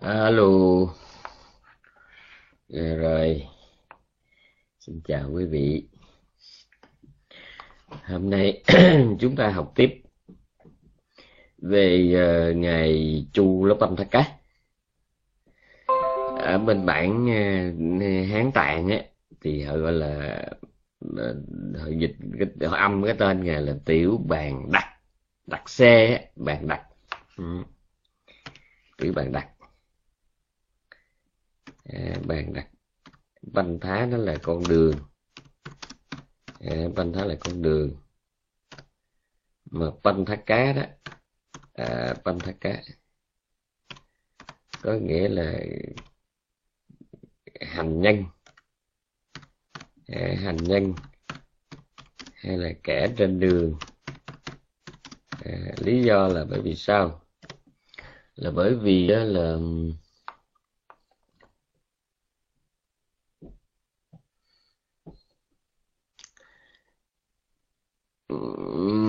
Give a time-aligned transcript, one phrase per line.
[0.00, 0.42] Alo,
[2.68, 3.46] rồi, rồi,
[4.80, 5.88] xin chào quý vị.
[7.88, 8.62] Hôm nay
[9.20, 10.02] chúng ta học tiếp
[11.58, 12.14] về
[12.50, 14.24] uh, ngày Chu Lớp Âm Thác Cá.
[16.38, 18.98] Ở bên bản uh, ờ, Hán Tạng á,
[19.40, 20.44] thì họ gọi là
[21.16, 21.36] ờ,
[21.78, 24.84] họ dịch cái, họ âm cái tên ngài là Tiểu Bàn Đặc,
[25.46, 26.82] Đặc xe Bàn Đặc.
[27.36, 27.44] Ừ.
[28.98, 29.48] Tiểu Bàn Đặc.
[31.84, 32.68] À, bàn đặt,
[33.42, 34.96] văn thá nó là con đường.
[36.60, 37.96] À, văn thá là con đường.
[39.70, 40.82] Mà văn thá cá đó
[41.74, 42.82] à, banh thá cá
[44.82, 45.60] có nghĩa là
[47.60, 48.24] hành nhân.
[50.06, 50.94] À, hành nhân
[52.34, 53.78] hay là kẻ trên đường.
[55.44, 57.20] À, lý do là bởi vì sao?
[58.34, 59.56] Là bởi vì đó là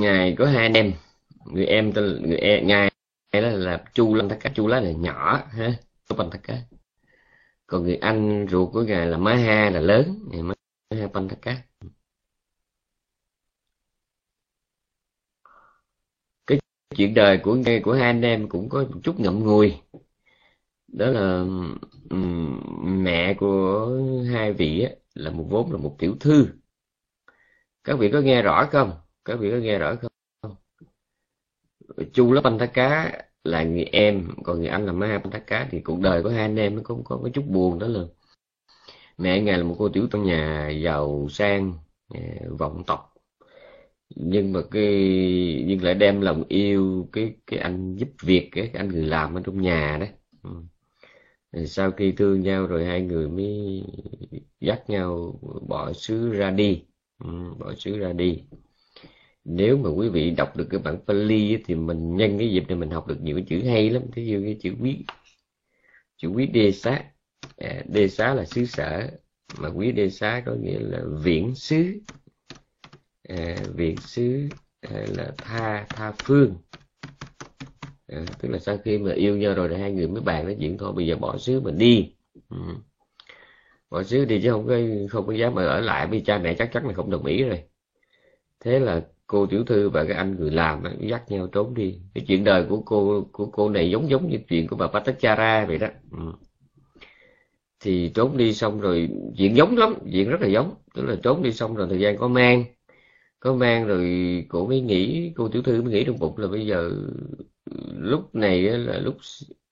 [0.02, 0.94] ngài có hai anh em.
[1.46, 2.92] Người em tên người em ngài
[3.34, 5.74] đó là chu lăng thác cá chu lá là nhỏ ha?
[6.18, 6.58] Pan thác cá
[7.68, 10.20] còn người anh ruột của ngài là má ha là lớn.
[10.32, 10.54] Ngài má
[10.96, 11.62] ha pan thác cá
[16.48, 16.60] cái
[16.96, 19.74] chuyện đời của ngài của hai anh em cũng có một chút ngậm ngùi.
[20.88, 21.46] Đó là
[22.10, 23.90] um, mẹ của
[24.32, 26.48] hai vị á, là một vốn là một tiểu thư.
[27.84, 28.92] Các vị có nghe rõ không?
[29.26, 29.96] Các vị có nghe rõ
[30.42, 30.56] không?
[32.14, 33.12] Chu lớp anh thác cá
[33.44, 36.30] là người em còn người anh là má anh thác cá thì cuộc đời của
[36.30, 38.10] hai anh em nó cũng có có chút buồn đó luôn.
[39.18, 41.74] Mẹ ngài là một cô tiểu trong nhà giàu sang
[42.10, 42.20] à,
[42.60, 43.14] vọng tộc.
[44.16, 44.86] Nhưng mà cái
[45.68, 49.36] nhưng lại đem lòng yêu cái cái anh giúp việc cái, cái anh người làm
[49.36, 50.06] ở trong nhà đó.
[50.44, 51.66] Ừ.
[51.66, 53.84] sau khi thương nhau rồi hai người mới
[54.60, 56.86] dắt nhau bỏ xứ ra đi.
[57.24, 58.44] Ừ, bỏ xứ ra đi
[59.46, 62.78] nếu mà quý vị đọc được cái bản Pali thì mình nhân cái dịp này
[62.78, 65.06] mình học được nhiều cái chữ hay lắm thí dụ cái chữ quý
[66.18, 67.04] chữ quý đê xá.
[67.58, 69.08] À, đê xá là xứ sở
[69.58, 72.00] mà quý đê xá có nghĩa là viễn xứ.
[73.30, 74.48] À, viễn xứ
[74.82, 76.56] à, là tha tha phương.
[78.08, 80.56] À, tức là sau khi mà yêu nhau rồi thì hai người mới bàn nói
[80.60, 82.16] chuyện thôi bây giờ bỏ xứ mình đi.
[82.50, 82.58] Ừ.
[83.90, 84.78] bỏ xứ đi chứ không có
[85.10, 87.44] không có dám mà ở lại vì cha mẹ chắc chắn là không đồng ý
[87.44, 87.64] rồi.
[88.60, 92.00] Thế là cô tiểu thư và cái anh người làm nó dắt nhau trốn đi.
[92.14, 95.66] Cái chuyện đời của cô của cô này giống giống như chuyện của bà Patachara
[95.66, 95.88] vậy đó.
[96.12, 96.32] Ừ.
[97.80, 100.76] thì trốn đi xong rồi, chuyện giống lắm, chuyện rất là giống.
[100.94, 102.66] Tức là trốn đi xong rồi thời gian có mang
[103.40, 106.68] có mang rồi cô mới nghĩ, cô tiểu thư mới nghĩ trong bụng là bây
[106.68, 106.92] giờ
[107.98, 109.18] lúc này là lúc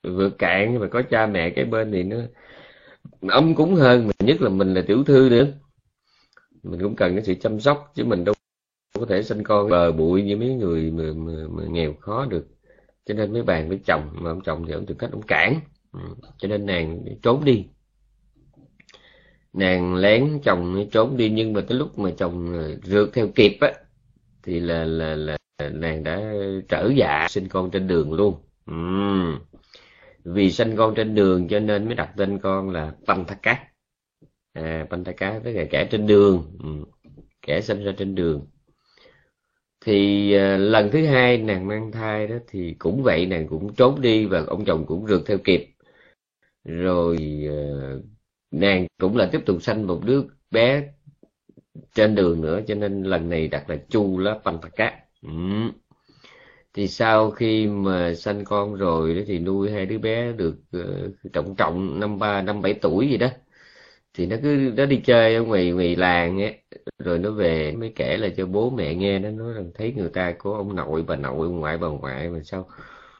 [0.03, 2.17] vừa cạn mà có cha mẹ cái bên thì nó
[3.29, 5.47] ấm cúng hơn, mà nhất là mình là tiểu thư nữa.
[6.63, 8.35] Mình cũng cần cái sự chăm sóc chứ mình đâu
[8.99, 12.47] có thể sinh con bờ bụi như mấy người mà, mà, mà nghèo khó được
[13.05, 15.59] cho nên mấy bàn với chồng mà ông chồng thì ông tìm cách ông cản
[15.91, 15.99] ừ.
[16.37, 17.65] cho nên nàng trốn đi
[19.53, 23.57] nàng lén chồng trốn đi nhưng mà tới lúc mà chồng ờ, rượt theo kịp
[23.61, 23.73] á
[24.43, 25.37] thì là là là
[25.71, 26.33] nàng đã
[26.69, 28.73] trở dạ sinh con trên đường luôn ừ.
[30.23, 33.63] vì sinh con trên đường cho nên mới đặt tên con là Panthaka
[34.53, 36.69] à, Panthaka tức là kẻ trên đường ừ.
[37.41, 38.47] kẻ sinh ra trên đường
[39.85, 44.01] thì uh, lần thứ hai nàng mang thai đó thì cũng vậy nàng cũng trốn
[44.01, 45.69] đi và ông chồng cũng rượt theo kịp.
[46.65, 47.17] Rồi
[47.49, 48.05] uh,
[48.51, 50.83] nàng cũng là tiếp tục sanh một đứa bé
[51.95, 55.29] trên đường nữa cho nên lần này đặt là chu lá pantaka ừ.
[56.73, 61.33] thì sau khi mà sanh con rồi đó thì nuôi hai đứa bé được uh,
[61.33, 63.27] trọng trọng năm ba năm bảy tuổi gì đó.
[64.13, 66.63] Thì nó cứ nó đi chơi ở ngoài ngoài làng ấy
[67.03, 70.09] rồi nó về mới kể là cho bố mẹ nghe nó nói rằng thấy người
[70.09, 72.69] ta có ông nội bà nội ông ngoại bà ngoại mà sao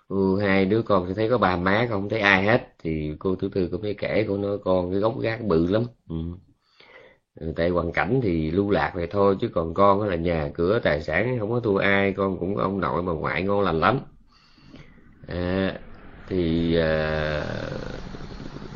[0.08, 2.76] ừ, hai đứa con thì thấy có bà má không thấy ai hết.
[2.80, 5.84] Thì cô thứ tư cũng mới kể cô nói con cái gốc gác bự lắm.
[6.10, 6.16] Ừ.
[7.36, 10.80] ừ tại hoàn cảnh thì lưu lạc vậy thôi chứ còn con là nhà cửa
[10.84, 13.80] tài sản không có thua ai con cũng có ông nội bà ngoại ngon lành
[13.80, 14.00] lắm.
[15.28, 15.80] À,
[16.26, 16.84] thì à,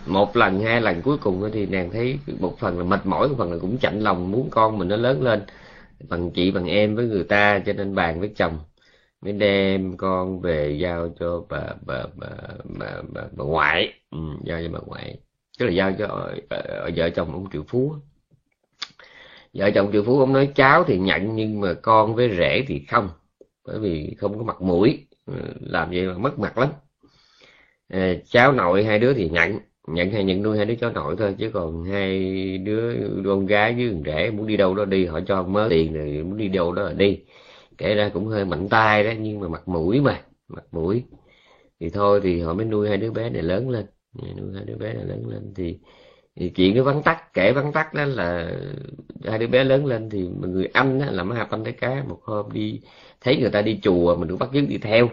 [0.07, 3.35] một lần hai lần cuối cùng thì nàng thấy một phần là mệt mỏi một
[3.37, 5.41] phần là cũng chạnh lòng muốn con mình nó lớn lên
[6.09, 8.59] bằng chị bằng em với người ta cho nên bàn với chồng.
[9.21, 12.27] Mới đem con về giao cho bà bà bà
[12.65, 13.93] bà, bà, bà ngoại.
[14.11, 15.19] Ừ, giao cho bà ngoại.
[15.59, 17.95] Tức là giao cho ờ, ờ, vợ chồng ông triệu phú
[19.53, 22.85] vợ chồng triệu phú ông nói cháu thì nhận nhưng mà con với rể thì
[22.91, 23.09] không
[23.65, 25.07] bởi vì không có mặt mũi.
[25.25, 26.69] Ừ, làm vậy là mất mặt lắm.
[27.89, 27.99] Ờ,
[28.29, 31.35] cháu nội hai đứa thì nhận nhận hay nhận nuôi hai đứa cháu nội thôi
[31.37, 32.93] chứ còn hai đứa
[33.25, 36.23] con gái với con rể muốn đi đâu đó đi họ cho mớ tiền rồi
[36.23, 37.19] muốn đi đâu đó là đi.
[37.77, 41.03] Kể ra cũng hơi mạnh tay đó nhưng mà mặt mũi mà mặt mũi.
[41.79, 43.85] Thì thôi thì họ mới nuôi hai đứa bé này lớn lên.
[44.37, 45.77] Nuôi hai đứa bé này lớn lên thì,
[46.35, 48.51] thì chuyện cái vắn tắt kể vắn tắt đó là
[49.25, 52.03] hai đứa bé lớn lên thì người anh đó, là mới hạp anh thấy cá.
[52.09, 52.81] Một hôm đi
[53.21, 55.09] thấy người ta đi chùa mình cũng bắt chước đi theo.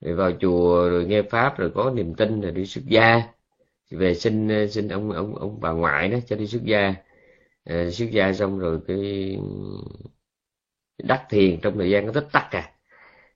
[0.00, 3.22] Rồi vào chùa rồi nghe pháp rồi có niềm tin rồi đi xuất gia
[3.90, 6.94] về xin xin ờ, ông ông ông bà ngoại đó cho đi xuất gia.
[7.64, 9.36] À, xuất gia xong rồi cái
[11.04, 12.72] đắc thiền trong thời gian có tích tắc à,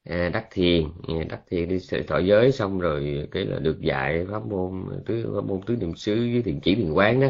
[0.04, 0.84] à đắc thiền
[1.28, 5.44] đắc thiền đi thọ giới xong rồi cái là được dạy pháp môn tứ pháp
[5.44, 7.28] môn tứ niệm xứ với thiền chỉ thiền quán đó.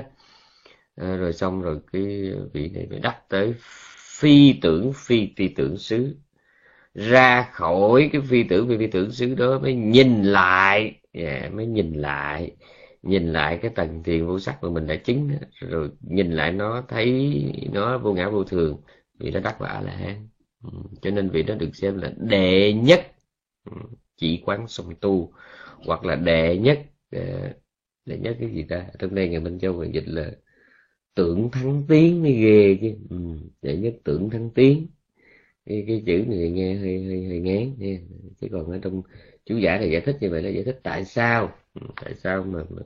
[0.96, 3.55] À, rồi xong rồi cái vị này phải đắc tới
[4.20, 6.16] phi tưởng phi phi tưởng xứ.
[6.94, 11.66] Ra khỏi cái phi tưởng phi phi tưởng xứ đó mới nhìn lại yeah, mới
[11.66, 12.56] nhìn lại
[13.02, 15.31] nhìn lại cái tầng thiền vô sắc mà mình đã chứng
[15.61, 17.32] rồi nhìn lại nó thấy
[17.73, 18.81] nó vô ngã vô thường
[19.19, 20.29] vì nó đắc quả là hán
[20.62, 20.70] ừ,
[21.02, 23.00] cho nên vị đó được xem là đệ nhất
[23.64, 23.73] ừ,
[24.17, 25.32] chỉ quán song tu
[25.87, 26.79] hoặc là đệ nhất
[27.12, 27.20] ờ,
[28.06, 28.87] đệ nhất cái gì ta?
[28.99, 30.32] Trong đây ngày minh châu còn dịch là
[31.14, 32.94] tưởng thắng tiếng mới ghê chứ.
[33.11, 33.17] Ừ,
[33.62, 34.87] đệ nhất tưởng thắng tiếng.
[35.67, 37.99] Cái, cái chữ này nghe hơi hơi hơi ngán nha
[38.41, 39.02] chứ còn ở trong
[39.47, 42.43] chú giải này giải thích như vậy là giải thích tại sao Ừ, tại sao
[42.43, 42.82] mà, mà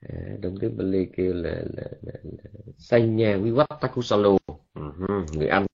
[0.00, 4.36] à, trong tiếng Bali kêu là, là, là, là Sanya Vivattakusalo
[4.74, 4.98] uh-huh.
[5.04, 5.66] Ừ người Anh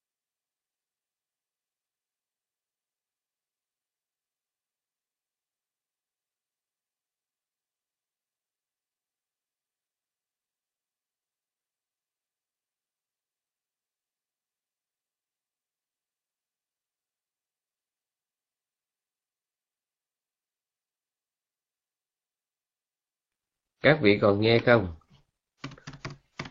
[23.84, 24.94] các vị còn nghe không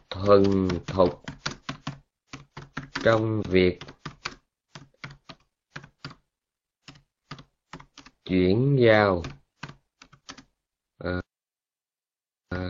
[0.09, 1.23] thuần thục
[3.03, 3.79] trong việc
[8.25, 9.23] chuyển giao
[10.97, 11.21] à,
[12.49, 12.69] à,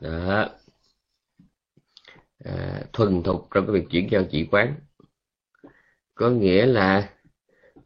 [0.00, 0.48] đó.
[2.44, 4.74] À, thuần thục trong cái việc chuyển giao chỉ quán
[6.14, 7.14] có nghĩa là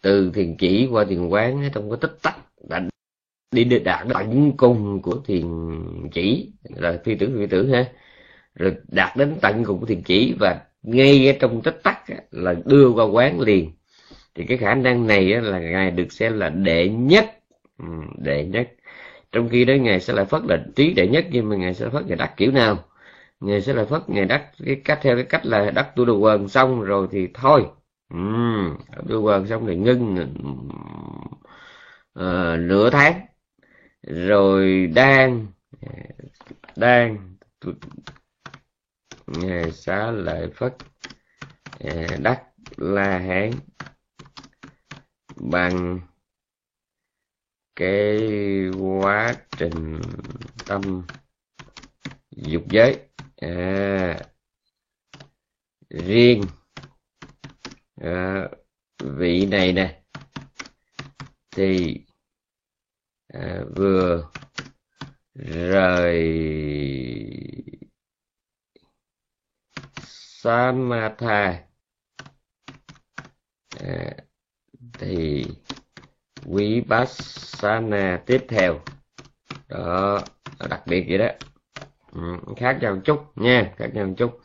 [0.00, 2.38] từ thiền chỉ qua thiền quán trong cái tích tắc
[2.68, 2.88] đã
[3.54, 5.46] đi đạt tận cùng của thiền
[6.12, 6.52] chỉ.
[6.76, 7.84] Là phi tưởng phi tưởng ha.
[8.54, 11.98] Rồi đạt đến tận cùng của thiền chỉ và ngay ở trong tích tắc
[12.30, 13.72] là đưa qua quán liền.
[14.34, 17.40] Thì cái khả năng này là ngài được xem là đệ nhất.
[17.78, 17.86] Ừ,
[18.18, 18.68] đệ nhất.
[19.32, 21.88] Trong khi đó ngài sẽ lại phất là trí đệ nhất nhưng mà ngài sẽ
[21.88, 22.78] phất ngài đắc kiểu nào?
[23.40, 26.18] Ngài sẽ lại phất ngài đắc cái cách theo cái cách là đắc tu đồ
[26.18, 27.66] quần xong rồi thì thôi.
[28.10, 28.18] Ừ,
[29.08, 30.16] tu quần xong thì ngưng
[32.18, 33.20] uh, nửa tháng
[34.06, 35.46] rồi đang
[36.76, 37.36] đang
[39.72, 40.76] xá lợi phất
[41.80, 42.42] à, đắc
[42.76, 43.50] la hán
[45.36, 46.00] bằng
[47.76, 48.20] cái
[48.80, 50.00] quá trình
[50.66, 51.06] tâm
[52.30, 52.98] dục giới
[53.36, 54.18] à,
[55.90, 56.42] riêng
[57.96, 58.48] à,
[58.98, 60.02] vị này nè
[61.50, 62.03] thì
[63.34, 64.24] à, vừa
[65.34, 66.20] rời
[70.40, 71.66] samatha à,
[73.80, 74.10] ờ,
[74.98, 75.44] thì
[76.50, 78.80] quý vipassana tiếp theo.
[79.68, 80.20] Đó
[80.70, 81.28] đặc biệt vậy đó.
[82.12, 82.20] Ừ,
[82.56, 84.40] khác nhau một chút nha khác nhau một chút.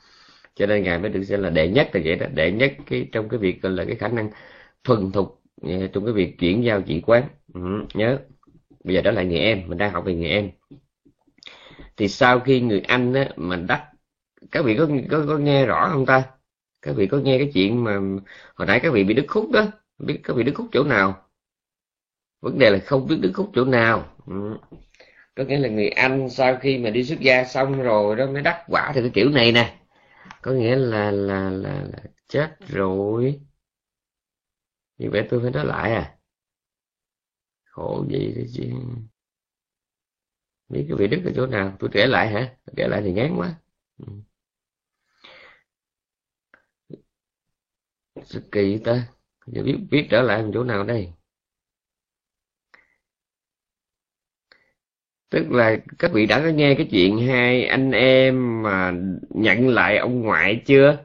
[0.55, 2.25] Cho nên ngài mới được xem là đệ nhất là vậy đó.
[2.33, 4.29] Đệ nhất cái trong cái việc là cái khả năng
[4.83, 7.23] thuần thục ờ, trong cái việc chuyển giao chỉ quán.
[7.53, 7.61] Ừ,
[7.93, 8.19] nhớ
[8.89, 10.51] bây giờ đó là người em mình đang học về người em.
[11.97, 13.89] Thì sau khi người anh á, mà đắc
[14.51, 16.23] các vị có, có có nghe rõ không ta?
[16.81, 17.99] Các vị có nghe cái chuyện mà
[18.55, 19.65] hồi nãy các vị bị đứt khúc đó
[19.97, 21.25] biết các vị đứt khúc chỗ nào?
[22.41, 24.15] Vấn đề là không biết đứt khúc chỗ nào.
[24.25, 24.57] Ừ.
[25.35, 28.41] có nghĩa là người anh sau khi mà đi xuất gia xong rồi đó mới
[28.41, 29.77] đắc quả thì cái kiểu này nè.
[30.41, 33.39] Có nghĩa là là là, là chết rồi.
[34.97, 36.18] Như vậy tôi phải nói lại à
[37.71, 38.63] khổ gì thì chứ
[40.69, 41.75] biết cái vị đức ở chỗ nào?
[41.79, 42.55] Tôi kể lại hả?
[42.75, 43.55] Kể lại thì ngán quá.
[43.97, 44.05] Ừ.
[48.51, 49.07] Kỳ ta?
[49.47, 51.13] Giờ biết biết trở lại chỗ nào đây?
[55.29, 58.93] Tức là các vị đã có nghe cái chuyện hai anh em mà
[59.29, 60.97] nhận lại ông ngoại chưa?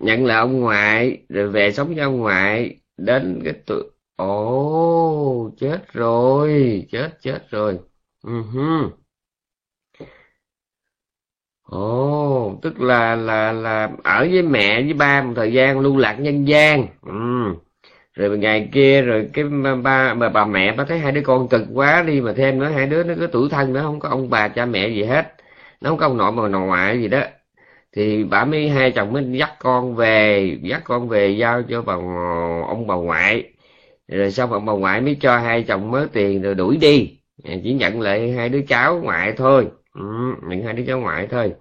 [0.00, 5.92] Nhận lại ông ngoại, rồi về sống với ông ngoại đến cái tuổi ồ chết
[5.92, 7.78] rồi chết chết rồi.
[8.26, 8.92] Uh
[11.62, 16.12] ồ tức là là là ở với mẹ với ba một thời gian lưu lạc
[16.20, 16.86] nhân gian.
[17.02, 17.12] Ừ.
[18.14, 21.62] rồi ngày kia rồi cái ba bà, bà mẹ bà thấy hai đứa con cực
[21.74, 24.30] quá đi mà thêm nữa hai đứa nó cứ tuổi thân nữa không có ông
[24.30, 25.34] bà cha mẹ gì hết.
[25.80, 27.20] Nó không có ông nội mà nội ngoại gì đó.
[27.92, 31.94] Thì bà mới hai chồng mới dắt con về dắt con về giao cho bà
[32.68, 33.49] ông bà ngoại
[34.10, 37.18] rồi xong ông bà ngoại mới cho hai chồng mớ tiền rồi đuổi đi.
[37.64, 39.68] Chỉ nhận lại hai đứa cháu ngoại thôi.
[39.94, 40.02] Ừ,
[40.48, 41.52] nhận hai đứa cháu ngoại thôi.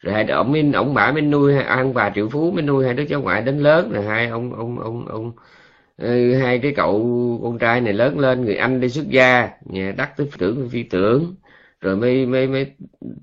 [0.00, 2.94] Rồi hai ông mới ông bà mới nuôi ăn bà triệu phú mới nuôi hai
[2.94, 3.90] đứa cháu ngoại đến lớn.
[3.92, 5.32] Rồi hai ông ông ông ông
[5.98, 7.00] ừ, hai cái cậu
[7.42, 10.82] con trai này lớn lên người anh đi xuất gia nhà đắc tới tưởng phi
[10.82, 11.34] tưởng.
[11.80, 12.66] Rồi mới mới mới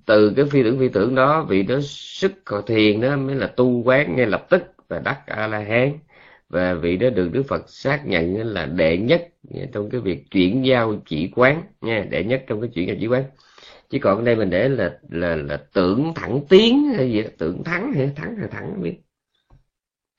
[0.05, 2.33] từ cái phi tưởng phi tưởng đó vì nó sức
[2.67, 5.97] thiền đó mới là tu quán ngay lập tức và đắc a la hán
[6.51, 9.27] và vị đó được đức phật xác nhận là đệ nhất
[9.71, 13.07] trong cái việc chuyển giao chỉ quán nha đệ nhất trong cái chuyển giao chỉ
[13.07, 13.23] quán.
[13.89, 17.29] Chứ còn ở đây mình để là là là tưởng thẳng tiến hay gì đó,
[17.37, 18.95] tưởng thắng hay thắng hay thẳng biết.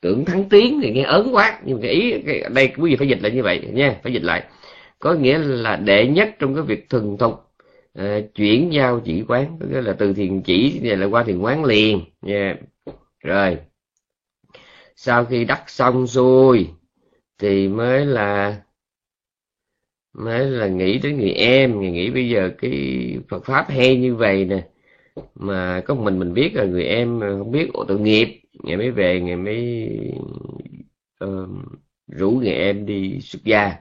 [0.00, 3.08] Tưởng thắng tiến thì nghe ớn quá nhưng cái ý cái, đây quý vị phải
[3.08, 4.44] dịch lại như vậy nha phải dịch lại.
[4.98, 7.32] Có nghĩa là đệ nhất trong cái việc thuần thục
[7.98, 11.38] uh, chuyển giao chỉ quán có nghĩa là từ thiền chỉ này lại qua thiền
[11.38, 12.56] quán liền nha.
[13.24, 13.58] Rồi
[15.04, 16.68] sau khi đắc xong xuôi
[17.38, 18.60] thì mới là
[20.12, 24.14] mới là nghĩ tới người em người nghĩ bây giờ cái Phật pháp hay như
[24.14, 24.66] vậy nè.
[25.34, 29.20] Mà có mình mình biết là người em không biết tội nghiệp ngày mới về
[29.20, 29.90] ngày mới
[31.24, 31.48] uh,
[32.08, 33.72] rủ người em đi xuất gia.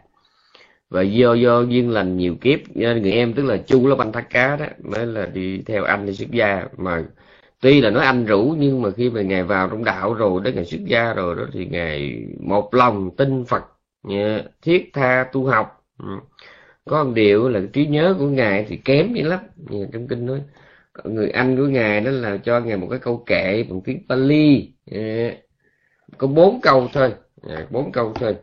[0.90, 4.12] Và do do duyên lành nhiều kiếp nên người em tức là chu lớp anh
[4.12, 6.66] thác cá đó mới là đi theo anh đi xuất gia.
[6.78, 7.06] Mà
[7.62, 10.56] tuy là nói anh rủ nhưng mà khi mà ngài vào trong đạo rồi đến
[10.56, 13.64] ngày xuất gia rồi đó thì ngài một lòng tin phật
[14.62, 15.84] thiết tha tu học.
[16.00, 16.06] Ừ.
[16.86, 19.40] Có một điều là trí nhớ của ngài thì kém dữ lắm.
[19.94, 20.42] Trong kinh nói
[21.04, 24.74] người anh của ngài đó là cho ngài một cái câu kệ bằng tiếng Pali.
[24.92, 25.30] Ừ.
[26.18, 27.14] Có bốn câu thôi.
[27.42, 28.36] Ừ, bốn câu thôi.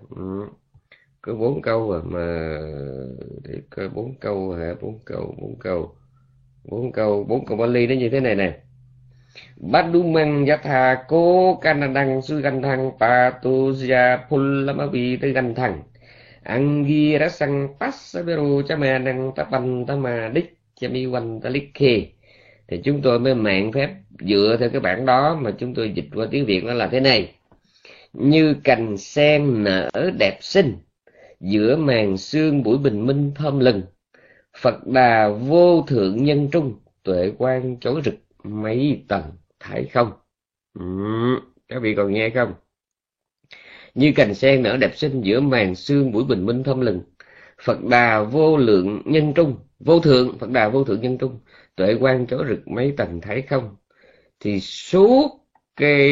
[1.22, 2.58] Có bốn câu mà, mà
[3.44, 4.75] để coi bốn câu hả?
[4.80, 5.94] Bốn câu bốn câu.
[6.64, 8.60] Bốn câu bốn câu Pali nó như thế này nè.
[9.58, 15.82] Badumang yatha ko kanadang su gandhang patuzya pulamavi tư gandhang
[16.46, 22.18] angi rasang pasabero chamanang tapan tama đích chami văn talikhe
[22.68, 26.08] thì chúng tôi mới mạng phép dựa theo cái bản đó mà chúng tôi dịch
[26.14, 27.34] qua tiếng Việt nó là thế này.
[28.12, 30.76] Như cành sen nở đẹp xinh,
[31.40, 33.82] giữa màn sương buổi bình minh thơm lừng.
[34.56, 39.24] Phật đà vô thượng nhân trung, tuệ quan chói rực mấy tầng
[39.60, 40.12] thải không?
[40.78, 40.84] Ừ,
[41.68, 42.54] các vị còn nghe không?
[43.94, 47.02] Như cành sen nở đẹp xinh giữa màn sương buổi bình minh thâm lừng.
[47.62, 51.40] Phật đà vô lượng nhân trung vô thượng phật đà vô thượng nhân trung.
[51.76, 53.76] Tuệ quan chó rực mấy tầng thấy không?
[54.40, 55.46] Thì suốt
[55.76, 56.10] cái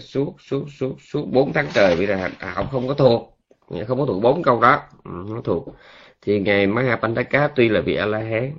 [0.00, 3.38] suốt suốt suốt suốt bốn tháng trời bây giờ học không có thuộc.
[3.86, 4.82] Không có thuộc bốn câu đó.
[5.04, 5.68] Ừ, không có thuộc.
[6.22, 8.52] Thì ngày Mahapandaka tuy là vị a la hán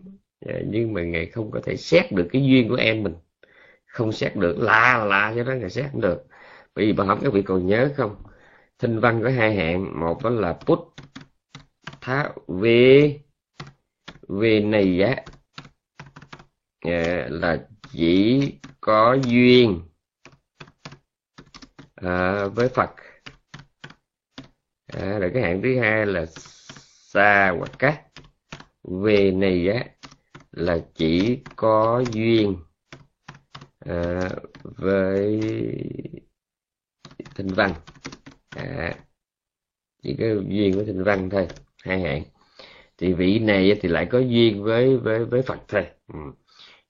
[0.48, 3.14] à, nhưng mà ngài không có thể xét được cái duyên của em mình
[3.98, 6.24] không xét được lạ lạ cho đó là xét không được.
[6.76, 8.16] Bởi vì bà hỏi các vị còn nhớ không?
[8.80, 10.80] Thinh văn có hai hạng một đó là put
[12.02, 13.20] thá về
[14.28, 15.16] về này á.
[16.82, 18.42] Ờ, là chỉ
[18.82, 19.82] có duyên
[21.96, 22.90] à, với Phật.
[24.88, 26.26] À, rồi cái hạng thứ hai là
[27.12, 28.02] xa hoặc cát.
[28.84, 29.86] Về này á
[30.52, 32.58] là chỉ có duyên
[33.80, 34.30] à,
[34.64, 35.40] với
[37.36, 37.74] thịnh văn.
[38.50, 38.96] À,
[40.04, 41.48] chỉ có duyên với thịnh văn thôi
[41.84, 42.24] hai hạng.
[42.98, 45.88] Thì vị này thì lại có duyên với với với phật thôi.
[46.14, 46.20] Ừ.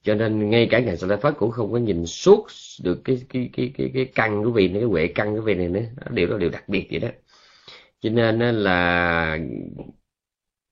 [0.04, 2.48] cho nên ngay cả ngài sa la phất cũng không có nhìn suốt
[2.84, 5.56] được cái cái cái cái cái căn của vị này cái huệ căn của vị
[5.56, 5.84] này nữa.
[6.10, 7.10] Điều đó điều đặc biệt vậy đó.
[8.02, 9.40] Cho nên là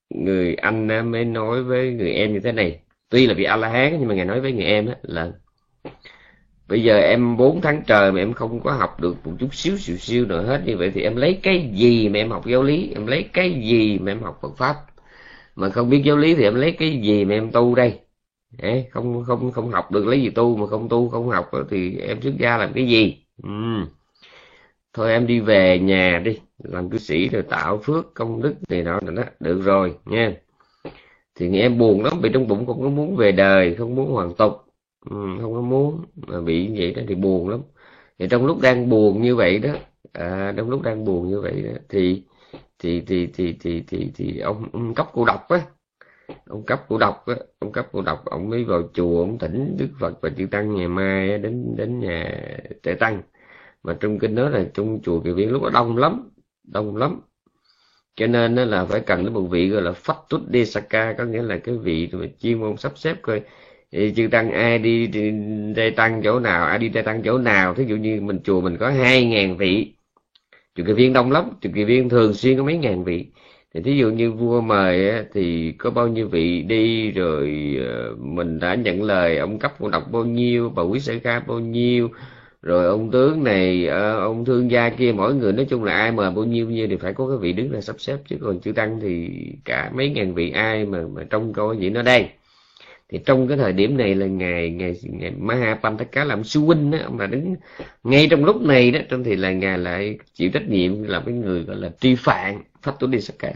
[0.10, 2.80] người anh mới nói với người em như thế này.
[3.10, 5.32] Tuy là vị a la hán nhưng mà ngài nói với người em là
[6.68, 9.78] bây giờ em 4 tháng trời mà em không có học được một chút xíu
[9.78, 12.64] xíu xíu nữa hết như vậy thì em lấy cái gì mà em học giáo
[12.64, 12.92] lý?
[12.96, 14.76] Em lấy cái gì mà em học Phật pháp?
[15.56, 18.00] Mà không biết giáo lý thì em lấy cái gì mà em tu đây?
[18.58, 21.98] Đấy, không không không học được lấy gì tu mà không tu không học thì
[21.98, 23.26] em xuất gia làm cái gì?
[23.44, 23.50] Ừ.
[24.94, 28.84] thôi em đi về nhà đi làm cư sĩ rồi tạo phước công đức này
[28.84, 29.24] nọ đó.
[29.40, 30.34] Được rồi nha.
[31.36, 34.36] Thì em buồn lắm vì trong bụng cũng có muốn về đời không muốn hoàn
[34.36, 34.65] tục
[35.10, 36.06] ừ, không có muốn.
[36.28, 37.62] Mà bị như vậy đó thì buồn lắm.
[38.20, 39.74] Thì trong lúc đang buồn như vậy đó
[40.14, 42.24] à, trong lúc đang buồn như vậy đó thì
[42.80, 45.62] thì thì thì thì thì thì ông, ông cấp cô độc á.
[46.48, 47.36] Ông cấp cô độc á.
[47.60, 50.76] Ông cấp cô độc ông mới vào chùa ông thỉnh đức phật và chư tăng
[50.76, 52.48] ngày mai đến đến nhà
[52.84, 53.22] tệ tăng.
[53.84, 56.30] Mà trong kinh đó là trong chùa kỳ viên lúc đó đông lắm
[56.64, 57.22] đông lắm.
[58.16, 61.42] Cho nên là phải cần đến một vị gọi là phách tút desaka có nghĩa
[61.42, 63.42] là cái vị mà chuyên môn sắp xếp coi
[64.16, 65.08] chư tăng, ai đi
[65.76, 67.74] tây tăng chỗ nào, ai đi tây tăng chỗ nào?
[67.74, 69.96] Thí dụ như mình chùa mình có hai ngàn vị.
[70.76, 73.32] Chủ kỳ viên đông lắm chủ kỳ viên thường xuyên có mấy ngàn vị.
[73.74, 78.60] Thì thí dụ như vua mời thì có bao nhiêu vị đi rồi ờ, mình
[78.60, 82.10] đã nhận lời, ông cấp ông đọc bao nhiêu, bà quý sở ca bao nhiêu,
[82.62, 86.12] rồi ông tướng này ờ, ông thương gia kia, mỗi người nói chung là ai
[86.12, 88.18] mời bao nhiêu nhiêu thì phải có cái vị đứng ra sắp xếp.
[88.28, 89.30] Chứ còn chư tăng thì
[89.66, 92.30] cả mấy ngàn vị ai mà mà trông coi vậy nó đây
[93.10, 96.92] thì trong cái thời điểm này là ngày ngày ngày Maha Pantaka làm sư huynh
[96.92, 97.56] đó ông đứng
[98.04, 101.34] ngay trong lúc này đó trong thì là ngài lại chịu trách nhiệm là cái
[101.34, 103.54] người gọi là tri phạn phát tu đi sắc cả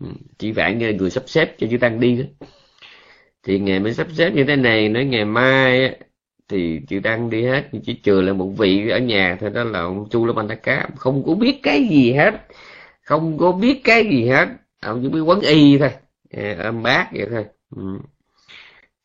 [0.00, 0.06] ừ,
[0.38, 2.46] tri phạn như người sắp xếp cho chư tăng đi đó.
[3.42, 5.96] Thì ngài mới sắp xếp như thế này nói ngày mai
[6.48, 9.80] thì chư tăng đi hết chỉ trừ lại một vị ở nhà thôi đó là
[9.80, 12.46] ông chu la cá không có biết cái gì hết
[13.02, 14.48] không có biết cái gì hết
[14.80, 15.90] ông chỉ biết quấn y thôi
[16.30, 17.44] à, ôm bát vậy thôi.
[17.76, 17.82] Ừ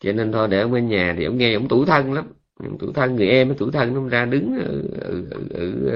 [0.05, 2.33] cho nên thôi để ông ở nhà thì ông nghe ông tủi thân lắm.
[2.55, 5.87] Ông tủi thân người em tủi thân nó ra đứng ở, ở, ở,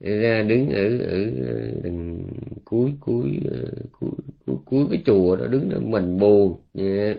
[0.00, 2.26] ở ra đứng ở ở ờ, đằng
[2.64, 3.58] cuối cuối ờ,
[3.92, 4.10] cuối
[4.46, 7.18] cuối, cuối cái chùa đó đứng đó mình buồn yeah.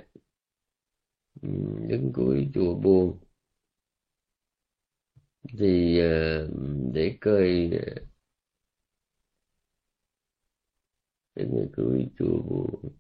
[1.42, 1.50] Ừ,
[1.88, 3.20] đứng cuối chùa buồn.
[5.58, 6.00] Thì
[6.94, 7.70] để coi
[11.36, 12.92] đứng cuối chùa buồn.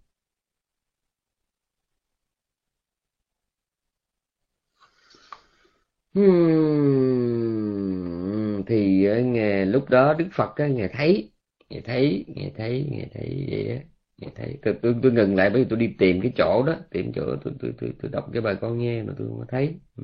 [6.17, 11.31] Hmm, thì ờ, nghe lúc đó Đức Phật á, nghe thấy
[11.69, 13.75] nghe thấy nghe thấy nghe thấy vậy á
[14.17, 14.57] nghe thấy.
[14.63, 17.35] Tôi, tôi, tôi ngừng lại bởi vì tôi đi tìm cái chỗ đó tìm chỗ
[17.43, 19.75] tôi tôi tôi, tôi đọc cái bài con nghe mà tôi không thấy.
[19.97, 20.03] Ừ.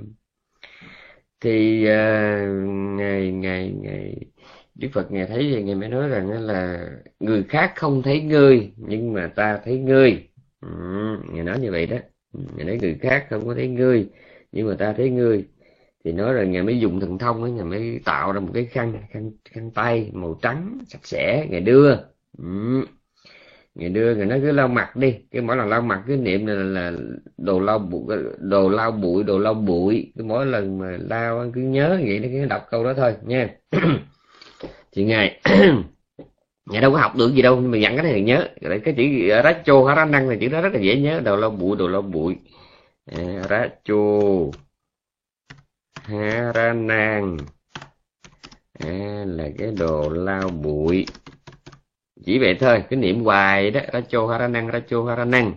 [1.41, 1.88] thì uh,
[2.97, 4.15] ngày ngày ngày
[4.76, 6.86] Đức Phật nghe thấy thì ngài mới nói rằng là
[7.19, 10.30] người khác không thấy ngươi nhưng mà ta thấy ngươi.
[10.62, 10.67] Ừ,
[11.32, 11.97] ngài nói như vậy đó.
[12.34, 14.10] Ngài nói người khác không có thấy ngươi
[14.52, 15.45] nhưng mà ta thấy ngươi
[16.04, 18.66] thì nói rằng ngài mới dùng thần thông ấy ngài mới tạo ra một cái
[18.66, 21.96] khăn khăn khăn tay màu trắng sạch sẽ ngài đưa.
[22.38, 22.46] Ừ.
[23.76, 26.46] ngài đưa ngài nói cứ lau mặt đi cái mỗi lần lau mặt cái niệm
[26.46, 26.92] là, là
[27.38, 30.13] đồ lau bụi đồ lau bụi đồ lau bụi.
[30.18, 33.50] Cái mỗi lần mà lau cứ nhớ vậy nó cứ đọc câu đó thôi nha.
[34.92, 35.42] Thì ngài
[36.66, 38.48] ngài đâu có học được gì đâu nhưng mà dặn cái này là nhớ.
[38.84, 39.04] Cái chữ
[39.44, 42.02] racho hara năng là chữ đó rất là dễ nhớ đồ lau bụi đồ lau
[42.02, 42.36] bụi.
[43.06, 43.44] À,
[46.04, 47.38] à, racho Haranang
[48.80, 51.06] à, là cái đồ lao bụi.
[52.26, 55.54] Chỉ vậy thôi cái niệm hoài đó ra Racho Haranang Hara Haranang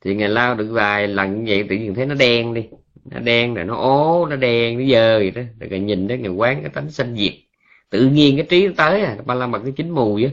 [0.00, 2.68] thì ngày lao được vài lần như vậy tự nhiên thấy nó đen đi.
[3.10, 5.42] Nó đen rồi nó ố nó đen nó dơ vậy đó.
[5.60, 7.32] Rồi ngày nhìn đó người quán cái tánh sanh diệt.
[7.90, 10.30] Tự nhiên cái trí nó tới à ba la mật cái chín mùi á.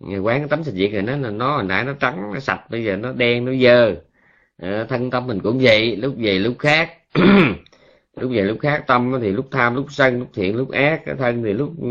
[0.00, 2.40] Người quán cái tánh sanh diệt rồi nó là nó hồi nãy nó trắng nó
[2.40, 3.94] sạch bây giờ nó đen nó dơ.
[4.62, 6.92] À, thân tâm mình cũng vậy lúc về lúc khác.
[8.20, 11.14] lúc về lúc khác tâm thì lúc tham lúc sân lúc thiện lúc ác cái
[11.16, 11.88] thân thì lúc ừ,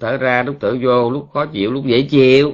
[0.00, 2.52] thở ra lúc thở vô lúc khó chịu lúc dễ chịu.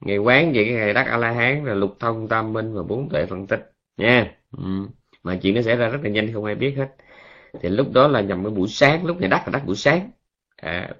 [0.00, 2.82] Ngày quán về cái ngày đắc a la hán là lục thông tam minh và
[2.82, 4.36] bốn tuệ phân tích nha.
[4.58, 4.64] Ừ.
[5.22, 6.88] mà chuyện nó xảy ra rất là nhanh không ai biết hết.
[7.62, 10.10] Thì lúc đó là nhằm cái buổi sáng lúc ngày đắc là đắc buổi sáng.
[10.56, 10.90] À,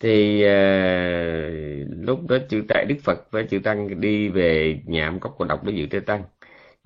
[0.00, 5.20] thì uh, lúc đó chư tại đức phật với chư tăng đi về nhà ông
[5.20, 6.24] cốc của độc để dự tế tăng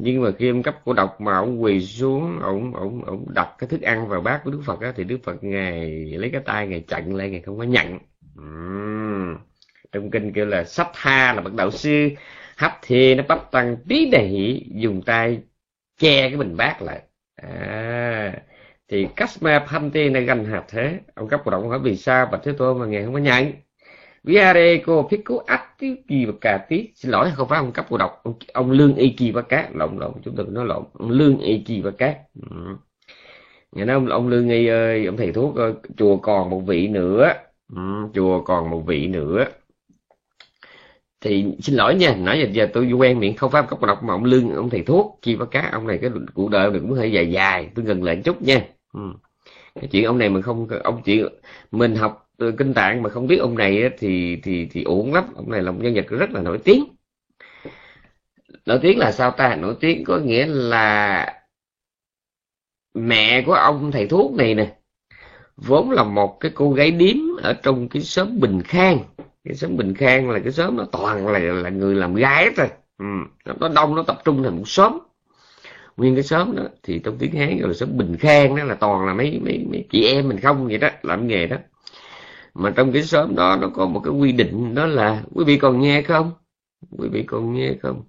[0.03, 3.49] nhưng mà khi ông cấp cổ độc mà ông quỳ xuống ông ông ông đặt
[3.59, 6.43] cái thức ăn vào bát của đức phật á, thì đức phật ngài lấy cái
[6.45, 7.99] tay ngài chặn lại ngài không có nhận.
[8.41, 9.37] Uhm.
[9.93, 12.11] trong kinh kêu là sắp tha là bậc đạo sư
[12.57, 15.43] hấp thì nó bắt tăng tí đầy dùng tay
[15.99, 17.03] che cái bình bát lại.
[17.37, 18.43] À,
[18.89, 21.01] thì Kasma panti này gần hạt thế.
[21.15, 22.27] Ông cấp cổ động hỏi vì sao?
[22.33, 23.53] Bạch thế tôn mà ngài không có nhận.
[24.25, 28.21] Viareko Pico Atti Kỳ và Cà Tí Xin lỗi không phải ông cấp của độc.
[28.23, 29.77] Ông, ông Lương Y Kỳ và Cát.
[29.77, 30.85] Lộn lộn chúng tôi nói lộn.
[30.93, 32.17] Ông Lương Y Kỳ và Cát.
[32.51, 32.57] Ừ.
[33.73, 36.89] Nhà nói ông, ông Lương Y ơi Ông thầy thuốc ơi Chùa còn một vị
[36.89, 37.33] nữa.
[37.77, 37.83] Ừ,
[38.15, 39.45] Chùa còn một vị nữa.
[41.21, 44.15] Thì xin lỗi nha nãy giờ, giờ tôi quen miệng không phải cấp độc mà
[44.15, 46.93] ông lương ông thầy thuốc chi và cá ông này cái cuộc đời này cũng
[46.93, 47.71] hơi dài dài.
[47.75, 48.65] Tôi ngừng lại chút nha.
[48.95, 49.01] Ừ.
[49.75, 51.27] cái chuyện ông này mình không ông chuyện
[51.71, 55.25] mình học kinh tạng mà không biết ông này thì thì thì uổng lắm.
[55.37, 56.85] Ông này là một nhân vật rất là nổi tiếng.
[58.67, 59.57] Nổi tiếng là sao ta?
[59.57, 61.27] Nổi tiếng có nghĩa là
[62.95, 64.77] mẹ của ông, thầy thuốc này nè,
[65.57, 68.99] vốn là một cái cô gái điếm ở trong cái xóm Bình Khang.
[69.45, 72.69] Cái xóm Bình Khang là cái xóm nó toàn là là người làm gái thôi
[72.99, 73.05] ừ.
[73.61, 74.99] nó đông, nó tập trung thành một xóm.
[75.97, 78.75] Nguyên cái xóm đó thì trong tiếng hán gọi là xóm bình khang đó là
[78.75, 81.57] toàn là mấy mấy mấy chị em mình không vậy đó, làm nghề đó
[82.55, 85.59] mà trong cái xóm đó nó có một cái quy định đó là quý vị
[85.59, 86.33] còn nghe không?
[86.99, 88.03] Quý vị còn nghe không?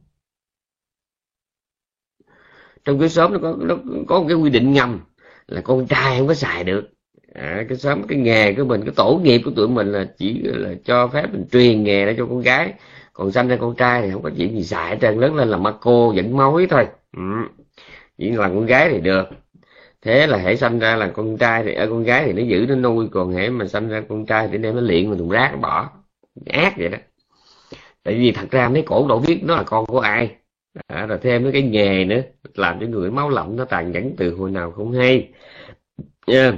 [2.86, 3.76] Trong cái xóm nó có nó
[4.08, 5.00] có một cái quy định ngầm
[5.48, 6.90] là con trai không có xài được.
[7.34, 10.42] À, cái xóm cái nghề của mình cái tổ nghiệp của tụi mình là chỉ
[10.44, 12.74] là cho phép mình truyền nghề đó cho con gái.
[13.14, 15.48] Còn sanh ra con trai thì không có chuyện gì xài hết trơn lớn lên
[15.50, 16.88] là ma cô dẫn mối thôi.
[17.18, 17.22] Ừ.
[18.18, 19.26] Chỉ là con gái thì được
[20.02, 22.66] thế là hãy sanh ra là con trai thì ở con gái thì nó giữ
[22.70, 25.30] nó nuôi còn hãy mà sanh ra con trai thì đem nó luyện mà thùng
[25.30, 25.90] rác nó bỏ.
[26.46, 26.98] Ác vậy đó.
[28.04, 30.36] Tại vì thật ra mấy cổ đâu biết nó là con của ai.
[30.88, 32.22] À, rồi thêm cái nghề nữa
[32.56, 35.30] làm cho người máu lạnh nó tàn nhẫn từ hồi nào không hay.
[36.28, 36.44] Nha.
[36.44, 36.56] Yeah.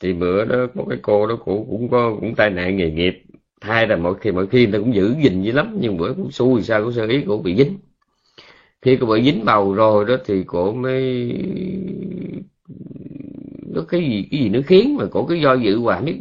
[0.00, 3.22] thì bữa đó có cái cô đó cũng cũng có cũng tai nạn nghề nghiệp.
[3.60, 6.14] Thay là mỗi khi mỗi khi người ta cũng giữ gìn dữ lắm nhưng bữa
[6.14, 7.78] cũng xui sao cũng sơ ý cũng bị dính
[8.82, 11.32] khi cô bị dính bầu rồi đó thì cổ mới
[13.76, 16.16] nó cái gì cái gì nó khiến mà cổ cứ do dự hoài biết,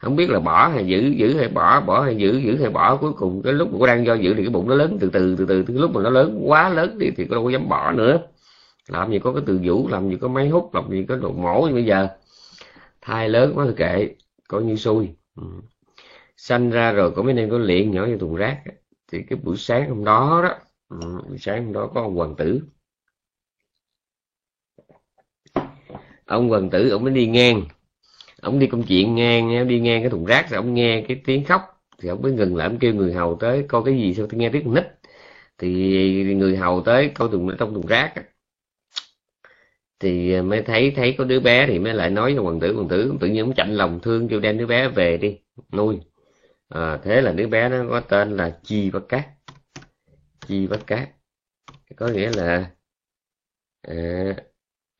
[0.00, 2.96] không biết là bỏ hay giữ giữ hay bỏ bỏ hay giữ giữ hay bỏ.
[2.96, 5.10] Cuối cùng cái lúc mà cô đang do dự thì cái bụng nó lớn từ
[5.12, 7.50] từ từ từ cái lúc mà nó lớn, quá lớn đi thì cô đâu có
[7.50, 8.18] dám bỏ nữa.
[8.88, 11.32] Làm gì có cái từ vũ, làm gì có máy hút, làm gì có đồ
[11.32, 12.08] mổ như bây giờ.
[13.00, 14.08] Thai lớn quá thì kệ,
[14.48, 15.08] coi như xui.
[15.36, 15.42] Ừ.
[16.36, 18.62] sanh ra rồi có mấy nên có liền nhỏ như thùng rác
[19.12, 20.54] thì cái buổi sáng hôm đó đó
[20.90, 22.62] ừ, sáng hôm đó có ông hoàng tử.
[26.26, 27.64] Ông hoàng tử ông mới đi ngang.
[28.40, 31.44] Ông đi công chuyện ngang đi ngang cái thùng rác rồi ông nghe cái tiếng
[31.44, 31.62] khóc.
[31.98, 34.40] Thì ông mới ngừng lại ông kêu người hầu tới coi cái gì sao tôi
[34.40, 34.84] nghe tiếng con nít?
[35.58, 38.14] Thì người hầu tới coi thùng trong thùng rác
[40.00, 42.88] thì mới thấy thấy có đứa bé thì mới lại nói cho hoàng tử hoàng
[42.88, 45.38] tử tự nhiên ông chạnh lòng thương kêu đem đứa bé về đi
[45.72, 46.00] nuôi.
[46.68, 49.24] À, thế là đứa bé nó có tên là chi bắc cát
[50.46, 51.08] chi bắt cát.
[51.96, 52.70] Có nghĩa là
[53.82, 54.34] à,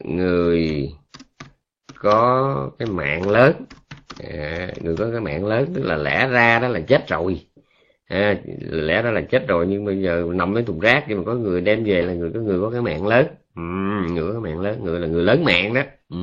[0.05, 0.91] người
[1.99, 3.55] có cái mạng lớn
[4.19, 7.47] à, người có cái mạng lớn tức là lẽ ra đó là chết rồi.
[8.07, 11.25] À, lẽ ra là chết rồi nhưng bây giờ nằm đấy thùng rác nhưng mà
[11.27, 13.27] có người đem về là người có người có cái mạng lớn.
[13.57, 13.63] Ừ,
[14.13, 15.83] người có cái mạng lớn người là người lớn mạng đó.
[16.09, 16.17] Ừ.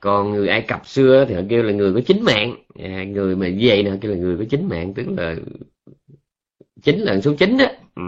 [0.00, 2.56] còn người ai cập xưa thì họ kêu là người có chính mạng.
[2.78, 5.36] À, người mà về vậy nè kêu là người có chính mạng tức là
[6.82, 8.02] chính là số chín đó ừ.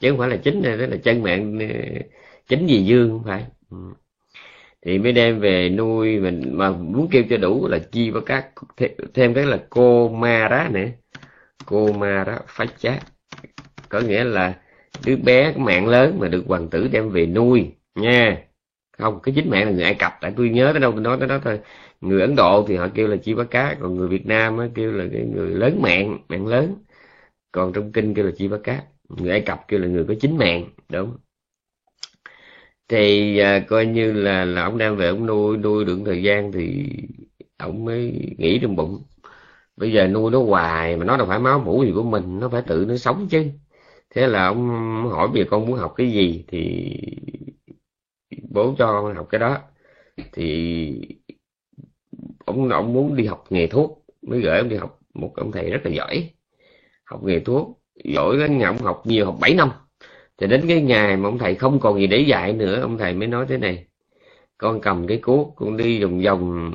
[0.00, 1.66] chứ không phải là chính này đó là chân mạng ờ,
[2.48, 3.44] chính gì dương không phải.
[3.70, 3.76] Ừ.
[4.82, 8.50] thì mới đem về nuôi mình mà muốn kêu cho đủ là chi và các
[9.14, 10.86] thêm cái là cô ma đó nữa.
[11.66, 13.02] Cô ma đó phát chát.
[13.88, 14.54] Có nghĩa là
[15.06, 18.38] đứa bé mạng lớn mà được hoàng tử đem về nuôi nha.
[18.98, 21.16] Không cái chính mạng là người ai cập tại tôi nhớ tới đâu tôi nói
[21.18, 21.60] tới đó thôi.
[22.00, 24.66] Người ấn độ thì họ kêu là chi bá cá còn người việt nam á,
[24.74, 26.76] kêu là cái người lớn mạng mạng lớn
[27.52, 30.14] còn trong kinh kêu là chi bá cát người ai cập kêu là người có
[30.20, 31.16] chính mạng đúng.
[32.88, 36.52] Thì à, coi như là là ông đang về ông nuôi nuôi được thời gian
[36.52, 36.86] thì
[37.56, 39.02] ông mới nghĩ trong bụng.
[39.76, 42.48] Bây giờ nuôi nó hoài mà nó đâu phải máu mủ gì của mình nó
[42.48, 43.46] phải tự nó sống chứ.
[44.10, 44.68] Thế là ông
[45.10, 46.90] hỏi bây giờ con muốn học cái gì thì
[48.50, 49.58] bố cho con học cái đó.
[50.32, 51.00] Thì
[52.44, 55.70] ông ông muốn đi học nghề thuốc mới gửi ông đi học một ông thầy
[55.70, 56.30] rất là giỏi
[57.10, 59.70] học nghề thuốc giỏi cái ngày ông học nhiều học 7 năm.
[60.38, 63.14] Thì đến cái ngày mà ông thầy không còn gì để dạy nữa ông thầy
[63.14, 63.86] mới nói thế này.
[64.58, 66.72] Con cầm cái cuốc con đi vòng vòng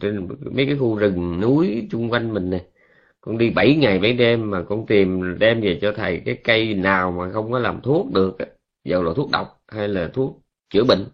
[0.00, 2.64] trên mấy cái khu rừng núi chung quanh mình nè.
[3.20, 6.74] Con đi 7 ngày 7 đêm mà con tìm đem về cho thầy cái cây
[6.74, 8.36] nào mà không có làm thuốc được
[8.84, 11.06] dầu là thuốc độc hay là thuốc chữa bệnh.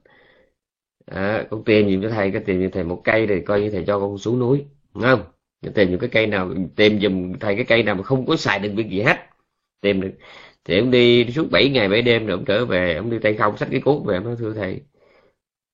[1.06, 3.70] À, con tìm gì cho thầy cái tìm cho thầy một cây thì coi như
[3.70, 4.64] thầy cho con xuống núi.
[4.94, 5.20] Đúng không?
[5.74, 8.58] Tìm những cái cây nào tìm dùm thầy cái cây nào mà không có xài
[8.58, 9.16] được việc gì hết.
[9.80, 10.12] Tìm được.
[10.64, 13.34] Thì ông đi suốt 7 ngày 7 đêm rồi ông trở về ông đi tay
[13.34, 14.80] không xách cái cuốc về ông nói thưa thầy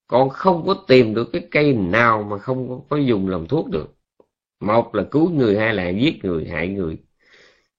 [0.06, 3.94] con không có tìm được cái cây nào mà không có dùng làm thuốc được.
[4.60, 6.98] Một là cứu người hai là giết người hại người.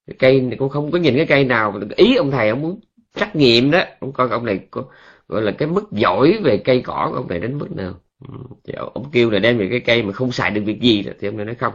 [0.08, 2.80] Cái cây này con không có nhìn cái cây nào ý ông thầy ông muốn
[3.16, 3.84] trắc nghiệm đó.
[4.00, 4.86] Ông coi ông này có,
[5.28, 7.94] gọi là cái mức giỏi về cây cỏ của ông này đến mức nào.
[8.28, 11.04] Ừ, thì ông kêu là đem về cái cây mà không xài được việc gì
[11.20, 11.74] thì ông này nói không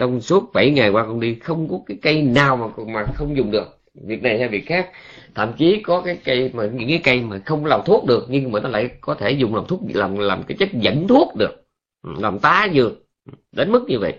[0.00, 3.36] trong suốt 7 ngày qua con đi, không có cái cây nào mà mà không
[3.36, 3.78] dùng được.
[3.94, 4.90] Việc này hay việc khác.
[5.34, 8.52] Thậm chí có cái cây mà những cái cây mà không làm thuốc được, nhưng
[8.52, 11.66] mà nó lại có thể dùng làm thuốc, làm làm cái chất dẫn thuốc được.
[12.02, 12.92] Ừ, làm tá dược.
[13.26, 14.14] Ừ, đến mức như vậy.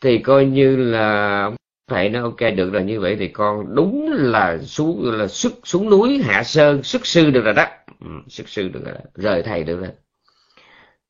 [0.00, 1.50] Thì coi như là
[1.88, 5.90] thầy nó ok, được rồi, như vậy thì con đúng là xuống là xuất xuống
[5.90, 7.66] núi hạ sơn, xuất sư được rồi đó.
[8.00, 9.90] Ừ, xuất sư được rồi rời thầy được rồi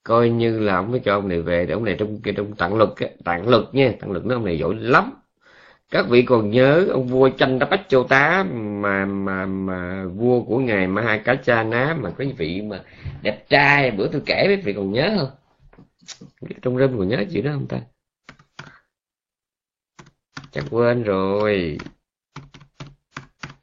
[0.04, 2.74] coi như là ông mới cho ông này về để ông này trong trong tặng
[2.74, 5.12] lực tặng lực nha, tặng lực nó ông này giỏi lắm.
[5.90, 10.42] Các vị còn nhớ ông vua chanh đã bách châu tá mà mà mà vua
[10.42, 12.82] của ngài ma cá cha ná mà có vị mà
[13.22, 15.30] đẹp trai, bữa tôi kể với vị còn nhớ không?
[16.62, 17.80] Trong râm còn nhớ chuyện đó không ta?
[20.50, 21.78] Chắc quên rồi.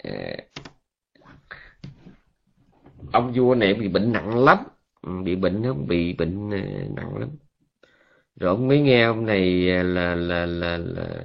[0.03, 0.11] Ờ,
[3.11, 4.57] ông vua này bị bệnh nặng lắm
[5.23, 6.57] bị bệnh không bị bệnh ờ,
[6.95, 7.29] nặng lắm.
[8.39, 11.23] Rồi ông mới nghe ông này ờ, là là là, là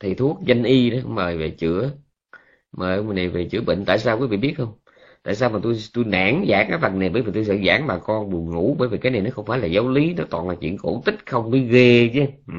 [0.00, 1.90] thầy thuốc danh y đó mời về chữa.
[2.72, 3.84] Mời ông này về chữa bệnh.
[3.86, 4.72] Tại sao quý vị biết không?
[5.22, 7.08] Tại sao mà tôi tôi nản giảng cái phần này?
[7.10, 8.76] Bởi vì tôi sợ giảng bà con buồn ngủ.
[8.78, 11.02] Bởi vì cái này nó không phải là giáo lý nó toàn là chuyện cổ
[11.06, 12.20] tích không mới ghê chứ.
[12.48, 12.54] Ừ.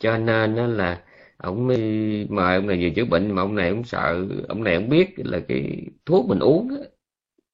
[0.00, 1.02] cho nên nó là
[1.36, 1.78] ông mới
[2.30, 3.32] mời ông này về chữa bệnh.
[3.34, 6.68] Mà ông này ông sợ ông này ông biết là cái thuốc mình uống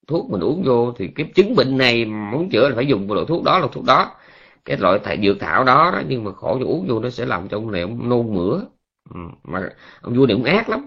[0.07, 3.27] thuốc mình uống vô thì cái chứng bệnh này muốn chữa là phải dùng loại
[3.29, 4.11] thuốc đó là thuốc đó.
[4.65, 7.27] Cái loại thầy dược thảo đó, đó nhưng mà khổ cho uống vô nó sẽ
[7.27, 8.61] làm cho ông này ông nôn mửa.
[9.15, 9.21] Ừ.
[9.45, 10.87] mà ông vua này ông ác lắm.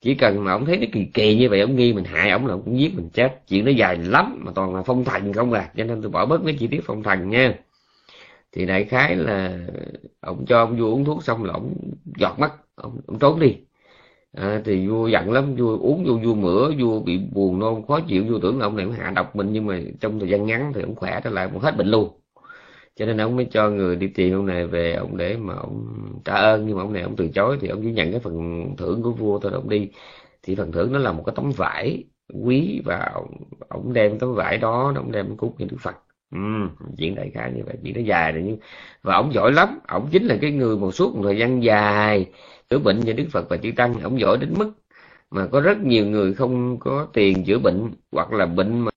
[0.00, 2.46] Chỉ cần mà ông thấy nó kỳ kỳ như vậy ông nghi mình hại ông
[2.46, 3.42] là ông cũng giết mình chết.
[3.48, 6.26] Chuyện nó dài lắm mà toàn là phong thần không à cho nên tôi bỏ
[6.26, 7.54] bớt mấy chi tiết phong thần nha.
[8.52, 9.58] Thì đại khái là
[10.20, 11.74] ông cho ông vua uống thuốc xong là ông
[12.18, 13.56] giọt mắt ông, ông trốn đi
[14.36, 18.00] à, thì vua giận lắm vua uống vô vua mửa vua bị buồn nôn khó
[18.08, 20.72] chịu vua tưởng là ông này hạ độc mình nhưng mà trong thời gian ngắn
[20.74, 22.20] thì ông khỏe trở lại cũng hết bệnh luôn.
[22.96, 25.86] Cho nên ông mới cho người đi tìm ông này về ông để mà ông
[26.24, 28.66] trả ơn nhưng mà ông này ông từ chối thì ông chỉ nhận cái phần
[28.78, 29.90] thưởng của vua thôi ông đi.
[30.42, 32.04] Thì phần thưởng nó là một cái tấm vải
[32.44, 33.12] quý và
[33.68, 35.96] ông đem tấm vải đó ông đem cúc như đức phật.
[36.32, 36.38] Ừ,
[36.98, 38.58] chuyện đại khái như vậy chuyện nó dài rồi nhưng
[39.02, 42.26] và ông giỏi lắm ông chính là cái người mà suốt một thời gian dài
[42.70, 44.72] chữa bệnh cho đức phật và chư tăng ông giỏi đến mức
[45.30, 48.90] mà có rất nhiều người không có tiền chữa bệnh hoặc là bệnh mà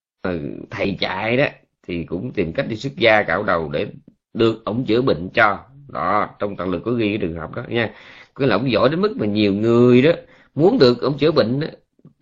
[0.70, 1.46] thầy chạy đó
[1.86, 3.86] thì cũng tìm cách đi xuất gia cạo đầu để
[4.34, 5.58] được ổng chữa bệnh cho.
[5.88, 7.94] Đó trong Tạng lực có ghi cái trường hợp đó nha.
[8.34, 10.10] Cái là ổng giỏi đến mức mà nhiều người đó
[10.54, 11.66] muốn được ổng chữa bệnh đó,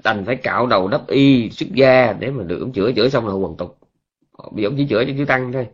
[0.05, 3.27] đành phải cạo đầu đắp y xuất gia để mà được ổng chữa chữa xong
[3.27, 3.79] là hoàn tục.
[4.53, 5.67] Bị ổng chỉ chữa cho chư tăng thôi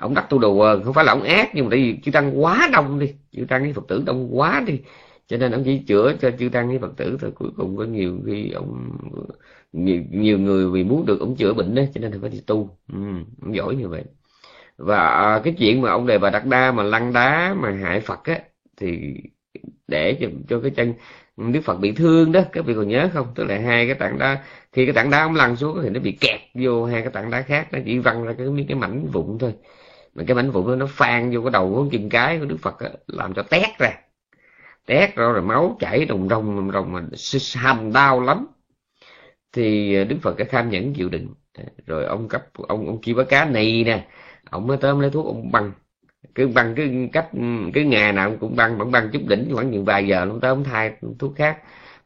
[0.00, 2.10] ông đặt tu đồ ờ, không phải là ông ác nhưng mà tại vì chư
[2.12, 4.80] tăng quá đông đi chư tăng với phật tử đông quá đi
[5.26, 7.32] cho nên ông chỉ chữa cho chư tăng với phật tử thôi.
[7.34, 8.90] Cuối cùng có nhiều khi ông
[9.72, 12.78] nhiều, nhiều người vì muốn được ông chữa bệnh đó cho nên phải đi tu.
[12.92, 12.98] Ừ,
[13.42, 14.04] ông giỏi như vậy.
[14.78, 18.24] Và cái chuyện mà ông đề bà đặt đa mà lăn đá mà hại phật
[18.24, 18.40] á
[18.76, 19.14] thì
[19.88, 20.94] để cho, cho cái chân
[21.52, 23.26] đức phật bị thương đó các vị còn nhớ không?
[23.34, 26.00] Tức là hai cái tảng đá khi cái tảng đá ông lăn xuống thì nó
[26.00, 28.76] bị kẹt vô hai cái tảng đá khác nó chỉ văng ra cái miếng cái
[28.76, 29.54] mảnh vụn thôi
[30.14, 32.56] mà cái mảnh vụn đó, nó phan vô cái đầu của chân cái của đức
[32.62, 33.90] phật đó, làm cho tét ra.
[34.86, 37.02] Tét ra rồi máu chảy rồng rồng rồng mà
[37.56, 38.46] hầm đau lắm.
[39.52, 41.34] Thì à, đức phật cái tham nhẫn chịu đựng
[41.86, 44.06] rồi ông cấp ông ông chi bá cá này nè
[44.50, 45.72] ông mới tới lấy thuốc ông băng.
[46.34, 47.28] Cứ băng cái cách
[47.74, 50.48] cái ngày nào cũng băng vẫn băng chút đỉnh khoảng chừng vài giờ ông tới
[50.48, 51.58] ông thay thuốc khác.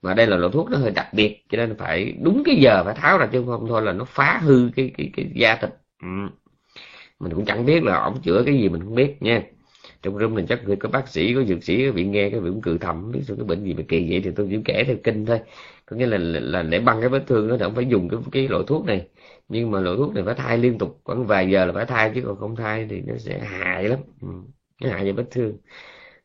[0.02, 2.84] Mà đây là loại thuốc nó hơi đặc biệt cho nên phải đúng cái giờ
[2.84, 5.70] phải tháo ra chứ không thôi là nó phá hư cái cái cái da thịt.
[6.02, 6.08] Ừ
[7.20, 9.42] mình cũng chẳng biết là ông chữa cái gì mình không biết nha.
[10.02, 12.40] Trong room mình chắc người có bác sĩ, có dược sĩ, có bị nghe cái
[12.40, 14.58] bị cũng cự thầm biết sao cái bệnh gì mà kỳ vậy thì tôi chỉ
[14.64, 15.40] kể theo kinh thôi.
[15.86, 18.20] Có nghĩa là là để băng cái vết thương đó thì ông phải dùng cái
[18.32, 19.08] cái loại thuốc này.
[19.48, 22.12] Nhưng mà loại thuốc này phải thay liên tục, khoảng vài giờ là phải thay,
[22.14, 23.98] chứ còn không thay thì nó sẽ hại lắm.
[24.22, 24.28] Ừ.
[24.82, 25.56] nó hại cho vết thương.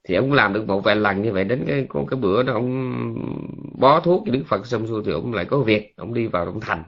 [0.03, 2.53] Thì ông làm được một vài lần như vậy, đến cái, có cái bữa đó
[2.53, 2.95] ông
[3.79, 6.45] bó thuốc cho đức phật xong xuôi thì ông lại có việc ông đi vào
[6.45, 6.83] trong thành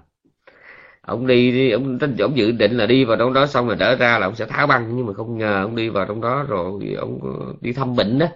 [1.08, 3.96] ông đi đi ông ông dự định là đi vào trong đó xong rồi trở
[3.96, 6.44] ra là ông sẽ tháo băng nhưng mà không ngờ ông đi vào trong đó
[6.50, 7.20] rồi ông
[7.62, 8.28] đi thăm bệnh đó.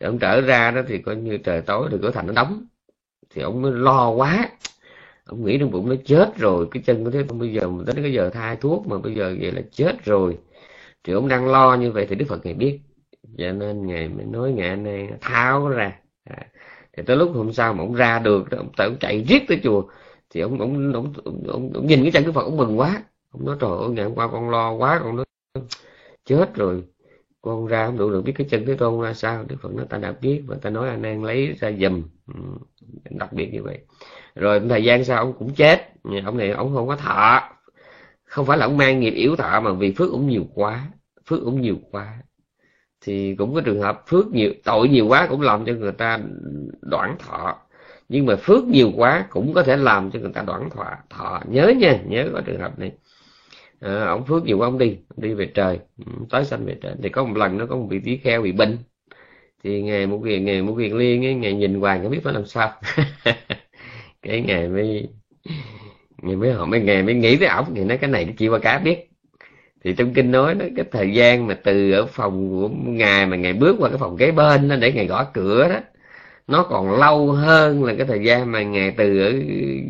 [0.00, 2.66] Rồi ông trở ra đó thì coi như trời tối thì cửa thành nó đóng.
[3.30, 4.48] Thì ông mới lo quá.
[5.26, 7.94] Ông nghĩ trong bụng nó chết rồi cái chân của thế bây giờ mình tới
[8.02, 10.38] cái giờ thai thuốc mà bây giờ vậy là chết rồi.
[11.04, 12.80] Thì ông đang lo như vậy thì đức phật ngài biết.
[13.38, 15.92] Cho nên ngài mới nói ngài này tháo ra.
[16.24, 16.46] À.
[16.96, 19.84] thì tới lúc hôm sau mà ông ra được ông, ông chạy riết tới chùa
[20.32, 23.02] thì ông ông ông, ông, ông, ông nhìn cái chân đức phật ông mừng quá.
[23.30, 25.24] Ông nói trời ơi ngày hôm qua con lo quá con nói
[26.24, 26.84] chết rồi.
[27.42, 29.44] Con ra không đủ được biết cái chân thế tôn ra sao.
[29.48, 32.02] Đức phật nói ta đã biết và ta nói anh đang lấy ra dùm
[32.34, 32.40] ừ,
[33.10, 33.78] đặc biệt như vậy.
[34.34, 35.92] Rồi thời gian sau ông cũng chết.
[36.02, 37.40] Ừ, ông này ông không có thọ.
[38.24, 40.90] Không phải là ông mang nghiệp yếu thọ mà vì phước ông nhiều quá.
[41.26, 42.18] Phước ông nhiều quá.
[43.00, 46.20] Thì cũng có trường hợp phước nhiều tội nhiều quá cũng làm cho người ta
[46.80, 47.58] đoạn thọ
[48.12, 51.40] nhưng mà phước nhiều quá cũng có thể làm cho người ta đoạn thọ thọ.
[51.48, 52.92] Nhớ nha nhớ có trường hợp này.
[53.80, 55.78] À, ông phước nhiều quá ông đi ông đi về trời.
[56.06, 56.94] Ừ, tối sanh về trời.
[57.02, 58.78] Thì có một lần nó có một vị tí kheo bị bệnh.
[59.64, 62.32] Thì ngày một kiền ngày một kiền liên ấy, ngày nhìn hoàng không biết phải
[62.34, 62.72] làm sao.
[64.22, 65.08] Cái ngày mới
[66.22, 67.74] ngày mới họ mới ngày mới nghĩ tới ổng.
[67.74, 69.10] Thì nói cái này chỉ qua cá biết.
[69.84, 73.36] Thì trong kinh nói đó cái thời gian mà từ ở phòng của ngài mà
[73.36, 75.80] ngài bước qua cái phòng kế bên đó để ngài gõ cửa đó
[76.48, 79.30] nó còn lâu hơn là cái thời gian mà ngày từ ở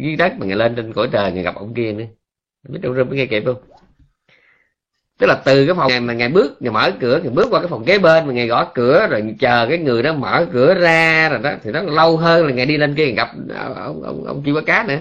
[0.01, 2.05] dưới đất mà ngày lên trên cõi trời ngày gặp ông kia nữa.
[2.69, 3.57] Biết đâu rơm nghe kịp không?
[5.19, 7.61] Tức là từ cái phòng ngày mà ngày bước ngày mở cửa ngày bước qua
[7.61, 10.75] cái phòng kế bên mà ngày gõ cửa, rồi chờ cái người đó mở cửa
[10.75, 13.29] ra, rồi đó, thì nó lâu hơn là ngày đi lên kia ngày gặp
[13.75, 14.99] ông ông ông chiêu cá nữa.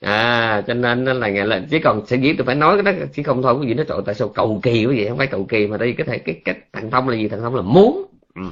[0.00, 3.04] À cho nên là ngày lên chỉ còn sẽ viết tôi phải nói cái đó,
[3.12, 5.26] chứ không thôi cái gì nó trội tại sao cầu kỳ cái gì không phải
[5.26, 7.28] cầu kỳ mà đây cái thể, cái cách thằng thông là gì?
[7.28, 8.04] Thằng thông là muốn.
[8.34, 8.42] Ừ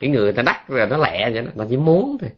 [0.00, 2.30] cái người ta đắt rồi nó lẹ vậy đó nó chỉ muốn thôi.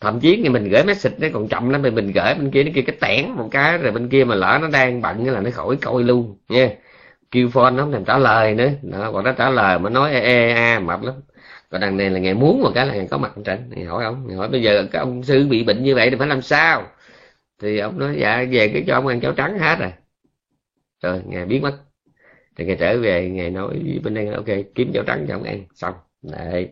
[0.00, 2.64] Thậm chí thì mình gửi message nó còn chậm lắm thì mình gửi bên kia
[2.64, 5.40] nó kia cái tẻn một cái rồi bên kia mà lỡ nó đang bận là
[5.40, 6.70] nó khỏi coi luôn nha.
[7.30, 8.68] Kêu phone nó không thèm trả lời nữa.
[8.82, 11.14] Đó, còn nó trả lời mà nói e, e a mập lắm.
[11.70, 14.04] Còn đằng này là ngày muốn một cái là ngày có mặt trên thì hỏi
[14.04, 16.86] ông hỏi bây giờ cái ông sư bị bệnh như vậy thì phải làm sao?
[17.62, 19.92] Thì ông nói dạ về cái cho ông ăn cháo trắng hết rồi.
[21.02, 21.78] Rồi ngày biến mất.
[22.56, 25.64] Thì ngày trở về ngày nói bên đây ok kiếm cháo trắng cho ông ăn.
[25.74, 25.94] Xong.
[26.22, 26.68] Đấy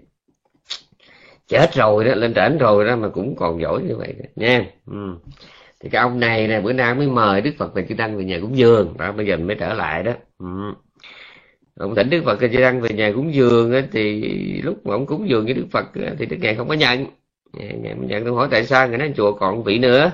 [1.49, 4.67] chết rồi đó lên trển rồi đó mà cũng còn giỏi như vậy đó, nha.
[4.87, 5.17] Ừ.
[5.81, 8.25] thì cái ông này nè bữa nay mới mời đức phật về chư tăng về
[8.25, 8.95] nhà cúng dường.
[8.99, 10.13] Đó bây giờ mình mới trở lại đó.
[10.39, 10.47] Ừ.
[11.77, 14.23] ông thỉnh đức phật chư tăng về nhà cúng dường á, thì
[14.63, 15.87] lúc mà ông cúng dường với đức phật
[16.19, 17.07] thì đức ngài không có nhận.
[17.53, 20.13] Ngài, ngài nhận tôi hỏi tại sao ngài nói chùa còn vị nữa.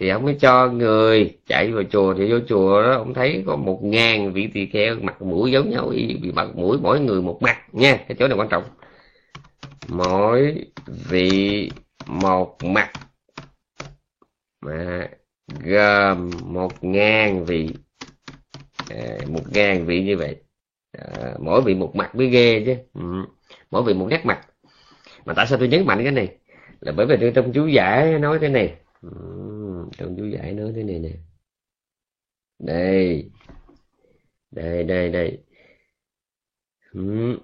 [0.00, 3.56] Thì ông mới cho người chạy vào chùa thì vô chùa đó ông thấy có
[3.56, 5.88] một ngàn vị tỳ kheo mặt mũi giống nhau
[6.22, 7.96] bị mặt mũi mỗi người một mặt nha.
[8.08, 8.62] Cái chỗ này quan trọng
[9.88, 11.70] mỗi vị
[12.06, 12.92] một mặt.
[14.60, 15.08] Mà
[15.64, 17.68] gồm một ngàn vị
[18.90, 20.36] à, một ngàn vị như vậy.
[20.92, 22.76] À, mỗi vị một mặt mới ghê chứ.
[22.94, 23.24] Ừ.
[23.70, 24.40] mỗi vị một nét mặt.
[25.24, 26.38] Mà tại sao tôi nhấn mạnh cái này?
[26.80, 28.76] Là bởi vì tôi trong chú giải nói thế này.
[29.00, 29.10] Ừ
[29.92, 31.12] trong chú giải nói thế này nè.
[32.58, 33.30] Đây.
[34.50, 35.44] Đây đây đây.
[36.92, 37.38] Ừ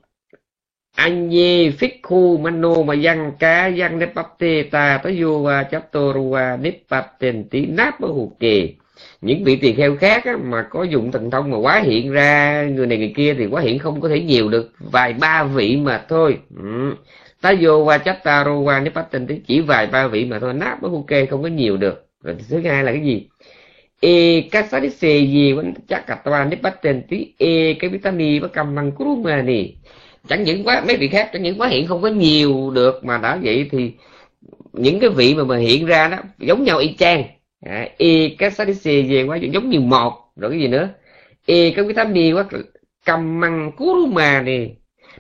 [1.31, 5.63] di phích khu mano mà văn cá văn nếp bắp tê ta tới vô và
[5.63, 8.75] chấp tô rua nếp bắp tên tí náp ở hụt kì.
[9.21, 12.63] Những vị tỳ kheo khác á, mà có dụng thần thông mà quá hiện ra
[12.65, 14.73] người này người kia thì quá hiện không có thể nhiều được.
[14.79, 16.39] Vài ba vị mà thôi.
[16.57, 16.95] Ừ.
[17.41, 20.25] ta vô qua chấp ta rô qua nếp bắp tên tí chỉ vài ba vị
[20.25, 22.07] mà thôi náp ở hụt kê không có nhiều được.
[22.25, 23.29] Rồi thứ hai là cái gì?
[24.01, 27.91] E các sát xe gì vẫn chắc cả toàn nếp bắt tên tí e cái
[27.91, 28.93] vitamin và cầm bằng
[29.25, 29.77] mà này
[30.29, 33.19] chẳng những quá mấy vị khác chẳng những quá hiện không có nhiều được mà
[33.19, 33.93] đã vậy thì
[34.73, 37.25] những cái vị mà mà hiện ra đó giống nhau y chang.
[37.67, 40.89] À, e các sát xì về quá giống như một rồi cái gì nữa?
[41.47, 42.45] E cái vitamin quá
[43.07, 43.73] cầm măng
[44.09, 44.67] mà nè.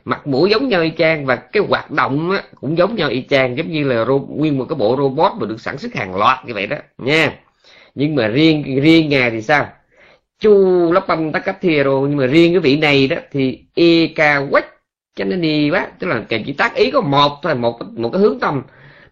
[0.04, 3.22] Mặt mũi giống nhau y chang và cái hoạt động á, cũng giống nhau y
[3.22, 6.38] chang giống như là nguyên một cái bộ robot mà được sản xuất hàng loạt
[6.46, 7.38] như vậy đó nha.
[7.94, 9.68] Nhưng mà riêng riêng ngài thì sao?
[10.40, 14.06] Chu lắp băm tắc cấp rồi nhưng mà riêng cái vị này đó thì e
[14.14, 14.66] ca quách
[15.14, 18.10] cho nên đi quá tức là kèm chỉ tác ý có một thôi một một
[18.12, 18.62] cái hướng tâm.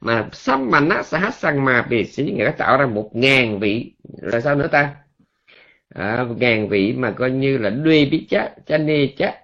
[0.00, 3.10] Mà xăm mà nó sẽ hát sang mà bị sĩ người ta tạo ra một
[3.12, 4.94] ngàn vị là sao nữa ta?
[5.94, 9.34] À, một ngàn vị mà coi như là đuê bí chá cha nê chá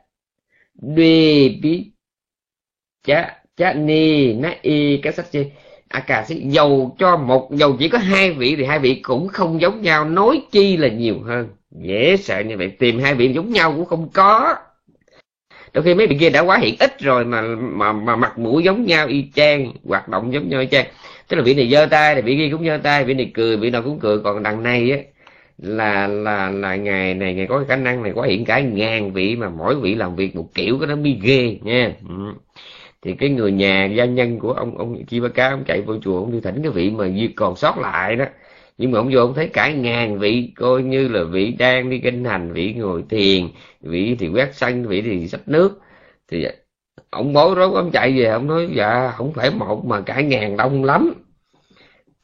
[0.82, 1.92] đuê bí
[3.04, 5.44] chá chá ni na y cái sách chi.
[5.88, 9.28] À cà sĩ dầu cho một dầu chỉ có hai vị thì hai vị cũng
[9.28, 11.48] không giống nhau nói chi là nhiều hơn.
[11.70, 14.54] Dễ sợ như vậy tìm hai vị giống nhau cũng không có
[15.74, 18.62] đôi khi mấy vị kia đã quá hiện ít rồi mà mà mà mặt mũi
[18.64, 20.86] giống nhau y chang, hoạt động giống nhau y chang.
[21.28, 23.56] Tức là vị này giơ tay thì vị kia cũng giơ tay, vị này cười,
[23.56, 24.18] vị nào cũng cười.
[24.18, 24.98] Còn đằng này á,
[25.58, 29.36] là là là ngày này, ngày có khả năng này có hiện cả ngàn vị
[29.36, 31.92] mà mỗi vị làm việc một kiểu cái nó mới ghê, nha.
[32.08, 32.14] Ừ.
[33.02, 35.94] thì cái người nhà gia nhân của ông ông chi ba cá ông chạy vô
[36.02, 38.24] chùa, ông đi thỉnh cái vị mà còn sót lại đó
[38.78, 41.98] nhưng mà ông vô ông thấy cả ngàn vị coi như là vị đang đi
[41.98, 43.48] kinh hành vị ngồi thiền
[43.80, 45.80] vị thì quét sân vị thì sách nước.
[46.28, 46.46] Thì
[47.10, 50.56] ông bối rối ông chạy về ông nói dạ không phải một mà cả ngàn
[50.56, 51.14] đông lắm.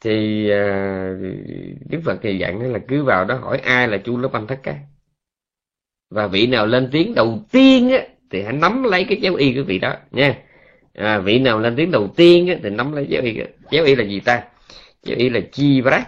[0.01, 1.19] Thì uh,
[1.89, 4.63] đức phật thì dặn là cứ vào đó hỏi ai là chu lớp anh thất
[4.63, 4.75] cá
[6.13, 9.53] và vị nào lên tiếng đầu tiên á, thì hãy nắm lấy cái chéo y
[9.53, 10.35] của vị đó nha.
[10.93, 13.39] À, vị nào lên tiếng đầu tiên á, thì nắm lấy chéo y
[13.71, 14.43] chéo y là gì ta?
[15.03, 16.07] Chéo y là chi varat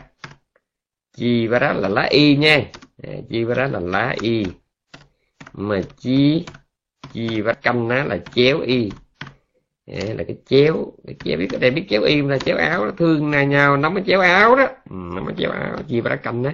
[1.15, 2.61] chi và đó là lá y nha.
[3.29, 4.45] Chi và đó là lá y.
[5.53, 6.45] Mà chi
[7.13, 8.91] chi và canh nó là chéo y.
[9.87, 10.93] Là cái chéo.
[11.07, 12.91] Cái chéo biết cái này biết chéo y là chéo áo đó.
[12.97, 14.67] thương này nhau nó cái chéo áo đó.
[14.89, 16.51] Ừ, mới cái chéo áo chi và canh đó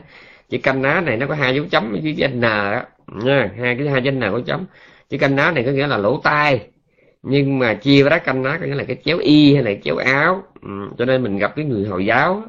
[0.49, 3.75] chữ canh ná này nó có hai dấu chấm với chữ n đó nha hai
[3.75, 4.65] cái hai chữ n có chấm.
[5.09, 6.67] Chữ canh ná này có nghĩa là lỗ tai.
[7.23, 9.97] Nhưng mà chia ra canh ná có nghĩa là cái chéo y hay là chéo
[9.97, 10.43] áo.
[10.61, 12.43] Ừ, cho nên mình gặp cái người hồi giáo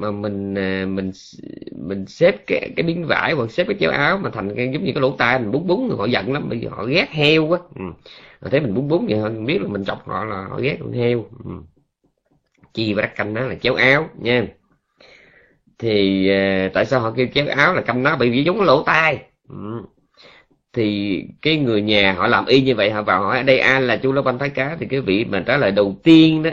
[0.00, 1.10] mà mình à, mình
[1.72, 4.84] mình xếp cái cái miếng vải hoặc xếp cái chéo áo mà thành cái giống
[4.84, 7.46] như cái lỗ tai, mình búng búng, họ giận lắm bây giờ họ ghét heo
[7.46, 7.84] quá ừ.
[8.50, 10.92] thấy mình búng búng vậy họ biết là mình chọc họ là họ ghét con
[10.92, 11.50] heo ừ.
[12.74, 14.46] chi và canh đó là chéo áo, nha
[15.78, 18.66] thì à, tại sao họ kêu chéo áo là canh nó bị vì giống cái
[18.66, 19.82] lỗ tai ừ.
[20.72, 23.96] thì cái người nhà họ làm y như vậy, họ vào hỏi, đây ai là
[23.96, 26.50] chú lão banh thái cá thì cái vị mà trả lời đầu tiên đó,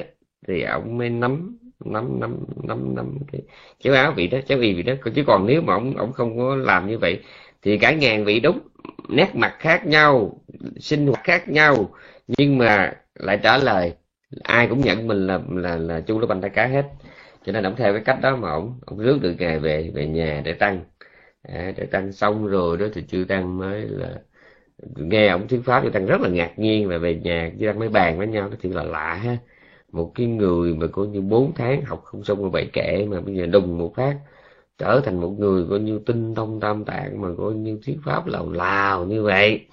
[0.48, 3.42] thì ông mới nắm nắm nắm nắm nắm cái
[3.80, 4.94] chéo áo vị đó chéo y vị đó.
[5.16, 7.22] Chứ còn nếu mà ông ông không có làm như vậy
[7.62, 8.60] thì cả ngàn vị đúng
[9.10, 10.42] nét mặt khác nhau
[10.80, 11.90] sinh hoạt khác nhau
[12.28, 13.94] nhưng mà lại trả lời
[14.44, 16.86] ai cũng nhận mình là là là chu la bành tay cá hết.
[17.46, 20.08] Cho nên ông theo cái cách đó mà ông ông rước được ngày về về
[20.08, 20.84] nhà để tăng.
[21.44, 24.10] À, để tăng xong rồi đó thì chưa tăng mới là
[24.96, 27.80] nghe ông thuyết pháp thì tăng rất là ngạc nhiên và về nhà chưa tăng
[27.80, 29.38] mới bàn với nhau cái thì là lạ ha
[29.92, 33.22] một cái người mà coi như bốn tháng học không xong rồi bảy kệ mà
[33.22, 34.18] bây giờ đùng một phát
[34.78, 38.28] trở thành một người coi như tinh thông tam tạng mà coi như thuyết pháp
[38.28, 39.68] lào lào như vậy.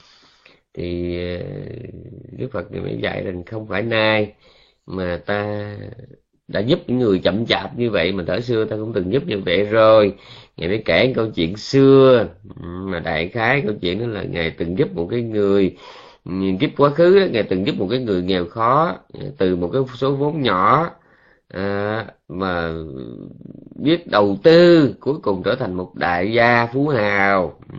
[0.75, 1.45] Thì ờ,
[2.39, 4.33] đức phật thì mới dạy rằng không phải nay
[4.87, 5.77] mà ta
[6.49, 9.23] đã giúp những người chậm chạp như vậy mà thời xưa ta cũng từng giúp
[9.27, 10.15] như vậy rồi.
[10.57, 12.29] Ngài mới kể câu chuyện xưa.
[12.63, 15.77] Mà đại khái câu chuyện đó là ngài từng giúp một cái người
[16.61, 18.99] kiếp quá khứ đó, ngài từng giúp một cái người nghèo khó
[19.39, 20.91] từ một cái số vốn nhỏ
[21.49, 22.73] à, mà
[23.77, 27.61] biết đầu tư cuối cùng trở thành một đại gia phú hào.
[27.73, 27.79] Ừ.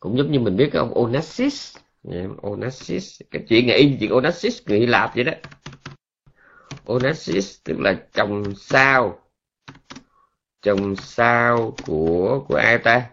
[0.00, 1.76] Cũng giống như mình biết cái ông Onassis.
[2.02, 5.32] Dạ, Onassis cái chuyện này chuyện Onassis người Hy Lạp vậy đó.
[6.86, 9.18] Onassis tức là chồng sao.
[10.62, 13.06] Chồng sao của của ai ta?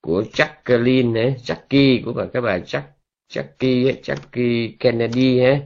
[0.00, 2.82] Của Jacqueline ấy, Jackie của bà cái bà Jack
[3.28, 5.58] Jackie Jackie Kennedy ha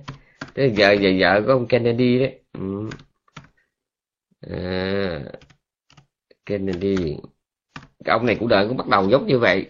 [0.55, 2.41] thế vợ vợ vợ của ông Kennedy đấy.
[2.53, 2.89] Ừ.
[4.51, 5.21] à,
[6.47, 7.17] Kennedy.
[8.05, 9.67] Cái ông này cũng đời cũng bắt đầu giống như vậy.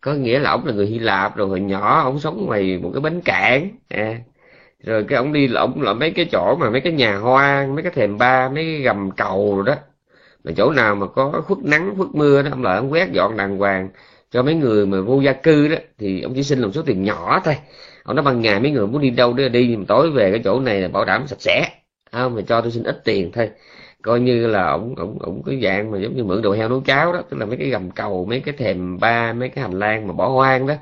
[0.00, 2.90] Có nghĩa là ông là người Hy Lạp rồi hồi nhỏ ông sống ngoài một
[2.94, 3.70] cái bến cảng.
[3.88, 4.20] À,
[4.80, 7.66] rồi cái ông đi là ông là mấy cái chỗ mà mấy cái nhà hoa
[7.74, 9.74] mấy cái thềm ba mấy cái gầm cầu rồi đó.
[10.44, 13.36] Mà chỗ nào mà có khuất nắng khuất mưa đó ông lại ông quét dọn
[13.36, 13.88] đàng hoàng
[14.36, 17.02] cho mấy người mà vô gia cư đó, thì ông chỉ xin một số tiền
[17.02, 17.56] nhỏ thôi.
[18.02, 20.40] Ông nói ban ngày mấy người muốn đi đâu đó đi mà tối về cái
[20.44, 21.68] chỗ này là bảo đảm sạch sẽ.
[22.12, 23.50] Không mà cho tôi xin ít tiền thôi.
[24.02, 26.80] Coi như là ổng ổng ổng cái dạng mà giống như mượn đồ heo nấu
[26.80, 29.78] cháo đó, tức là mấy cái gầm cầu, mấy cái thềm ba, mấy cái hành
[29.78, 30.74] lang mà bỏ hoang đó.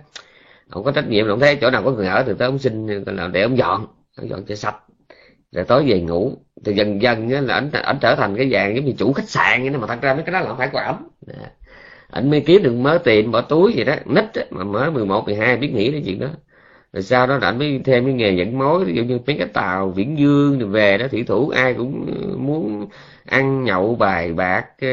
[0.71, 2.59] Ông có trách nhiệm là ông thấy chỗ nào có người ở thì tới ông
[2.59, 3.87] xin là để ông dọn.
[4.17, 4.77] Ông dọn cho sạch.
[5.53, 6.33] Rồi tối về ngủ,
[6.65, 9.61] thì dần dần là ảnh ảnh trở thành cái dạng giống như chủ khách sạn
[9.61, 11.09] vậy đó, mà thật ra mấy cái đó là không phải của ảnh
[12.15, 13.95] anh mới kiếm được mớ tiền bỏ túi gì đó.
[14.07, 16.29] Nít mà mới 11, 12 biết nghĩ đến chuyện đó.
[16.93, 19.49] Rồi sau đó anh mới thêm cái nghề dẫn mối ví dụ như mấy cái
[19.49, 22.89] tàu viễn dương rồi về đó thủy thủ ai cũng ờ, muốn
[23.27, 24.89] ăn nhậu bài bạc ờ,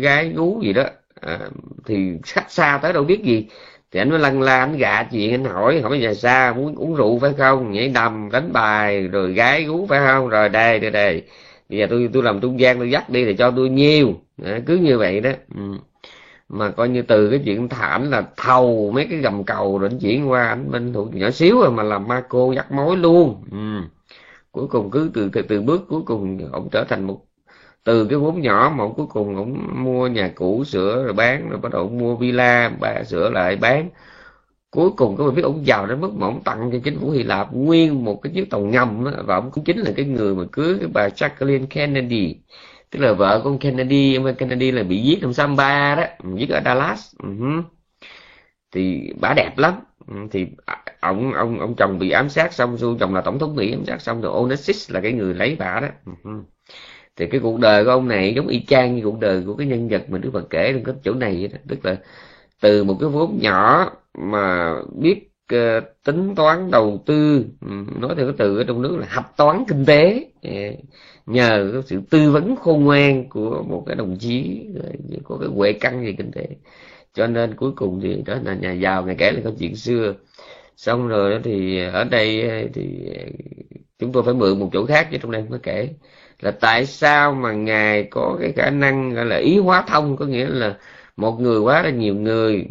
[0.00, 0.84] gái gú gì đó.
[1.20, 1.38] À,
[1.86, 3.48] thì khách xa tới đâu biết gì.
[3.92, 6.74] Thì anh mới lăn la anh gạ chuyện anh hỏi hỏi bây giờ xa muốn
[6.76, 7.72] uống rượu phải không?
[7.72, 10.28] Nhảy đầm đánh bài rồi gái gú phải không?
[10.28, 11.22] Rồi đây đây đây.
[11.68, 14.14] Bây giờ tôi tôi làm trung gian tôi dắt đi thì cho tôi nhiều.
[14.44, 15.30] À, cứ như vậy đó.
[15.54, 15.62] Ừ
[16.50, 19.98] mà coi như từ cái chuyện thảm là thầu mấy cái gầm cầu rồi anh
[19.98, 23.44] chuyển qua anh bên thuộc nhỏ xíu rồi mà làm ma cô dắt mối luôn.
[23.50, 23.58] Ừ.
[24.52, 27.26] cuối cùng cứ từ, từ từ bước cuối cùng ông trở thành một
[27.84, 31.50] từ cái vốn nhỏ mà ông cuối cùng ông mua nhà cũ sửa rồi bán
[31.50, 33.90] rồi bắt đầu mua villa bà sửa lại bán.
[34.70, 37.22] Cuối cùng có biết ông giàu đến mức mà ông tặng cho chính phủ Hy
[37.22, 40.34] Lạp nguyên một cái chiếc tàu ngầm đó, và ông cũng chính là cái người
[40.34, 42.36] mà cưới cái bà Jacqueline Kennedy
[42.90, 46.04] tức là vợ con Kennedy ông Kennedy là bị giết trong Samba đó.
[46.24, 47.14] Ừ, giết ở Dallas.
[47.18, 47.62] Uh-huh.
[48.72, 49.74] thì bà đẹp lắm.
[50.06, 50.46] Ừ, thì
[51.00, 53.84] ông ông ông chồng bị ám sát xong rồi chồng là tổng thống Mỹ ám
[53.84, 55.88] sát xong rồi Onassis là cái người lấy bà đó.
[56.04, 56.42] Uh-huh
[57.20, 59.66] thì cái cuộc đời của ông này giống y chang như cuộc đời của cái
[59.66, 61.58] nhân vật mà Đức Phật kể trong cái chỗ này đó.
[61.68, 61.96] tức là
[62.60, 67.44] từ một cái vốn nhỏ mà biết uh, tính toán đầu tư
[68.00, 70.30] nói theo cái từ ở trong nước là hạch toán kinh tế.
[70.42, 70.70] Dạ
[71.26, 74.66] nhờ cái sự tư vấn khôn ngoan của một cái đồng chí
[75.24, 76.46] có cái huệ căn về kinh tế.
[77.14, 80.14] Cho nên cuối cùng thì đó là nhà giàu ngày kể là câu chuyện xưa.
[80.76, 83.10] Xong rồi đó thì ở đây ờ, thì
[83.98, 85.88] chúng tôi phải mượn một chỗ khác chứ trong đây mới kể.
[86.40, 90.26] Là tại sao mà ngài có cái khả năng gọi là ý hóa thông, có
[90.26, 90.78] nghĩa là
[91.16, 92.66] một người quá là nhiều người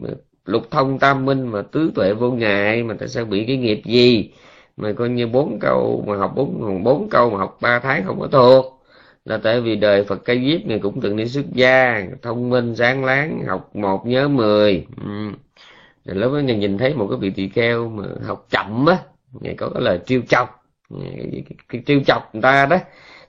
[0.45, 3.81] lục thông tam minh mà tứ tuệ vô ngại, mà tại sao bị cái nghiệp
[3.85, 4.31] gì?
[4.79, 8.19] Mà coi như bốn câu mà học bốn bốn câu mà học ba tháng không
[8.19, 8.83] có thuộc.
[9.25, 12.75] Là tại vì đời Phật Ca diếp này cũng từng đi xuất gia thông minh
[12.75, 14.85] sáng láng học một nhớ mười.
[15.05, 15.31] Ừ.
[16.05, 18.97] rồi lúc đó nhìn thấy một cái vị tỳ kheo mà học chậm á
[19.41, 20.63] ngày có cái lời trêu chọc.
[20.89, 22.77] Cái, cái, cái, trêu chọc người ta đó.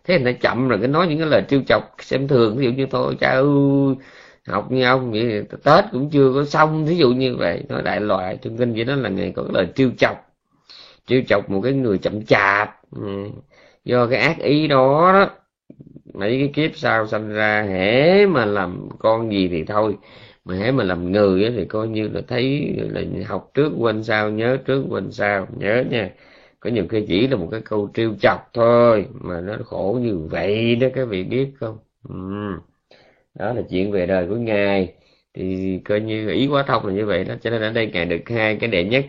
[0.05, 2.65] Thế người ta chậm rồi cái nói những cái lời trêu chọc xem thường ví
[2.65, 3.45] dụ như thôi cha ơi
[4.47, 7.65] học như ông vậy tết cũng chưa có xong ví dụ như vậy.
[7.69, 10.30] Nói đại loại trong kinh vậy đó là ngày có cái lời trêu chọc
[11.11, 13.03] trêu chọc một cái người chậm chạp ừ.
[13.85, 15.31] do cái ác ý đó đó
[16.15, 19.99] mấy cái kiếp sau sanh ra, hễ mà làm con gì thì thôi,
[20.45, 24.31] mà hễ mà làm người thì coi như là thấy là học trước quên sau,
[24.31, 26.11] nhớ trước quên sau, nhớ nha
[26.61, 30.19] có nhiều khi chỉ là một cái câu trêu chọc thôi, mà nó khổ như
[30.31, 32.15] vậy đó, các vị biết không ừ.
[33.35, 34.95] đó là chuyện về đời của ngài
[35.35, 38.05] thì coi như ý quá thông là như vậy đó, cho nên ở đây ngài
[38.07, 39.05] được hai cái đệ nhất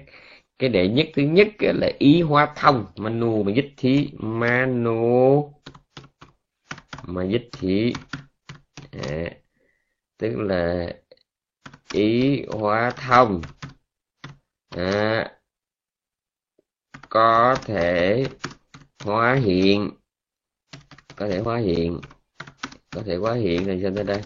[0.61, 2.85] cái đệ nhất thứ nhất là ý hóa thông.
[2.95, 5.53] Manu mà dích thí manu.
[7.03, 7.93] Mà dích thí
[8.91, 9.31] à,
[10.17, 10.93] tức là
[11.93, 13.41] ý hóa thông.
[14.69, 15.31] À,
[17.09, 18.25] có thể
[19.03, 19.91] hóa hiện
[21.15, 21.99] có thể hóa hiện
[22.91, 24.21] có thể hóa hiện này sao đây?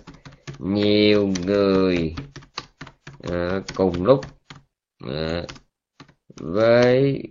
[0.60, 2.16] Nhiều người
[3.32, 4.26] à, cùng lúc
[5.00, 5.44] à,
[6.36, 7.24] với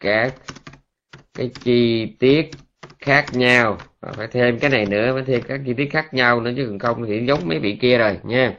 [0.00, 0.34] các
[1.34, 2.50] cái chi tiết
[2.98, 3.78] khác nhau.
[4.00, 6.66] Và phải thêm cái này nữa phải thêm các chi tiết khác nhau nữa chứ
[6.66, 8.58] còn không thì giống mấy vị kia rồi nha.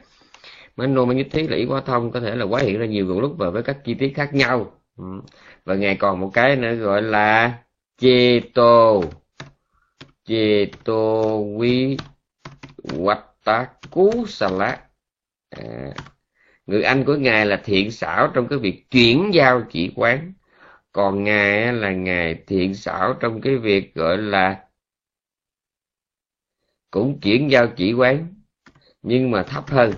[0.76, 3.06] Mấy nô mấy nhất thí lý quá thông có thể là quá hiện ra nhiều
[3.08, 4.72] cùng lúc và với các chi tiết khác nhau.
[4.96, 5.04] Ừ.
[5.64, 7.58] Và ngày còn một cái nữa gọi là
[7.98, 9.04] chê tô.
[10.24, 11.96] Chê tô quý
[12.98, 14.48] quách tá cú xà
[15.50, 15.90] à,
[16.66, 20.32] người anh của ngài là thiện xảo trong cái việc chuyển giao chỉ quán.
[20.92, 24.64] Còn ngài là ngài thiện xảo trong cái việc, gọi là,
[26.90, 28.34] cũng chuyển giao chỉ quán.
[29.02, 29.92] Nhưng mà thấp hơn,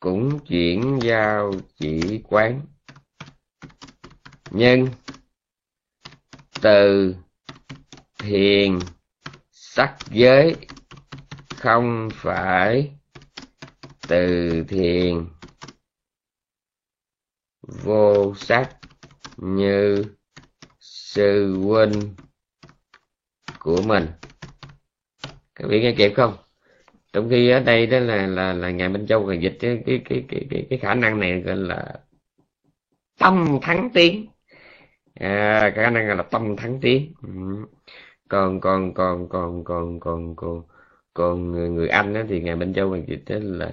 [0.00, 2.60] cũng chuyển giao chỉ quán.
[4.50, 4.88] Nhân
[6.62, 7.14] từ
[8.18, 8.78] thiền
[9.50, 10.56] sắc giới
[11.56, 12.90] không phải
[14.08, 15.26] từ thiền
[17.62, 18.76] vô sắc
[19.36, 20.04] như
[20.80, 22.14] sư huynh
[23.58, 24.06] của mình.
[25.54, 26.36] Các vị nghe kịp không?
[27.12, 30.02] Trong khi ở đây đó là là là ngài Minh Châu còn dịch cái cái
[30.04, 31.94] cái cái cái, khả năng này gọi là
[33.18, 34.26] tâm thắng tiến
[35.14, 37.28] à, khả năng là tâm thắng tiến ừ.
[38.28, 40.62] còn còn còn còn còn còn còn
[41.14, 43.72] còn người người Anh đó thì ngài Minh Châu còn dịch đó là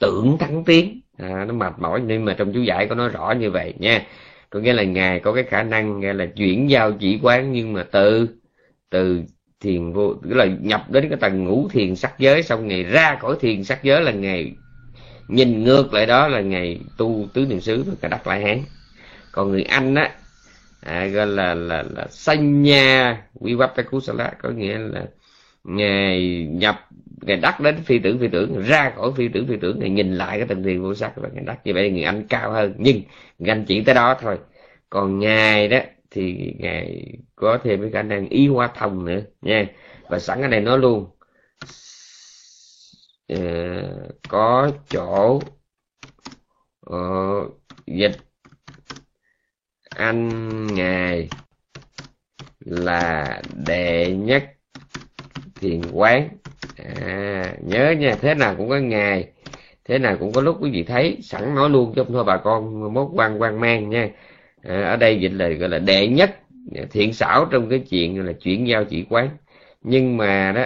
[0.00, 3.34] tưởng thắng tiến à, nó mệt mỏi nhưng mà trong chú giải có nói rõ
[3.38, 4.02] như vậy nha.
[4.50, 7.72] Có nghĩa là ngài có cái khả năng nghe là chuyển giao chỉ quán nhưng
[7.72, 8.28] mà từ
[8.90, 9.22] từ
[9.60, 13.18] thiền vô tức là nhập đến cái tầng ngũ thiền sắc giới xong ngày ra
[13.20, 14.52] khỏi thiền sắc giới là ngày
[15.28, 18.60] nhìn ngược lại đó là ngày tu tứ niệm xứ và cả đắc lại hán.
[19.32, 20.10] Còn người anh á
[20.80, 24.00] à, gọi là là là sanh nha quy vấp ta cú
[24.42, 25.04] có nghĩa là
[25.64, 26.87] ngày nhập
[27.22, 30.14] ngày đắc đến phi tưởng phi tưởng ra khỏi phi tưởng phi tưởng ngày nhìn
[30.14, 32.74] lại cái tầng thiền vô sắc và ngày đắc như vậy người anh cao hơn.
[32.78, 33.02] Nhưng
[33.38, 34.38] người anh chỉ tới đó thôi.
[34.90, 35.78] Còn ngài đó
[36.10, 39.66] thì ngài có thêm cái khả năng y hoa thông nữa nha.
[40.08, 41.10] Và sẵn cái này nói luôn.
[43.32, 43.38] Uh,
[44.28, 45.40] có chỗ
[46.90, 48.16] uh, dịch
[49.90, 51.28] anh ngài
[52.60, 54.44] là đệ nhất
[55.60, 56.28] thiền quán
[56.76, 59.28] à, nhớ nha thế nào cũng có ngày
[59.88, 62.94] thế nào cũng có lúc quý vị thấy sẵn nói luôn cho thôi bà con
[62.94, 64.08] mốt quan quan mang nha.
[64.62, 66.36] À, ở đây dịch là gọi là đệ nhất
[66.90, 69.28] thiện xảo trong cái chuyện là chuyển giao chỉ quán.
[69.82, 70.64] Nhưng mà đó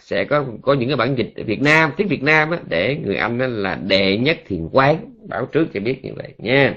[0.00, 3.16] sẽ có có những cái bản dịch Việt Nam tiếng Việt Nam á, để người
[3.16, 4.96] Anh đó là đệ nhất thiền quán.
[5.28, 6.74] Bảo trước cho biết như vậy nha.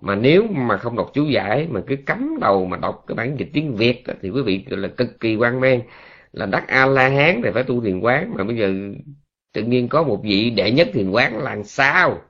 [0.00, 3.36] Mà nếu mà không đọc chú giải mà cứ cắm đầu mà đọc cái bản
[3.36, 5.80] dịch tiếng Việt đó, thì quý vị là cực kỳ quan mang
[6.34, 8.34] là đắc a la hán thì phải tu thiền quán.
[8.36, 8.74] Mà bây giờ
[9.52, 12.20] tự nhiên có một vị đệ nhất thiền quán là sao?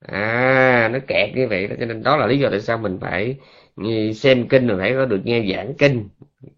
[0.00, 2.98] À nó kẹt như vậy đó cho nên đó là lý do tại sao mình
[3.00, 3.36] phải
[4.14, 6.08] xem kinh rồi phải có được nghe giảng kinh.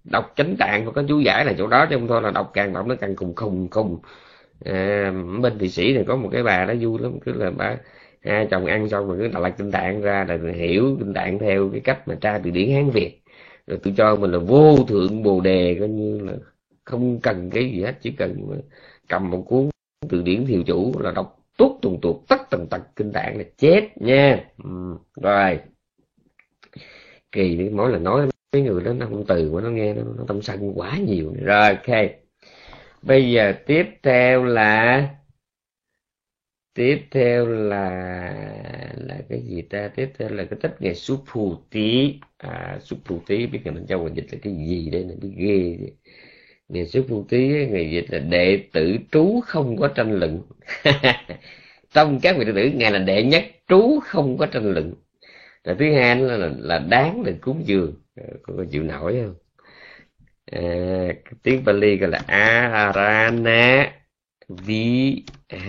[0.05, 2.73] Đọc chánh tạng có chú giải là chỗ đó chứ không thôi là đọc càng
[2.73, 3.99] đọc nó càng cùng khùng khùng.
[4.65, 7.77] À, bên thị sĩ thì có một cái bà đó vui lắm cứ là bà
[8.25, 11.69] hai chồng ăn xong rồi cứ đọc kinh tạng ra là hiểu kinh tạng theo
[11.73, 13.23] cái cách mà tra từ điển hán việt.
[13.67, 16.33] Rồi tôi cho mình là vô thượng bồ đề coi như là
[16.85, 18.61] không cần cái gì hết chỉ cần
[19.09, 19.69] cầm một cuốn
[20.09, 23.45] từ điển thiều chủ là đọc tốt tuần tuột tất tần tật kinh tạng là
[23.57, 24.45] chết nha.
[24.65, 24.97] Ừ.
[25.23, 25.61] rồi.
[27.33, 30.03] Kỳ đi mỗi lần nói mấy người đó nó không từ của nó nghe nó,
[30.17, 32.11] nó tâm sân quá nhiều rồi, ok.
[33.03, 35.09] bây giờ tiếp theo là
[36.75, 37.83] tiếp theo là
[38.97, 39.89] là cái gì ta?
[39.97, 42.15] Tiếp theo là cái tích ngày súp phù tí.
[42.37, 45.31] À súp phù tí biết ngày mình châu dịch là cái gì đây là cái
[45.37, 45.79] ghê
[46.73, 50.43] ngày xuất phu tí ngày dịch là đệ tử trú không có tranh luận.
[51.95, 54.95] Trong các vị đệ tử ngài là đệ nhất trú không có tranh luận.
[55.65, 57.95] Rồi thứ hai là, là, là đáng để cúng dường.
[58.17, 59.35] Ờ, có, có chịu nổi không?
[60.47, 60.63] À,
[61.43, 63.93] tiếng Bali gọi là Arana
[64.49, 65.63] Vihari.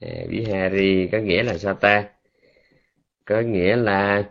[0.00, 2.04] À, Vihari có nghĩa là sao ta?
[3.24, 4.24] Có nghĩa là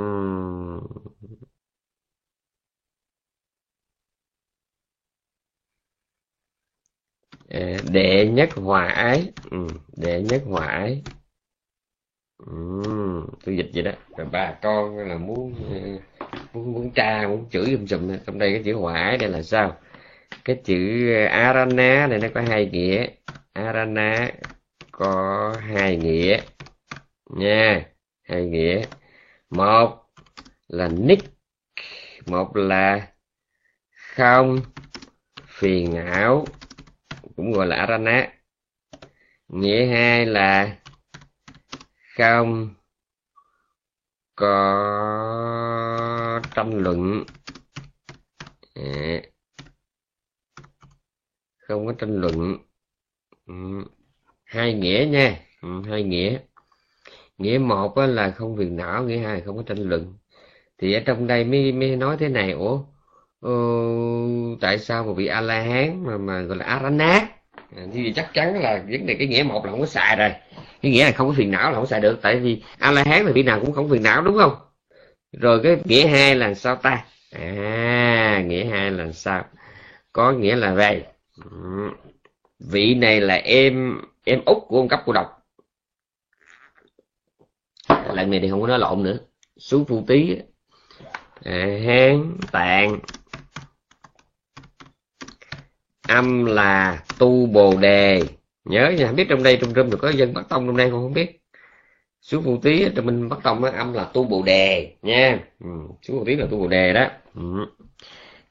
[0.00, 0.80] um,
[7.92, 9.32] đệ nhất hòa ái.
[9.50, 11.02] Ừ, đệ nhất hòa ái.
[12.46, 12.52] Ừ,
[13.44, 13.92] tôi dịch vậy đó.
[14.16, 15.76] Rồi bà con là muốn ờ,
[16.54, 19.42] muốn muốn tra muốn chửi um sùm trong đây cái chữ hòa ái đây là
[19.42, 19.76] sao?
[20.44, 23.06] Cái chữ ờ, arana này nó có hai nghĩa.
[23.52, 24.30] Arana
[24.92, 26.40] có hai nghĩa
[27.30, 27.86] nha.
[28.22, 28.82] Hai nghĩa
[29.50, 30.04] một
[30.68, 31.28] là nick
[32.26, 33.08] một là
[34.16, 34.60] không
[35.46, 36.46] phiền não
[37.36, 38.32] cũng gọi là arana.
[39.48, 40.76] Nghĩa hai là
[42.16, 42.74] không
[44.36, 44.46] có
[46.54, 47.24] tranh luận.
[48.74, 49.22] À,
[51.58, 52.56] không có tranh luận.
[53.46, 53.54] Ừ.
[54.44, 55.40] hai nghĩa nha.
[55.62, 56.38] Ừ, hai nghĩa
[57.40, 60.14] nghĩa một là không phiền não nghĩa hai không có tranh luận.
[60.78, 62.78] Thì ở trong đây mới mới nói thế này ủa
[63.40, 63.52] ờ,
[64.60, 67.28] tại sao một vị a la hán mà mà gọi là arana
[67.76, 70.30] à, thì chắc chắn là vấn đề cái nghĩa một là không có xài rồi.
[70.82, 73.04] Cái nghĩa là không có phiền não là không xài được tại vì a la
[73.06, 74.56] hán là vị nào cũng không phiền não đúng không?
[75.32, 77.04] Rồi cái nghĩa hai là sao ta?
[77.32, 79.44] À nghĩa hai là sao?
[80.12, 81.02] Có nghĩa là vậy
[82.58, 85.39] vị này là em em út của ông cấp của độc
[88.14, 89.18] lần này thì không có nói lộn nữa.
[89.58, 90.36] Xuống phu tí.
[91.44, 92.98] À, hán tạng.
[96.08, 98.24] Âm là tu bồ đề.
[98.64, 101.02] Nhớ nha biết trong đây trong rơm được có dân bắc tông trong đây không?
[101.02, 101.40] Không biết.
[102.22, 105.38] Xuống phu tí trong mình bắc tông âm là tu bồ đề nha.
[105.60, 105.70] Ừ,
[106.02, 107.06] xuống phu tí là tu bồ đề đó.
[107.34, 107.42] Ừ.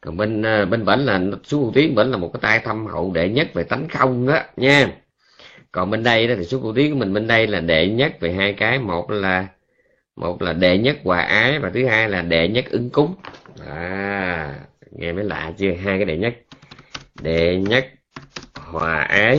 [0.02, 2.86] còn bên à, bên vẫn là xuống phu tí vẫn là một cái tay thâm
[2.86, 4.92] hậu đệ nhất về tánh không đó nha
[5.72, 8.20] còn bên đây đó thì số phu tí của mình bên đây là đệ nhất
[8.20, 8.80] về hai cái.
[8.80, 9.48] Một là
[10.16, 13.16] một là đệ nhất hòa ái và thứ hai là đệ nhất ứng cúng.
[13.68, 14.60] À
[14.92, 15.74] nghe mới lạ chưa?
[15.74, 16.36] Hai cái đệ nhất.
[17.22, 17.88] Đệ nhất
[18.54, 19.38] hòa ái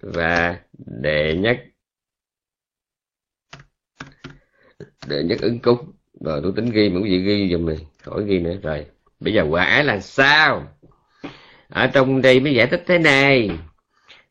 [0.00, 0.58] và
[1.02, 1.58] đệ nhất
[5.06, 5.92] đệ nhất ứng cúng.
[6.20, 8.54] Rồi tôi tính ghi mà quý vị ghi giùm mình khỏi ghi nữa.
[8.62, 8.86] Rồi,
[9.20, 10.66] bây giờ hòa ái là sao?
[11.68, 13.50] Ở trong đây mới giải thích thế này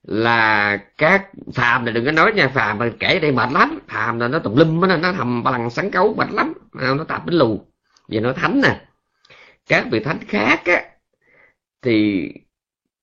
[0.07, 4.19] là các phàm này đừng có nói nha phàm mà kể đây mệt lắm phàm
[4.19, 7.25] là nó tùm lum nó nó thầm ba lần sắn cấu mệt lắm nó tạp
[7.25, 7.65] đến lù.
[8.09, 8.81] Vì nó thánh nè.
[9.67, 10.83] Các vị thánh khác á
[11.81, 12.29] thì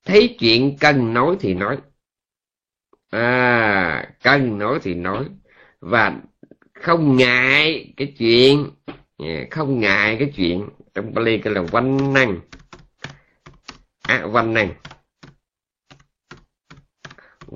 [0.05, 1.79] thấy chuyện cần nói thì nói.
[3.11, 5.25] À cần nói thì nói.
[5.81, 6.13] Và
[6.75, 8.71] không ngại cái chuyện
[9.19, 10.69] à, không ngại cái chuyện.
[10.95, 12.41] Trong Bali cái là văn năng.
[14.03, 14.69] À, văn năng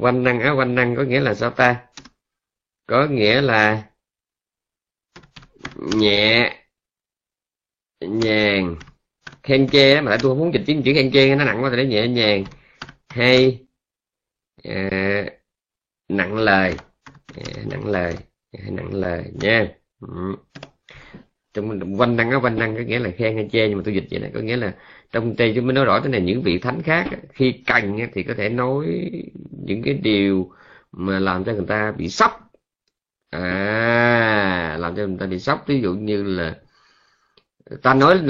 [0.01, 1.87] quanh năng á quanh năng có nghĩa là sao ta
[2.87, 3.83] có nghĩa là
[5.77, 6.55] nhẹ
[8.01, 8.77] nhàng
[9.43, 11.71] khen chê mà lại tôi không muốn dịch chính chữ khen chê nó nặng quá
[11.71, 12.45] thì nó nhẹ nhàng
[13.09, 13.67] hay
[14.65, 14.91] à,
[16.09, 16.75] nặng lời
[17.37, 18.15] à, nặng lời
[18.53, 19.69] à, nặng lời nha
[20.01, 20.37] ừ.
[21.55, 23.95] trong quanh năng á quanh năng có nghĩa là khen hay chê nhưng mà tôi
[23.95, 24.75] dịch vậy này có nghĩa là
[25.13, 28.23] trong đây chúng mới nói rõ thế này những vị thánh khác khi cần thì
[28.23, 28.87] có thể nói
[29.67, 30.51] những cái điều
[30.93, 32.51] mà làm cho người ta bị sốc.
[33.31, 35.65] À làm cho người ta bị sốc.
[35.67, 36.57] Ví dụ như là
[37.83, 38.21] ta nói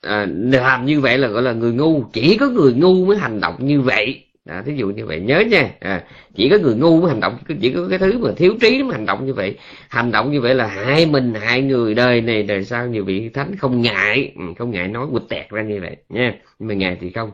[0.00, 2.04] à, làm như vậy là gọi là người ngu.
[2.12, 5.40] Chỉ có người ngu mới hành động như vậy à, thí dụ như vậy nhớ
[5.40, 5.70] nha.
[5.80, 8.82] À, chỉ có người ngu mới hành động chỉ có cái thứ mà thiếu trí
[8.82, 9.56] mới hành động như vậy.
[9.88, 13.28] Hành động như vậy là hại mình hại người đời này đời sau nhiều vị
[13.28, 16.34] thánh không ngại ừ, không ngại nói quịch tẹt ra như vậy nha.
[16.58, 17.30] Nhưng mà ngài thì không.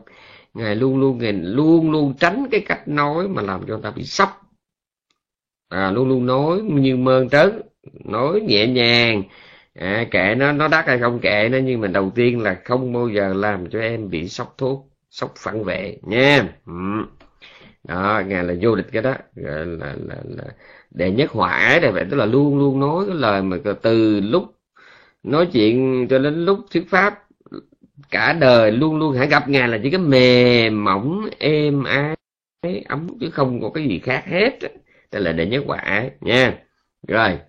[0.53, 3.91] Ngài luôn luôn ngài luôn luôn tránh cái cách nói mà làm cho người ta
[3.91, 4.41] bị sốc.
[5.69, 7.61] À, luôn luôn nói như mơn trớn
[8.05, 9.23] nói nhẹ nhàng.
[9.73, 12.93] À, kệ nó nó đắt hay không kệ nó nhưng mà đầu tiên là không
[12.93, 16.47] bao giờ làm cho em bị sốc thuốc sốc phản vệ nha.
[16.65, 16.73] Ừ.
[17.83, 20.43] đó ngài là vô địch cái đó gọi là, là, là
[20.91, 24.19] đệ nhất hòa ái đây vậy tức là luôn luôn nói cái lời mà từ
[24.19, 24.43] lúc
[25.23, 27.23] nói chuyện cho đến lúc thuyết pháp
[28.09, 32.15] cả đời luôn luôn hãy gặp ngài là chỉ cái mềm mỏng êm ái
[32.87, 34.59] ấm chứ không có cái gì khác hết.
[35.11, 36.53] Đây là đệ nhất quả nha.
[37.07, 37.39] Rồi.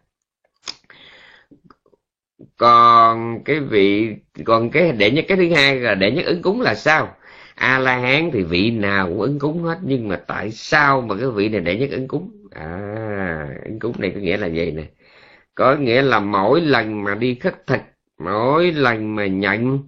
[2.57, 6.61] Còn cái vị còn cái đệ nhất cái thứ hai là đệ nhất ứng cúng
[6.61, 7.17] là sao?
[7.57, 11.17] A la hán thì vị nào cũng ứng cúng hết, nhưng mà tại sao mà
[11.17, 12.31] cái vị này đệ nhất ứng cúng?
[12.51, 14.85] À ứng cúng này có nghĩa là gì nè?
[15.55, 17.81] Có nghĩa là mỗi lần mà đi khất thực,
[18.25, 19.81] mỗi lần mà nhận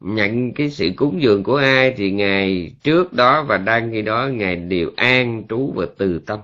[0.00, 4.28] nhận cái sự cúng dường của ai thì ngày trước đó và đang khi đó,
[4.32, 6.38] ngày đều an trú và từ tâm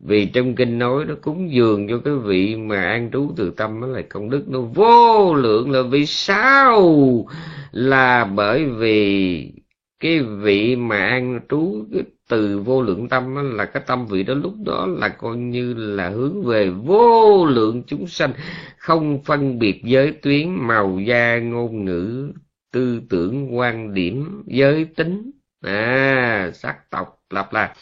[0.00, 3.80] vì trong kinh nói nó cúng dường cho cái vị mà an trú từ tâm
[3.80, 4.44] đó là công đức.
[4.48, 7.26] Nó vô lượng là vì sao?
[7.72, 9.52] Là bởi vì
[10.00, 11.84] cái vị mà an trú
[12.28, 15.74] từ vô lượng tâm đó là cái tâm vị đó lúc đó là coi như
[15.74, 18.32] là hướng về vô lượng chúng sanh.
[18.78, 22.32] Không phân biệt giới tuyến, màu da, ngôn ngữ,
[22.72, 25.30] tư tưởng, quan điểm, giới tính.
[25.62, 27.74] À sắc tộc lặp là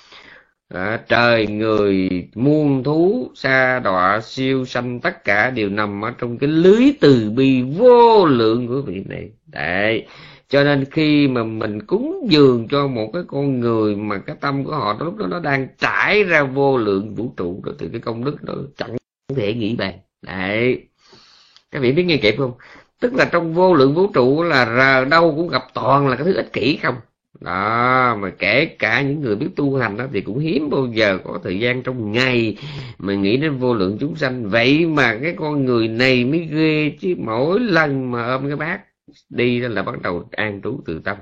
[0.69, 6.39] à, trời người muôn thú sa đọa siêu sanh tất cả đều nằm ở trong
[6.39, 9.31] cái lưới từ bi vô lượng của vị này.
[9.47, 10.07] Đấy.
[10.49, 14.65] Cho nên khi mà mình cúng dường cho một cái con người mà cái tâm
[14.65, 18.01] của họ lúc đó nó đang trải ra vô lượng vũ trụ đó thì cái
[18.01, 18.97] công đức nó chẳng
[19.37, 19.95] thể nghĩ bàn.
[20.23, 20.89] Đấy.
[21.71, 22.53] Các vị biết nghe kịp không?
[23.01, 26.25] Tức là trong vô lượng vũ trụ là rờ đâu cũng gặp toàn là cái
[26.25, 26.95] thứ ích kỷ không?
[27.41, 31.19] Đó, mà kể cả những người biết tu hành đó thì cũng hiếm bao giờ
[31.25, 32.57] có thời gian trong ngày
[32.99, 34.51] mà nghĩ đến vô lượng chúng sanh.
[34.51, 38.81] Vậy mà cái con người này mới ghê chứ, mỗi lần mà ôm cái bát
[39.29, 41.17] đi đó là bắt đầu an trú từ tâm.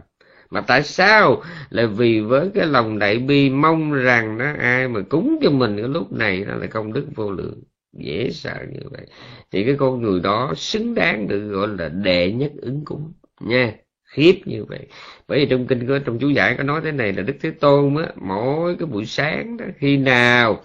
[0.51, 1.43] Mà tại sao?
[1.71, 5.77] Là vì với cái lòng đại bi mong rằng nó ai mà cúng cho mình
[5.77, 7.63] cái lúc này đó là công đức vô lượng.
[7.99, 9.07] Dễ sợ như vậy.
[9.53, 13.73] Thì cái con người đó xứng đáng được gọi là đệ nhất ứng cúng, nha
[14.15, 14.87] khiếp như vậy.
[15.29, 17.51] Bởi vì trong kinh có trong chú giải có nói thế này là đức thế
[17.51, 20.63] tôn á, mỗi cái buổi sáng đó, khi nào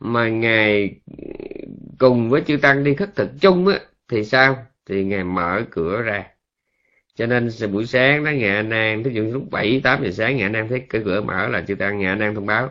[0.00, 0.94] mà ngài
[1.98, 3.78] cùng với chư tăng đi khất thực chung á,
[4.08, 4.56] thì sao?
[4.88, 6.24] Thì ngài mở cửa ra.
[7.16, 10.50] Cho nên buổi sáng đó, ngài an thí dụ lúc bảy, tám giờ sáng, ngài
[10.52, 12.70] an thấy cái cửa mở là chư tăng, ngài an thông báo,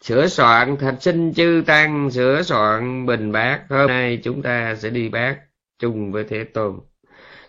[0.00, 4.90] sửa soạn thạch sinh chư tăng, sửa soạn bình bát, hôm nay chúng ta sẽ
[4.90, 5.36] đi bát
[5.78, 6.80] chung với thế tôn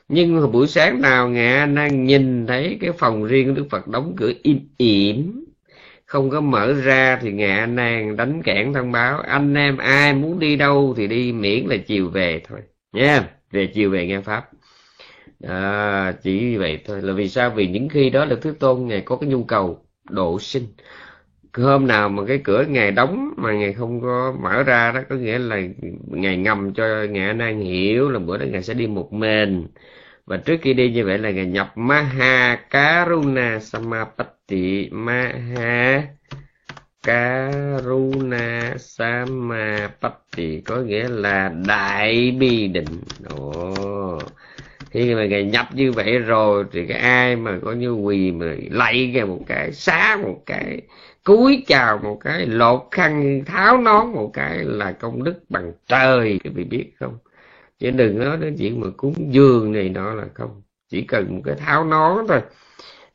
[0.07, 4.13] nhưng buổi sáng nào ngạ đang nhìn thấy cái phòng riêng của đức phật đóng
[4.17, 5.45] cửa im ỉm
[6.05, 10.39] không có mở ra thì ngạ nàng đánh kẽn thông báo anh em ai muốn
[10.39, 12.59] đi đâu thì đi miễn là chiều về thôi.
[12.93, 13.31] Nha yeah.
[13.51, 14.49] về chiều về nghe pháp.
[15.43, 17.01] À, chỉ vậy thôi.
[17.01, 17.49] Là vì sao?
[17.49, 20.67] Vì những khi đó là thứ tôn ngài có cái nhu cầu độ sinh.
[21.53, 25.15] Hôm nào mà cái cửa ngài đóng mà ngài không có mở ra đó có
[25.15, 25.61] nghĩa là
[26.07, 29.67] ngài ngầm cho ngài nan hiểu là bữa đó ngài sẽ đi một mình
[30.25, 34.89] và trước khi đi như vậy là ngài nhập maha karuna samapatti.
[34.91, 36.03] Maha
[37.03, 40.61] karuna samapatti.
[40.61, 43.01] Có nghĩa là đại bi định.
[43.29, 44.19] Ồ.
[44.91, 48.45] Khi mà ngài nhập như vậy rồi thì cái ai mà có như quỳ mà
[48.71, 50.81] lạy ra một cái, xá một cái,
[51.23, 56.39] cúi chào một cái, lột khăn, tháo nón một cái là công đức bằng trời.
[56.43, 57.17] Các vị biết không?
[57.79, 60.61] Chứ đừng nói đến chuyện mà cúng dường này nọ là không.
[60.89, 62.41] Chỉ cần một cái tháo nón thôi.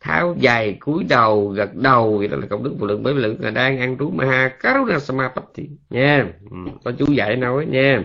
[0.01, 3.03] Tháo giày cúi đầu, gật đầu, vậy đó là công đức vô lượng.
[3.03, 6.33] Bởi vì lượng là đang ăn trú ma karuna samapatti nha.
[6.51, 8.05] Ừ, có chú dạy nói, nha.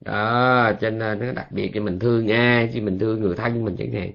[0.00, 3.64] Đó, cho nên nó đặc biệt cho mình thương ai, chứ mình thương người thân
[3.64, 4.12] mình chẳng hạn.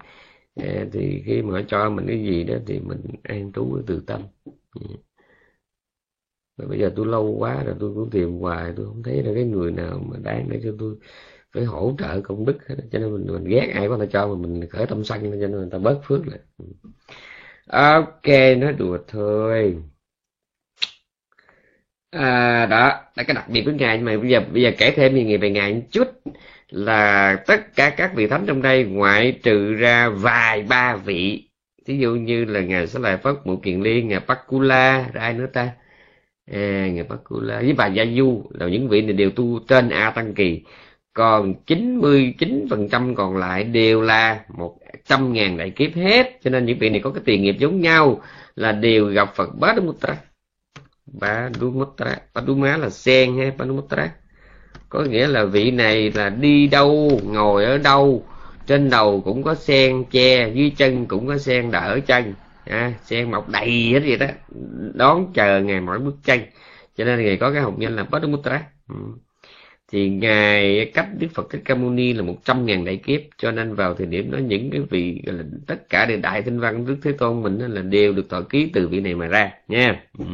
[0.55, 4.21] Ờ, thì khi mà cho mình cái gì đó thì mình an trú từ tâm.
[4.75, 4.81] Ừ.
[6.57, 9.31] Và bây giờ tôi lâu quá rồi tôi cũng tìm hoài, tôi không thấy là
[9.35, 10.95] cái người nào mà đáng để cho tôi
[11.55, 14.27] phải hỗ trợ công đức hết cho nên mình mình ghét ai có thể cho
[14.27, 16.39] mà mình khởi tâm sân cho nên người ta bớt phước lại.
[16.57, 16.65] Ừ.
[17.67, 19.77] Ok nói đùa thôi.
[22.11, 24.91] À, đó là cái đặc biệt của ngài nhưng mà bây giờ bây giờ kể
[24.91, 26.07] thêm về về ngài một chút
[26.69, 31.49] là tất cả các vị thánh trong đây ngoại trừ ra vài ba vị.
[31.85, 35.33] Ví dụ như là ngài sẽ lại phất mụ kiền liên ngài Pakula rồi ai
[35.33, 35.69] nữa ta?
[36.51, 40.11] À, ngài Pakula với bà Gia Du là những vị này đều tu trên A
[40.11, 40.63] Tăng Kỳ
[41.15, 46.39] còn 99% còn lại đều là một trăm ngàn đại kiếp hết.
[46.43, 48.21] Cho nên những vị này có cái tiền nghiệp giống nhau
[48.55, 50.15] là đều gặp Phật Padumutra
[51.21, 54.11] Padumutra Paduma là sen hay Padumutra
[54.89, 58.25] có nghĩa là vị này là đi đâu ngồi ở đâu
[58.67, 62.33] trên đầu cũng có sen che dưới chân cũng có sen đỡ chân.
[62.65, 64.27] À, sen mọc đầy hết vậy đó.
[64.93, 66.39] Đón chờ ngày mỗi bước chân.
[66.97, 68.95] Cho nên ngày có cái hồng danh là Padumutra ừ
[69.95, 73.21] thì ngài cách Đức Phật Thích Ca Mâu Ni là một trăm ngàn đại kiếp
[73.37, 76.59] cho nên vào thời điểm đó những cái vị là tất cả đều đại tinh
[76.59, 79.51] văn Đức Thế Tôn mình là đều được thọ ký từ vị này mà ra
[79.67, 80.03] nha.
[80.17, 80.25] Ừ.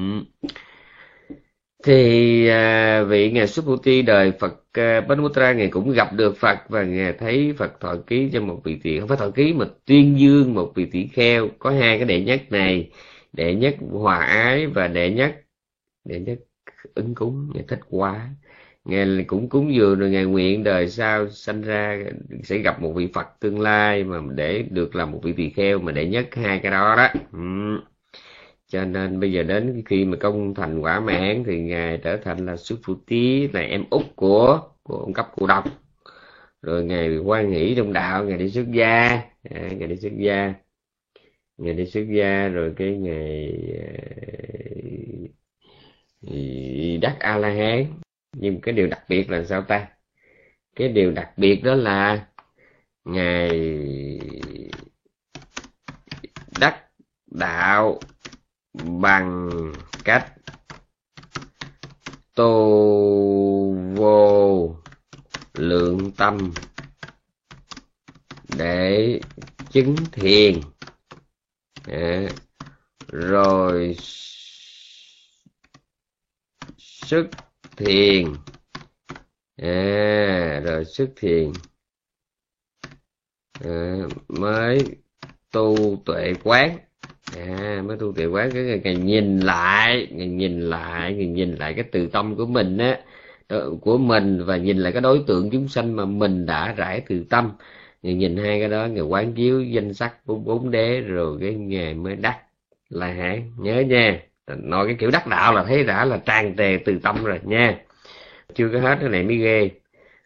[1.84, 6.84] thì à, vị ngài Subhuti đời Phật à, Bhanuputra ngài cũng gặp được Phật và
[6.84, 10.20] ngài thấy Phật thọ ký cho một vị tỷ không phải thọ ký mà tuyên
[10.20, 11.50] dương một vị tỷ kheo.
[11.60, 12.90] Có hai cái đệ nhất này
[13.34, 15.36] đệ nhất hòa ái và đệ nhất
[16.06, 16.40] đệ nhất
[16.96, 18.30] ứng cúng ngài thích quá
[18.86, 22.04] ngài cũng cúng dường rồi ngài nguyện đời sau sanh ra
[22.44, 25.80] sẽ gặp một vị phật tương lai mà để được làm một vị tỳ kheo
[25.80, 27.08] mà để nhất hai cái đó đó.
[27.34, 27.40] Ừ.
[28.68, 32.46] cho nên bây giờ đến khi mà công thành quả mãn thì ngài trở thành
[32.46, 35.66] là xuất phụ tí là em út của của ông cấp cụ độc.
[36.62, 39.22] Rồi ngài quan hỷ trong đạo ngài đi xuất gia.
[39.44, 40.54] À, ngài đi xuất gia.
[41.58, 43.54] Ngài đi xuất gia rồi cái ngày
[46.28, 46.38] à,
[47.02, 47.86] đắc a la hán
[48.34, 49.88] nhưng cái điều đặc biệt là sao ta?
[50.76, 52.26] Cái điều đặc biệt đó là
[53.06, 53.50] ngài
[56.60, 56.86] đắc
[57.28, 58.00] đạo
[58.74, 59.50] bằng
[60.04, 60.34] cách
[62.36, 64.76] tô vô
[65.54, 66.54] lượng tâm
[68.58, 69.20] để
[69.72, 70.62] chứng thiền.
[71.86, 72.28] À,
[73.12, 73.96] rồi
[76.78, 77.28] sức
[77.78, 78.38] thiền.
[79.58, 81.62] À, rồi xuất thiền.
[83.60, 83.96] À,
[84.28, 84.96] mới
[85.52, 86.80] tu tuệ quán.
[87.32, 88.52] À, mới tu tuệ quán.
[88.54, 92.46] Cái ngày, ngày nhìn lại ngày nhìn lại ngày nhìn lại cái từ tâm của
[92.46, 93.02] mình á.
[93.82, 97.26] Của mình và nhìn lại cái đối tượng chúng sanh mà mình đã rải từ
[97.30, 97.52] tâm.
[98.02, 101.54] Ngày nhìn hai cái đó ngày quán chiếu danh sắc bốn bốn đế rồi cái
[101.56, 102.40] ngày mới đắc
[102.90, 104.31] là hãng nhớ nha
[104.64, 107.78] nói cái kiểu đắc đạo là thấy đã là tràn tề từ tâm rồi nha.
[108.56, 109.70] Chưa có hết cái này mới ghê.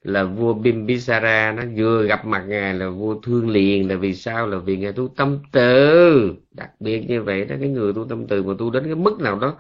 [0.04, 4.48] Là vua Bimbisara nó vừa gặp mặt ngài là vua thương liền, là vì sao?
[4.48, 6.34] Là vì ngài tu tâm từ.
[6.52, 9.22] Đặc biệt như vậy đó, cái người tu tâm từ mà tu đến cái mức
[9.22, 9.56] nào đó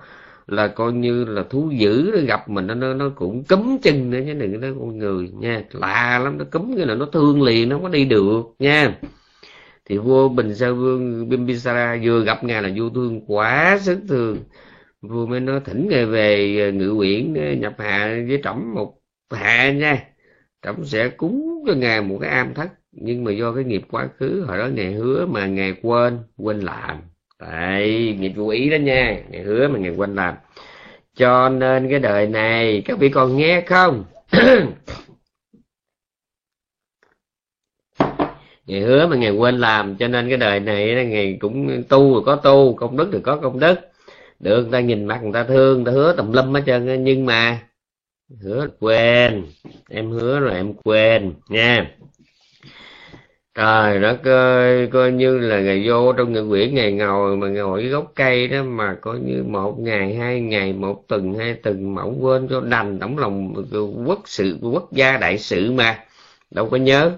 [0.48, 4.20] là coi như là thú dữ nó gặp mình nó nó cũng cấm chân nữa
[4.26, 5.64] chứ đừng nói con người nha.
[5.72, 8.96] Lạ lắm, nó cấm cái là nó thương liền, nó không có đi được nha
[9.90, 14.38] thì vua bình sa vương bimbisara vừa gặp ngài là vua thương quá sức thương.
[15.02, 18.98] Vua mới nói, thỉnh ngài về ờ, ngự uyển ờ, nhập hạ với trẫm một
[19.32, 20.04] hạ nha.
[20.66, 22.70] Trẫm sẽ cúng cho ngài một cái am thất.
[22.92, 26.60] Nhưng mà do cái nghiệp quá khứ, hồi đó ngài hứa mà ngài quên quên
[26.60, 26.98] làm.
[27.40, 29.22] Tại nghiệp vô ý đó nha.
[29.30, 30.36] Ngài hứa mà ngài quên làm.
[31.18, 34.04] Cho nên cái đời này, các vị còn nghe không?
[38.66, 42.24] ngày hứa mà ngày quên làm, cho nên cái đời này ngày cũng tu rồi
[42.26, 43.80] có tu, công đức thì có công đức.
[44.40, 47.04] Được, người ta nhìn mặt người ta thương, người ta hứa tùm lum hết trơn
[47.04, 47.60] nhưng mà
[48.44, 49.46] hứa quên.
[49.90, 51.92] Em hứa rồi em quên, nha.
[53.56, 57.82] Trời đất ơi, coi như là ngày vô trong người quyển ngày ngồi, mà ngồi
[57.82, 61.96] cái gốc cây đó mà coi như một ngày, hai ngày, một tuần, hai tuần
[61.96, 63.54] mẫu quên, cho đành tổng lòng
[64.06, 66.00] quốc sự, quốc gia đại sự mà.
[66.52, 67.12] Đâu có nhớ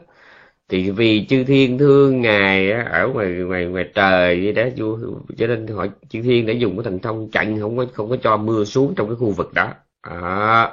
[0.70, 4.97] thì vì chư thiên thương ngài ở ngoài ngoài ngoài trời vậy đó vua
[5.38, 8.18] cho nên họ chư thiên đã dùng cái thần thông chặn không có không có
[8.24, 9.74] cho mưa xuống trong cái khu vực đó.
[10.01, 10.72] À,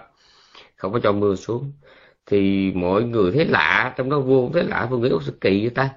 [0.77, 1.73] không có cho mưa xuống.
[2.27, 5.61] Thì mọi người thấy lạ trong đó vua cũng thấy lạ vua nghĩ sự kỳ
[5.61, 5.91] vậy ta?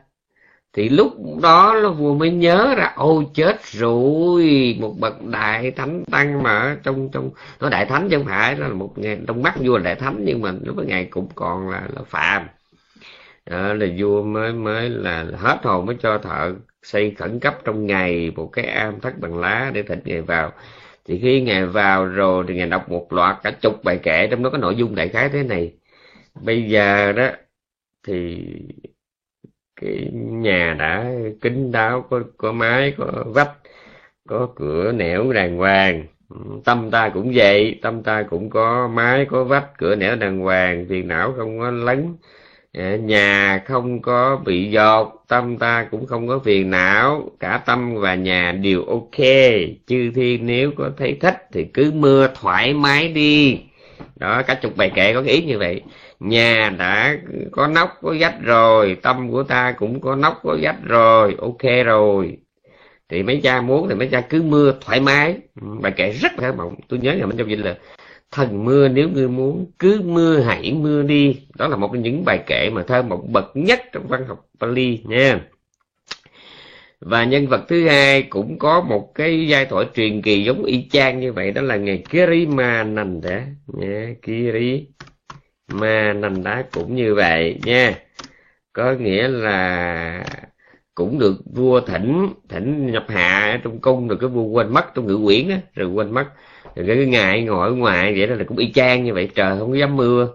[0.73, 6.03] Thì lúc đó là vua mới nhớ ra ôi chết rồi một bậc đại thánh
[6.11, 7.29] tăng mà trong trong
[7.61, 10.21] nó đại thánh chứ không phải là một ngày trong mắt vua là đại thánh
[10.25, 12.47] nhưng mà lúc đó ngài cũng còn là là phàm
[13.49, 17.85] đó, là vua mới mới là hết hồn mới cho thợ xây khẩn cấp trong
[17.85, 20.51] ngày một cái am thất bằng lá để thịt ngày vào.
[21.05, 24.43] Thì khi ngài vào rồi thì ngài đọc một loạt cả chục bài kệ trong
[24.43, 25.73] đó có nội dung đại khái thế này.
[26.43, 27.29] Bây giờ đó
[28.07, 28.45] thì
[29.81, 33.51] cái nhà đã kính đáo, có có mái, có vách,
[34.29, 36.05] có cửa nẻo đàng hoàng.
[36.29, 40.39] Ừ, tâm ta cũng vậy, tâm ta cũng có mái, có vách, cửa nẻo đàng
[40.39, 42.15] hoàng, phiền não không có lấn.
[42.74, 47.95] Dạ, nhà không có bị dột, tâm ta cũng không có phiền não, cả tâm
[47.95, 49.18] và nhà đều ok.
[49.88, 53.59] Chư thiên nếu có thấy thích thì cứ mưa thoải mái đi.
[54.15, 55.82] Đó cả chục bài kệ có cái ý như vậy.
[56.20, 57.18] Nhà đã
[57.51, 61.86] có nóc, có vách rồi, tâm của ta cũng có nóc, có vách rồi, ok
[61.86, 62.38] rồi.
[63.09, 65.36] Thì mấy cha muốn thì mấy cha cứ mưa thoải mái.
[65.61, 66.76] Ừ, bài kệ rất là mộng.
[66.88, 67.76] Tôi nhớ là bên trong dịch là
[68.32, 71.39] thần mưa nếu ngươi muốn, cứ mưa hãy mưa đi.
[71.57, 74.45] Đó là một trong những bài kệ mà thơ mộng bậc nhất trong văn học
[74.59, 75.41] Pali nha.
[76.99, 80.88] Và nhân vật thứ hai cũng có một cái giai thoại truyền kỳ giống y
[80.89, 84.88] chang như vậy, đó là ngày Kirima Nanda nha Kiri
[85.67, 87.99] ma nành đá cũng như vậy nha.
[88.73, 90.25] Có nghĩa là
[90.95, 95.07] cũng được vua thỉnh thỉnh nhập hạ trong cung, rồi cái vua quên mất, trong
[95.07, 96.25] ngự quyển á, rồi quên mất
[96.86, 99.59] rồi cái ngày ngồi ở ngoài vậy đó là cũng y chang như vậy trời
[99.59, 100.30] không có dám mưa.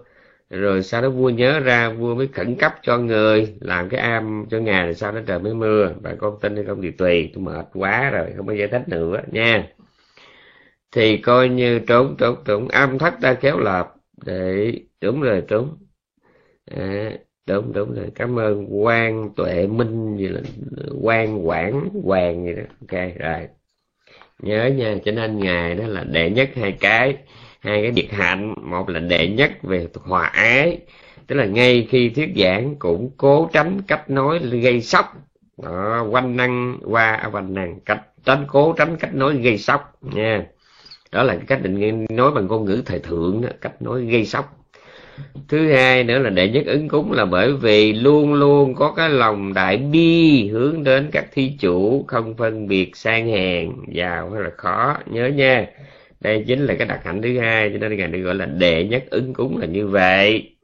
[0.49, 4.45] Rồi sau đó vua nhớ ra vua mới khẩn cấp cho người làm cái am
[4.49, 5.93] cho ngài rồi sau đó trời mới mưa.
[6.01, 8.83] Bạn con tin hay không thì tùy tôi mệt quá rồi không có giải thích
[8.89, 9.67] nữa nha.
[10.91, 13.95] Thì coi như trốn trốn trốn âm thất ta kéo lợp.
[14.25, 15.77] Để đúng rồi trốn.
[16.65, 17.11] À,
[17.47, 20.41] đúng đúng rồi cảm ơn quan tuệ minh gì là
[21.01, 22.63] quan quảng hoàng gì đó.
[22.81, 23.47] Ok rồi
[24.43, 27.17] nhớ nha cho nên ngài đó là đệ nhất hai cái
[27.59, 28.53] hai cái việc hạnh.
[28.61, 30.79] Một là đệ nhất về hòa ái
[31.27, 35.05] tức là ngay khi thuyết giảng cũng cố tránh cách nói gây sốc.
[35.63, 39.97] Đó, quanh năng qua à, quanh năng cách tránh cố tránh cách nói gây sốc
[40.01, 40.45] nha.
[41.11, 44.25] Đó là cái cách định nói bằng ngôn ngữ thời thượng đó, cách nói gây
[44.25, 44.62] sốc
[45.47, 49.09] thứ hai nữa là đệ nhất ứng cúng là bởi vì luôn luôn có cái
[49.09, 53.71] lòng đại bi hướng đến các thí chủ không phân biệt sang hèn.
[53.91, 55.65] Giàu hay là khó nhớ nha.
[56.21, 58.83] Đây chính là cái đặc hạnh thứ hai cho nên ngài được gọi là đệ
[58.83, 60.55] nhất ứng cúng là như vậy.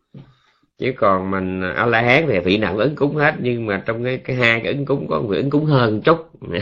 [0.78, 4.04] Chứ còn mình a la hán thì vị nào ứng cúng hết nhưng mà trong
[4.04, 6.18] cái, cái hai cái ứng cúng có người ứng cúng hơn chút.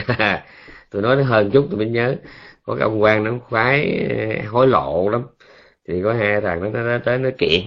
[0.90, 2.16] Tôi nói nó hơn chút tôi mới nhớ
[2.62, 4.06] có cái ông quan nó khoái
[4.48, 5.22] hối lộ lắm
[5.88, 7.60] thì có hai thằng nó, nó tới nó kiện.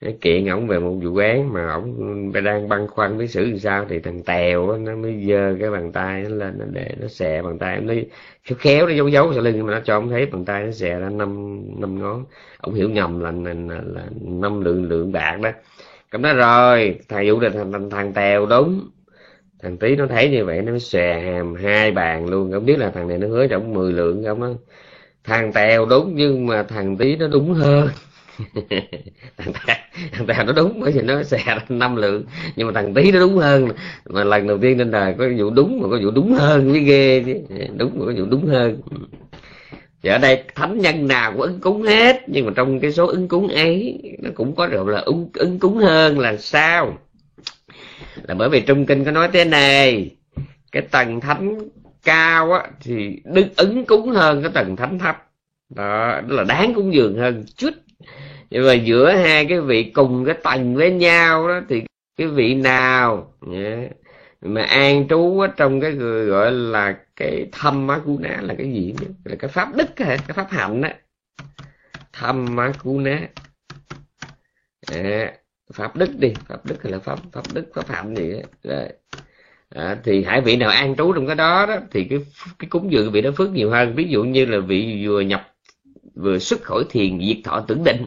[0.00, 3.58] Nó kiện ổng về một vụ án mà ổng đang băn khoăn với xử làm
[3.58, 7.08] sao thì thằng tèo nó mới giơ cái bàn tay nó lên nó để nó
[7.08, 7.94] xè bàn tay nó
[8.44, 10.70] khéo khéo nó giấu giấu sau lưng mà nó cho ổng thấy bàn tay nó
[10.70, 12.24] xè ra năm năm ngón.
[12.60, 15.50] Ổng hiểu nhầm là là, là năm lượng lượng bạc đó.
[16.10, 18.88] Cầm nói rồi thằng vụ là thằng, thằng, thằng tèo đúng.
[19.62, 22.52] Thằng tí nó thấy như vậy nó mới xè hàm hai bàn luôn.
[22.52, 24.48] Không biết là thằng này nó hứa cho ổng mười lượng không á
[25.28, 27.88] thằng tèo đúng nhưng mà thằng tí nó đúng hơn.
[29.36, 29.76] Thằng tèo,
[30.12, 32.24] thằng tèo nó đúng bởi vì nó xè ra năm lượng.
[32.56, 33.68] Nhưng mà thằng tí nó đúng hơn.
[34.06, 36.80] Mà lần đầu tiên trên đời có vụ đúng mà có vụ đúng hơn mới
[36.80, 37.34] ghê chứ.
[37.76, 38.80] Đúng mà có vụ đúng hơn.
[40.02, 43.06] Và ở đây thánh nhân nào cũng ứng cúng hết nhưng mà trong cái số
[43.06, 46.98] ứng cúng ấy nó cũng có được là ứng, ứng cúng hơn là sao?
[48.22, 50.10] Là bởi vì trung kinh có nói thế này
[50.72, 51.58] cái tầng thánh
[52.08, 55.30] cao á thì đức ứng cúng hơn cái tầng thánh thấp.
[55.74, 57.74] Đó, đó là đáng cúng dường hơn chút.
[58.50, 61.82] Nhưng mà giữa hai cái vị cùng cái tầng với nhau đó thì
[62.16, 63.90] cái vị nào yeah,
[64.40, 68.54] mà an trú ở trong cái người gọi là cái thâm má cú ná là
[68.58, 69.08] cái gì nữa?
[69.24, 70.16] là cái pháp đức hả?
[70.26, 70.94] Cái pháp hạnh á.
[72.12, 73.20] Thâm má cú ná
[74.92, 75.32] à,
[75.72, 78.74] pháp đức đi pháp đức hay là pháp pháp đức pháp hạnh gì đó
[79.74, 82.18] à, thì hải vị nào an trú trong cái đó đó thì cái
[82.58, 83.94] cái cúng dường vị đó phước nhiều hơn.
[83.94, 85.54] Ví dụ như là vị vừa nhập
[86.14, 88.06] vừa xuất khỏi thiền diệt thọ tưởng định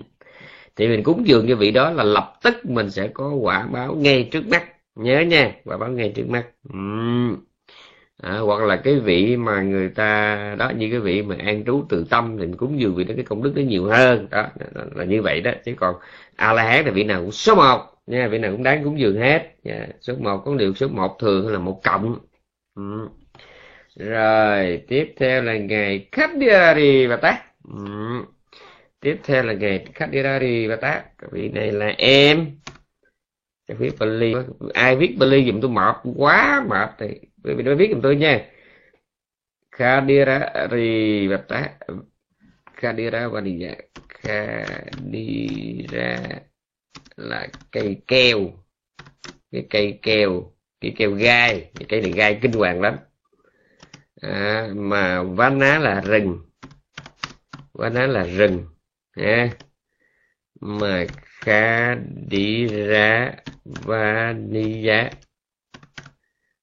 [0.75, 3.95] thì mình cúng dường cho vị đó là lập tức mình sẽ có quả báo
[3.95, 4.63] ngay trước mắt.
[4.95, 6.45] Nhớ nha quả báo ngay trước mắt.
[6.73, 7.35] Uhm.
[8.23, 11.85] à, hoặc là cái vị mà người ta đó như cái vị mà an trú
[11.89, 14.27] từ tâm thì mình cúng dường vị đó cái công đức nó nhiều hơn.
[14.31, 15.51] Đó là, là như vậy đó.
[15.65, 15.95] Chứ còn
[16.35, 18.99] a la hán là vị nào cũng số một nha, vị nào cũng đáng cúng
[18.99, 19.55] dường hết.
[19.63, 19.87] Nha.
[20.01, 22.19] số một có điều số một thường là một cộng.
[22.75, 23.09] Ừ.
[23.95, 27.85] rồi, tiếp theo là ngày Kadhari và tác ừ.
[28.99, 32.51] tiếp theo là ngày Kadhari và tác vị này là em.
[33.67, 34.33] Chắc viết Bali
[34.73, 37.07] ai viết Bali dùm tôi mệt quá mệt thì
[37.43, 38.45] vì nó viết dùm tôi nha.
[39.71, 41.69] Kadhari và tác
[42.81, 43.75] Khadira Vaniya
[44.09, 45.61] Khadira
[47.15, 48.39] là cây keo.
[49.51, 52.97] Cái cây keo cái keo gai cái cây này gai kinh hoàng lắm.
[54.21, 56.39] À, mà vana là rừng.
[57.73, 58.65] Vana là rừng.
[59.11, 59.49] Ha
[60.61, 61.95] mà khá
[62.29, 63.33] đi ra
[63.63, 65.09] vani giá,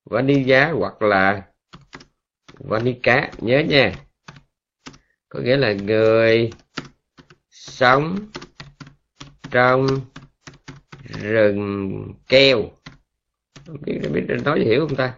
[0.05, 1.43] vani giá hoặc là
[2.59, 3.93] vanika nhớ nha.
[5.29, 6.51] Có nghĩa là người
[7.51, 8.18] sống
[9.51, 9.87] trong
[11.23, 12.63] rừng keo.
[13.67, 15.13] Không biết biết nói hiểu không ta?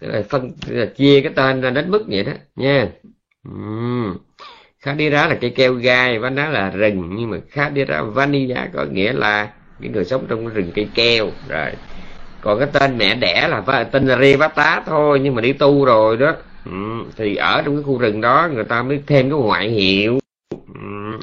[0.00, 2.88] Tức là phân là chia cái tên ra đến mức vậy đó nha.
[3.48, 4.16] Uhm.
[4.80, 7.84] khá đi ra là cây keo gai và nó là rừng nhưng mà khá đi
[7.84, 11.30] ra vanilla có nghĩa là những người sống trong rừng cây keo.
[11.48, 11.70] Rồi.
[12.40, 16.16] Còn cái tên mẹ đẻ là tên là Revata thôi nhưng mà đi tu rồi
[16.16, 16.34] đó.
[16.64, 16.72] Ừ,
[17.16, 20.18] thì ở trong cái khu rừng đó người ta mới thêm cái ngoại hiệu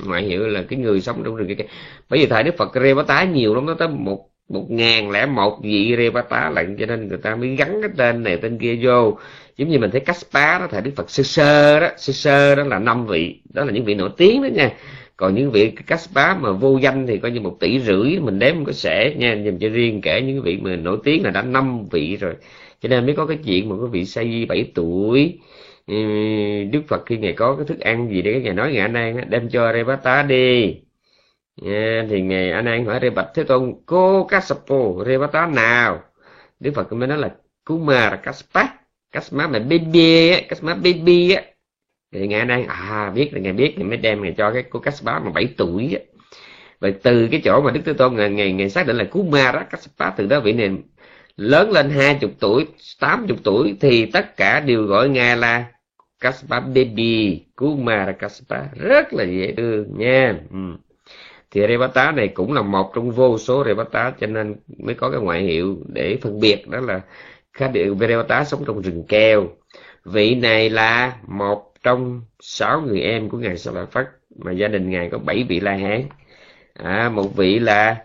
[0.05, 1.55] ngoại hiệu là cái người sống trong rừng.
[1.57, 1.67] Cây
[2.09, 5.25] bởi vì thời đức phật rê tá nhiều lắm, nó tới một một ngàn lẻ
[5.25, 8.57] một vị rê tá lận, cho nên người ta mới gắn cái tên này, tên
[8.57, 9.17] kia vô.
[9.57, 12.63] Giống như mình thấy Caspar đó, thời đức phật sơ sơ đó, sơ sơ đó
[12.63, 14.71] là năm vị, đó là những vị nổi tiếng đó nha.
[15.17, 18.65] Còn những vị Caspa mà vô danh thì coi như một tỷ rưỡi, mình đếm
[18.65, 21.85] có sẻ nha, dành cho riêng kể những vị mà nổi tiếng là đã năm
[21.91, 22.33] vị rồi.
[22.81, 25.39] Cho nên mới có cái chuyện mà có vị say di bảy tuổi
[25.87, 25.93] Ừ,
[26.71, 29.29] Đức Phật khi ngài có cái thức ăn gì để cái ngài nói ngài An
[29.29, 30.75] đem cho Revata đi.
[31.65, 34.75] Yeah, thì ngài anh An hỏi Rê Bạch Thế Tôn cô Kasapo
[35.05, 36.03] Revata nào?
[36.59, 38.63] Đức Phật mới nói là Kumar Kaspa
[39.11, 41.43] Kasma mà baby á Kasma baby á.
[42.11, 43.73] Thì ngài đang à biết là ngài biết.
[43.77, 45.99] Ngài mới đem ngài cho cái cô Kaspa mà 7 tuổi á.
[46.79, 49.63] Và từ cái chỗ mà Đức Thế Tôn ngày ngày, ngày xác định là Kumara
[49.63, 50.71] Kaspa từ đó vị này
[51.37, 52.67] lớn lên hai chục tuổi
[52.99, 55.65] tám chục tuổi thì tất cả đều gọi ngài là
[56.19, 60.39] Kaspa baby Kumar Caspa rất là dễ thương nha.
[60.51, 60.57] Ừ.
[61.51, 65.19] Thì Revata này cũng là một trong vô số Revata cho nên mới có cái
[65.19, 67.01] ngoại hiệu để phân biệt đó là
[67.53, 69.47] khác địa Revata sống trong rừng keo.
[70.05, 74.67] Vị này là một trong sáu người em của ngài Sa La Phất mà gia
[74.67, 76.03] đình ngài có bảy vị La Hán.
[76.73, 77.97] À, một vị là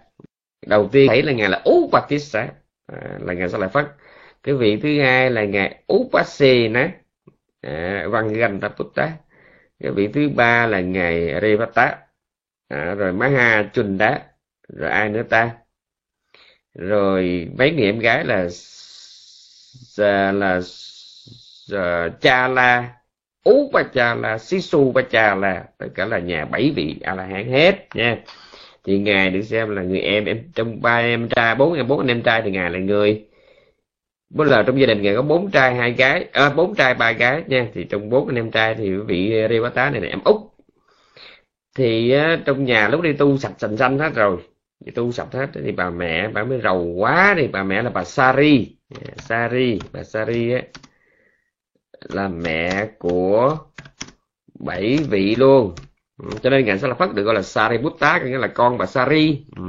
[0.67, 2.49] đầu tiên thấy là ngài là Upatissa
[2.87, 3.87] à, là ngài Sa La Phất.
[4.43, 6.91] Cái vị thứ hai là ngài Upasena
[7.61, 9.13] à, Văn Gantaputta
[9.81, 11.99] cái vị thứ ba là ngài Revata
[12.69, 14.23] à, rồi Maha Chun Đá.
[14.69, 15.51] Rồi ai nữa ta?
[16.75, 18.49] Rồi mấy người em gái là
[19.99, 20.61] à, là, là,
[21.69, 22.95] là cha la
[23.45, 25.65] ú ba cha la sisu ba cha la.
[25.79, 28.19] Tất cả là nhà bảy vị a la hán hết nha.
[28.85, 31.99] Thì ngài được xem là người em em trong ba em trai bốn em bốn
[31.99, 33.25] anh em trai thì ngài là người
[34.31, 37.13] bố giờ trong gia đình ngài có bốn trai hai gái à, bốn trai ba
[37.13, 37.69] gái nha.
[37.75, 40.37] Thì trong bốn anh em trai thì vị Revata này là em út.
[41.77, 42.15] Thì
[42.45, 44.37] trong nhà lúc đi tu sạch sành xanh hết rồi.
[44.87, 47.91] Thì tu sạch hết thì bà mẹ bà mới rầu quá thì bà mẹ là
[47.91, 48.77] bà Sari.
[49.17, 50.63] Sari bà Sari á
[52.09, 53.59] là mẹ của
[54.59, 55.75] bảy vị luôn.
[56.23, 58.47] Ừ, cho nên ngài sẽ là phát được gọi là Sari Butta có nghĩa là
[58.47, 59.45] con bà Sari.
[59.57, 59.63] Ừ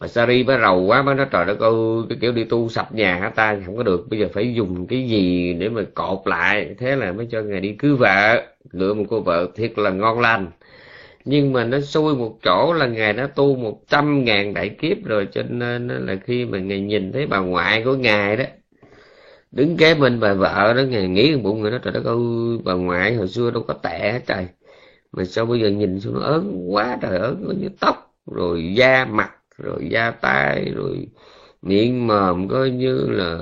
[0.00, 1.74] mà Sari mới rầu quá, mới nói, trời đất ơi,
[2.08, 3.56] cái kiểu đi tu sập nhà hả ta?
[3.66, 6.74] Không có được, bây giờ phải dùng cái gì để mà cột lại?
[6.78, 8.42] Thế là mới cho ngài đi cưới vợ,
[8.72, 10.46] lựa một cô vợ thiệt là ngon lành.
[11.24, 15.04] Nhưng mà nó xui một chỗ là ngài đã tu một trăm ngàn đại kiếp
[15.04, 18.44] rồi, cho nên là khi mà ngài nhìn thấy bà ngoại của ngài đó,
[19.52, 22.16] đứng kế bên bà vợ đó, ngài nghĩ bụng người đó trời đất ơi,
[22.64, 24.46] bà ngoại hồi xưa đâu có tệ hết trời.
[25.12, 28.74] Mà sao bây giờ nhìn xuống nó ớn quá, trời ớn có như tóc, rồi
[28.74, 31.06] da mặt rồi da tay rồi
[31.62, 33.38] miệng mồm coi như là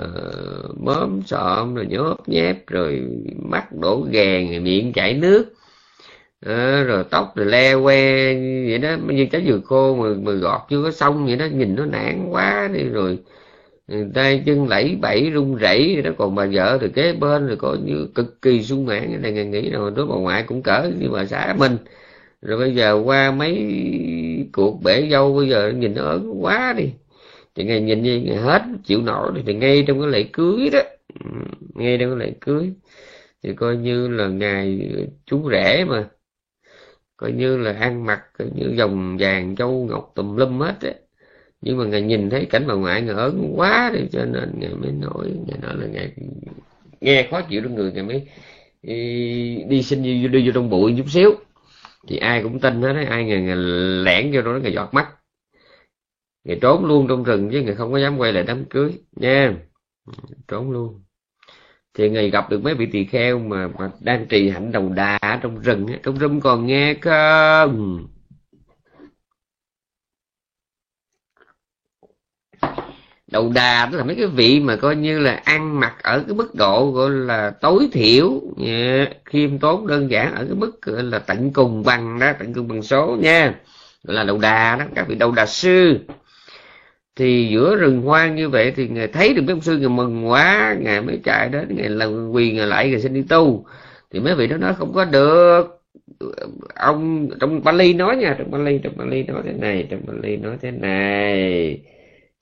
[0.81, 3.03] mớm sọm rồi nhớp nhép rồi
[3.51, 5.53] mắt đổ ghèn miệng chảy nước.
[6.47, 8.35] À, rồi tóc rồi le que
[8.69, 8.97] vậy đó.
[9.07, 12.27] Như trái dừa khô mà, mà gọt chưa có xong vậy đó nhìn nó nản
[12.31, 13.19] quá đi rồi.
[14.15, 16.11] Tay chân lẫy bẫy run rẩy đó.
[16.19, 19.21] Còn bà vợ thì kế bên rồi có như cực kỳ sung mãn.
[19.23, 21.77] Cái này nghĩ rồi đối bà ngoại cũng cỡ như bà xã mình
[22.43, 23.57] rồi bây giờ qua mấy
[24.53, 26.91] cuộc bể dâu bây giờ nhìn nó ớn quá đi.
[27.55, 30.81] Thì ngày nhìn như ngày hết chịu nổi thì ngay trong cái lễ cưới đó.
[31.25, 31.31] Ừ,
[31.75, 32.73] ngay trong cái lễ cưới.
[33.43, 34.91] Thì coi như là ngày
[35.27, 36.09] chú rể mà.
[37.17, 40.93] Coi như là ăn mặc coi như dòng vàng châu ngọc tùm lum hết á.
[41.61, 44.75] Nhưng mà ngài nhìn thấy cảnh bà ngoại ngài ớn quá thì cho nên ngài
[44.75, 46.13] mới nói ngài nói là ngài
[47.01, 48.29] nghe khó chịu trong người ngài mới
[49.69, 51.35] đi xin đi, đi vô trong bụi chút xíu
[52.09, 53.57] thì ai cũng tin hết đấy ai người, người
[54.05, 55.09] lẻn vô đó người giọt mắt.
[56.45, 59.55] Người trốn luôn trong rừng chứ người không có dám quay lại đám cưới nha.
[60.49, 61.03] Trốn luôn.
[61.95, 65.19] Thì người gặp được mấy vị tỳ kheo mà, mà đang trì hạnh đầu đà
[65.43, 68.07] trong rừng trong rừng còn nghe không?
[73.37, 76.35] Đầu đà tức là mấy cái vị mà coi như là ăn mặc ở cái
[76.35, 78.41] mức độ gọi là tối thiểu.
[78.57, 82.55] Nha, khiêm tốn đơn giản ở cái mức gọi là tận cùng bằng đó tận
[82.55, 83.55] cùng bằng số nha.
[84.05, 85.99] Gọi là đầu đà đó các vị đầu đà sư.
[87.17, 90.29] Thì giữa rừng hoang như vậy thì ngài thấy được mấy ông sư ngài mừng
[90.29, 93.67] quá ngài mới chạy đến ngài là quỳ ngài lại ngài xin đi tu.
[94.11, 95.83] Thì mấy vị đó nói không có được.
[96.75, 100.57] Ông trong Bali nói nha trong Bali trong Bali nói thế này trong Bali nói
[100.63, 101.81] thế này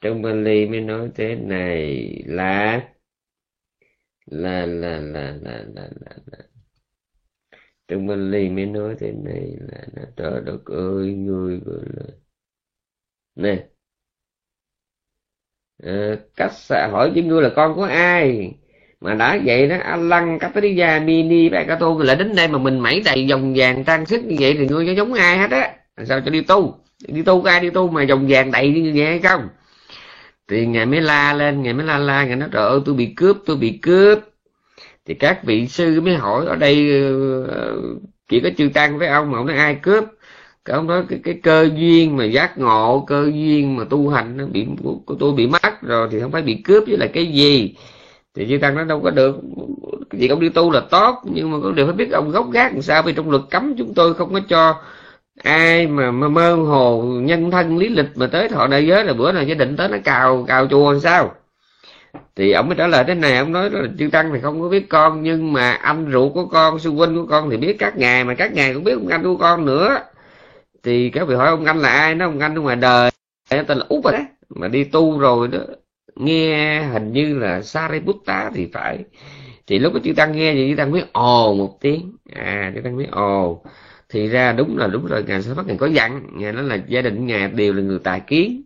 [0.05, 2.81] trong Bali mới nói thế này là
[4.27, 6.39] là là là là là là, là.
[7.89, 12.05] trong Bali mới nói thế này là, là trời đất ơi người gọi là
[13.37, 13.67] nè.
[15.83, 18.55] À, cách xã hỏi với ngươi là con của ai?
[19.01, 22.59] Mà đã vậy đó anh lăng Caterina mini bà ca tô lại đến đây mà
[22.59, 25.51] mình mẩy đầy vòng vàng trang sức như vậy thì ngươi cho giống ai hết
[25.51, 25.77] á?
[26.07, 26.75] Sao cho đi tu?
[27.09, 29.49] Đi tu ai đi tu mà vòng vàng đầy như vậy hay không?
[30.49, 33.07] Thì ngài mới la lên ngài mới la la ngài nói trời ơi tôi bị
[33.17, 34.19] cướp tôi bị cướp.
[35.07, 37.03] Thì các vị sư mới hỏi ở đây
[37.49, 37.81] ờ,
[38.29, 40.05] chỉ có chư tăng với ông mà ông nói ai cướp.
[40.65, 44.37] Cái ông nói cái, cái cơ duyên mà giác ngộ cơ duyên mà tu hành
[44.37, 44.67] nó bị
[45.07, 47.75] của tôi bị mất rồi thì không phải bị cướp với là cái gì?
[48.35, 49.41] Thì chư tăng nó đâu có được.
[50.11, 52.73] Việc ông đi tu là tốt nhưng mà có điều phải biết ông gốc gác
[52.73, 54.75] làm sao vì trong luật cấm chúng tôi không có cho
[55.43, 59.13] ai mà, mà mơ hồ nhân thân lý lịch mà tới thọ đại giới là
[59.13, 61.35] bữa nào gia định tới nó cào cào chùa làm sao?
[62.37, 64.69] Thì ông mới trả lời thế này ông nói là chư tăng thì không có
[64.69, 67.97] biết con nhưng mà anh ruột của con sư huynh của con thì biết các
[67.97, 70.01] ngài mà các ngài cũng biết ông anh của con nữa.
[70.83, 72.15] Thì các vị hỏi ông anh là ai?
[72.15, 73.11] Nó ông anh ở ngoài đời.
[73.51, 74.23] Tên là út rồi đấy.
[74.49, 75.59] Mà đi tu rồi đó
[76.17, 78.99] nghe hình như là Sariputta thì phải.
[79.67, 82.17] Thì lúc đó chư tăng nghe thì chư tăng mới ồ một tiếng.
[82.35, 83.63] À chư tăng mới ồ
[84.15, 86.79] thì ra đúng là, đúng rồi ngài sẽ phát ngài có dặn, ngài nói là
[86.89, 88.63] gia đình ngài đều là người tài kiến.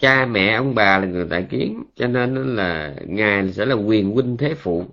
[0.00, 4.10] Cha, mẹ, ông bà là người tài kiến, cho nên là ngài sẽ là quyền
[4.10, 4.84] huynh thế phụ.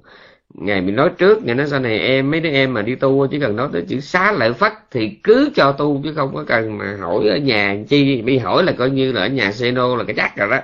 [0.54, 3.28] Ngài bị nói trước, ngài nói sau này em, mấy đứa em mà đi tu
[3.28, 6.44] chỉ cần nói tới chữ xá lợi phất thì cứ cho tu, chứ không có
[6.48, 8.22] cần mà hỏi ở nhà chi.
[8.22, 10.60] Bị hỏi là coi như là ở nhà xeno là cái chắc rồi đó.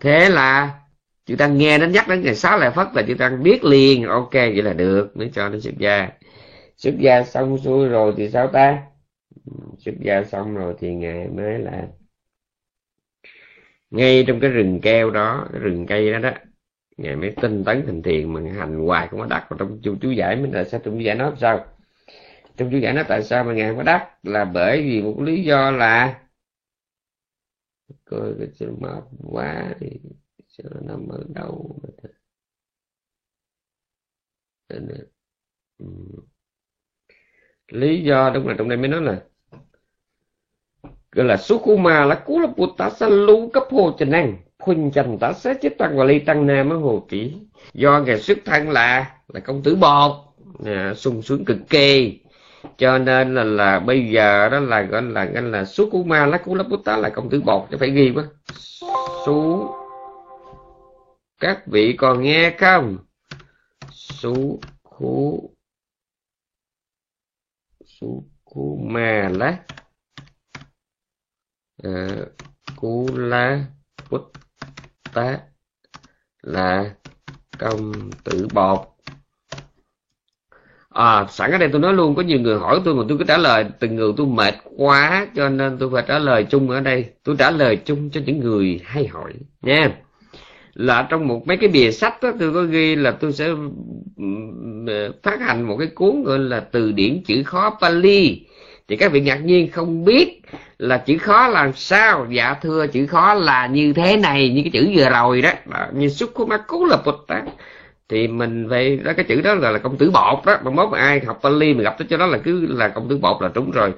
[0.00, 0.70] Thế là
[1.26, 4.04] chúng tăng nghe đến nhắc đến ngày xá lợi phất là chúng tăng biết liền,
[4.04, 6.08] ok, vậy là được, mới cho nó xuất gia
[6.78, 8.82] xuất gia xong xuôi rồi thì sao ta?
[9.46, 11.88] Ừ, xuất gia xong rồi thì ngài mới là
[13.90, 16.30] ngay trong cái rừng keo đó cái rừng cây đó đó.
[16.96, 19.96] Ngài mới tinh tấn thành thiền mà hành hoài cũng có đặt vào trong chú,
[20.02, 21.66] chú giải mới là sao trong chú giải nói sao?
[22.56, 24.10] Trong chú giải nói tại sao mà ngài có đắc?
[24.24, 26.20] Là bởi vì một lý do là
[28.04, 30.00] coi cái chữ mập quá thì
[30.48, 31.80] sẽ nằm ở đâu
[37.68, 39.20] lý do đúng là trong đây mới nói là
[41.12, 45.18] gọi là Sukuma là cú là ta sa lưu cấp hồ trần năng khuynh trần
[45.18, 47.36] ta sẽ chết tăng và ly tăng nam ở hồ kỹ
[47.72, 50.12] do ngày xuất thân là là công tử bột
[50.64, 52.20] à, sung sướng cực kỳ.
[52.78, 56.54] Cho nên là là bây giờ đó là gọi là gọi là Sukuma lá cú
[56.54, 58.24] lá bút là công tử bột phải ghi quá.
[59.26, 59.68] Su
[61.40, 62.98] các vị còn nghe không?
[63.90, 65.50] Su khu
[68.00, 69.64] Sukumala.
[71.76, 72.06] Khu mà à,
[72.76, 73.64] cú la
[75.12, 75.38] tá
[76.42, 76.94] là
[77.58, 77.92] công
[78.24, 78.78] tử bột.
[80.88, 83.24] À sẵn ở đây tôi nói luôn có nhiều người hỏi tôi mà tôi cứ
[83.28, 86.80] trả lời từng người tôi mệt quá cho nên tôi phải trả lời chung ở
[86.80, 87.12] đây.
[87.24, 90.02] Tôi trả lời chung cho những người hay hỏi nha
[90.78, 93.46] là trong một mấy cái bìa sách đó, tôi có ghi là tôi sẽ
[94.16, 94.24] ừ,
[94.86, 98.46] ừ, phát hành một cái cuốn gọi là từ điển chữ khó Pali.
[98.88, 100.42] Thì các vị ngạc nhiên không biết
[100.78, 102.26] là chữ khó làm sao?
[102.30, 105.86] Dạ thưa chữ khó là như thế này như cái chữ vừa rồi đó, đó
[105.94, 107.40] như Sukkumaku là Bụt đó
[108.08, 110.58] thì mình về đó cái chữ đó là, là công tử bột đó.
[110.64, 113.08] Mà mốt mà ai học Pali mà gặp tới cho đó là cứ là công
[113.08, 113.92] tử bột là đúng rồi.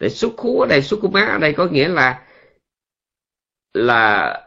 [0.00, 2.20] Để xuất khú ở đây xuất của má ở đây có nghĩa là
[3.74, 4.40] là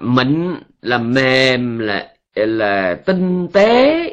[0.00, 4.10] mịn là mềm là là tinh tế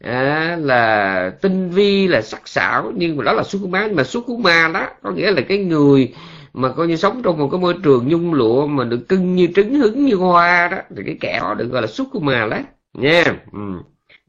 [0.00, 2.92] à, là tinh vi là sắc sảo.
[2.96, 6.14] Nhưng mà đó là xuất khú mà xuất ma đó có nghĩa là cái người
[6.54, 9.48] mà coi như sống trong một cái môi trường nhung lụa mà được cưng như
[9.56, 12.58] trứng hứng như hoa đó thì cái kẻ đó được gọi là xuất ma đó
[12.94, 13.24] nha.
[13.52, 13.58] Ừ.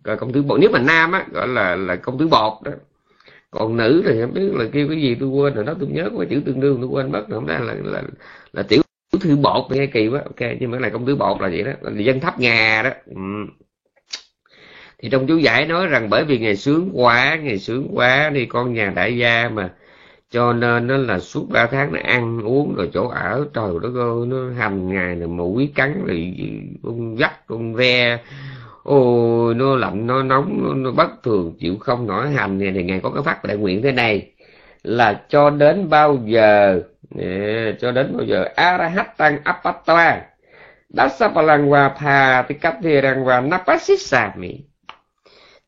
[0.04, 2.72] rồi công tử bột nếu mà nam á gọi là là công tử bột đó.
[3.52, 6.10] Còn nữ thì không biết là kêu cái gì tôi quên rồi đó tôi nhớ
[6.18, 8.04] có chữ tương đương tôi quên mất rồi không ra là là
[8.54, 8.81] là tiểu
[9.20, 11.64] thư bột nghe kỳ quá ok nhưng mà cái này công tử bột là vậy
[11.64, 12.90] đó là dân thấp ngà đó.
[13.06, 13.16] Ừ.
[15.00, 18.46] thì trong chú giải nói rằng bởi vì ngày sướng quá ngày sướng quá đi
[18.46, 19.74] con nhà đại gia mà
[20.32, 23.92] cho nên nó là suốt ba tháng nó ăn uống rồi chỗ ở trời đất
[23.96, 26.34] ơi nó hành ngày là mũi cắn rồi
[26.84, 28.20] con dắt con ve.
[28.84, 32.84] Ôi nó lạnh nó nóng nó, nó bất thường chịu không nổi hành này thì
[32.84, 34.32] ngày có cái phát đại nguyện thế này
[34.84, 36.82] là cho đến bao giờ?
[37.80, 38.46] Cho đến bao giờ?
[38.56, 40.20] Arahat tăng apatwa
[40.90, 42.46] dasapalangwa tha
[43.26, 44.66] va napasisami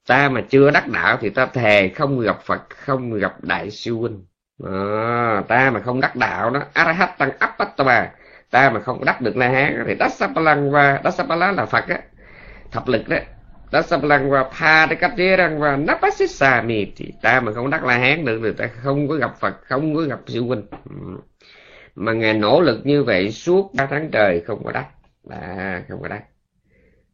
[0.08, 3.94] ta mà chưa đắc đạo thì ta thề không gặp phật không gặp đại sư
[3.94, 4.26] huynh.
[4.66, 8.08] À, ta mà không đắc đạo đó arahat tăng apatwa
[8.52, 12.00] ta mà không đắc được la hán thì dasapalangwa dasapala là phật á.
[12.72, 13.18] Thập lực đó
[13.74, 17.14] đã sập lăng và pha để cách thế rằng và nắp bát xích Napasisami thì
[17.22, 20.02] ta mà không đắc la hán được thì ta không có gặp Phật không có
[20.02, 20.64] gặp sư huynh.
[20.90, 20.96] Ừ.
[21.96, 24.88] Mà ngài nỗ lực như vậy suốt ba tháng trời không có đắc.
[25.30, 26.24] À, không có đắc.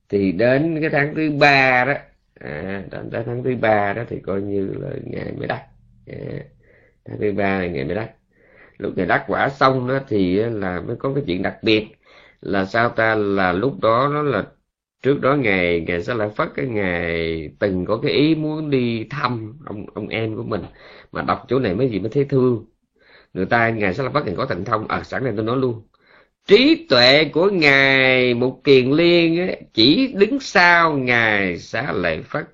[0.10, 1.94] Thì đến cái tháng thứ ba đó
[2.40, 5.64] à, đến tới tháng thứ ba đó thì coi như là ngài mới đắc.
[6.08, 6.40] À,
[7.06, 8.10] tháng thứ ba là ngài mới đắc.
[8.78, 11.88] Lúc ngài đắc quả xong đó thì là mới có cái chuyện đặc biệt
[12.42, 13.16] là sao ta?
[13.16, 14.44] Là lúc đó nó là
[15.04, 19.08] trước đó ngày ngày sẽ lại phất cái ngày từng có cái ý muốn đi
[19.10, 20.62] thăm ông ông em của mình
[21.12, 22.66] mà đọc chỗ này mới gì mới thấy thương.
[23.34, 25.46] Người ta ngài sẽ lại phát ngày có thành thông ở à, sẵn này tôi
[25.46, 25.88] nói luôn.
[26.48, 32.46] Trí tuệ của ngài một kiền liên ấy, chỉ đứng sau ngài xá lợi phất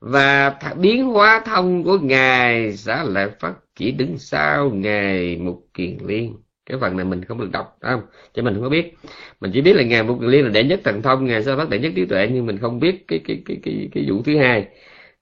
[0.00, 5.98] và biến hóa thông của ngài xá lợi phất chỉ đứng sau ngài một kiền
[6.06, 6.36] liên
[6.72, 8.02] cái phần này mình không được đọc, phải không?
[8.34, 8.94] Cho mình không có biết.
[9.40, 11.68] Mình chỉ biết là ngài mục liên là đệ nhất thần thông, ngài xá phát
[11.70, 14.38] đệ nhất trí tuệ, nhưng mình không biết cái cái cái cái cái vụ thứ
[14.38, 14.66] hai.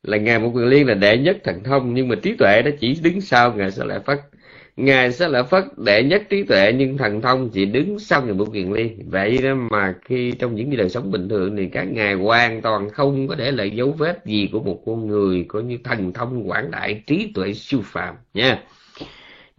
[0.03, 2.99] Là ngài mục liên là đệ nhất thần thông, nhưng mà trí tuệ nó chỉ
[3.03, 4.21] đứng sau ngài xá lợi phất.
[4.77, 8.35] Ngài sẽ là phất đệ nhất trí tuệ, nhưng thần thông chỉ đứng sau người
[8.35, 9.11] mục kiền Liên.
[9.11, 12.91] vậy đó mà khi trong những đời sống bình thường thì các ngài hoàn toàn
[12.91, 16.51] không có để lại dấu vết gì của một con người có như thần thông
[16.51, 18.63] quảng đại trí tuệ siêu phàm nha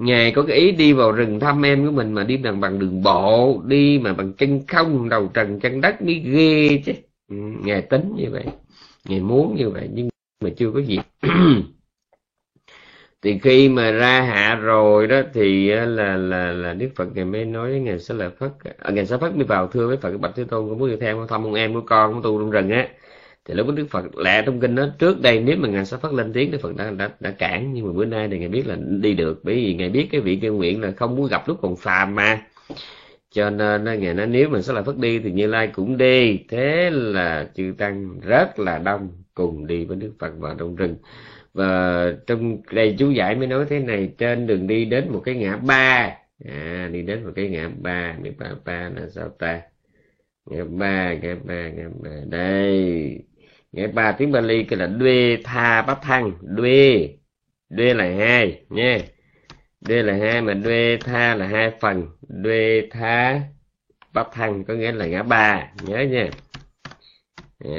[0.01, 2.79] ngài có cái ý đi vào rừng thăm em của mình mà đi bằng bằng
[2.79, 6.91] đường bộ đi mà bằng chân không đầu trần chân đất mới ghê chứ.
[7.29, 8.43] Ừ, ngài tính như vậy
[9.05, 10.09] ngài muốn như vậy nhưng
[10.43, 10.99] mà chưa có gì
[13.21, 17.45] thì khi mà ra hạ rồi đó thì là là là đức phật ngài mới
[17.45, 20.17] nói với ngài sẽ là phất à, ngài sẽ phất mới vào thưa với phật
[20.17, 22.39] bạch thế tôn có muốn đi theo không thăm ông em của con của tu
[22.39, 22.87] trong rừng á
[23.45, 26.13] thì lúc đức phật lẹ trong kinh đó trước đây nếu mà ngài sẽ phát
[26.13, 27.73] lên tiếng đức phật đã, đã đã cản.
[27.73, 29.39] Nhưng mà bữa nay thì ngài biết là đi được.
[29.43, 32.15] Bởi vì ngài biết cái vị kêu nguyện là không muốn gặp lúc còn phàm
[32.15, 32.41] mà.
[33.31, 36.39] Cho nên ngài nói nếu mình sẽ là phất đi thì như lai cũng đi.
[36.49, 40.95] Thế là chư tăng rất là đông cùng đi với đức phật vào trong rừng.
[41.53, 45.35] Và trong đây chú giải mới nói thế này trên đường đi đến một cái
[45.35, 46.15] ngã ba.
[46.45, 49.61] À, đi đến một cái ngã ba ngã ba ba là sao ta?
[50.45, 52.09] Ngã ba ngã ba ngã ba.
[52.29, 53.23] Đây
[53.71, 56.31] ngã ba tiếng Bali cái là đuê tha bát thăng.
[56.41, 57.09] Đuê.
[57.69, 58.99] Đuê là hai, nha.
[59.87, 62.07] Đuê là hai mà đuê tha là hai phần.
[62.27, 63.41] Đuê tha
[64.13, 65.67] bát thăng có nghĩa là ngã ba.
[65.83, 66.29] Nhớ nha.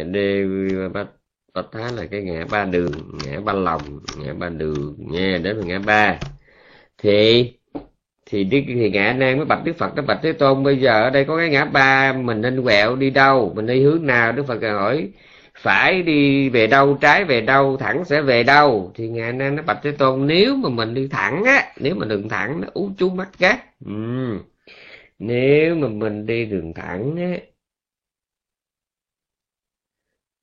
[0.05, 0.44] Đuê
[0.89, 1.06] bát
[1.55, 2.93] Bát Thá là cái ngã ba đường,
[3.24, 4.97] ngã ba lòng, ngã ba đường.
[4.98, 6.19] Nha, đến là ngã ba.
[6.98, 7.52] Thì
[8.27, 9.97] thì đức, thì ngã nan mới bạch đức phật.
[9.97, 12.97] Nó bạch thế tôn bây giờ ở đây có cái ngã ba mình nên quẹo
[12.97, 13.52] đi đâu?
[13.56, 14.32] Mình đi hướng nào?
[14.32, 15.09] Đức phật hỏi
[15.63, 19.63] phải đi về đâu trái về đâu thẳng sẽ về đâu thì ngài nên nó
[19.63, 22.91] bạch thế tôn nếu mà mình đi thẳng á nếu mà đường thẳng nó ú
[22.99, 23.93] chú mắt gắt ừ.
[25.19, 27.39] nếu mà mình đi đường thẳng á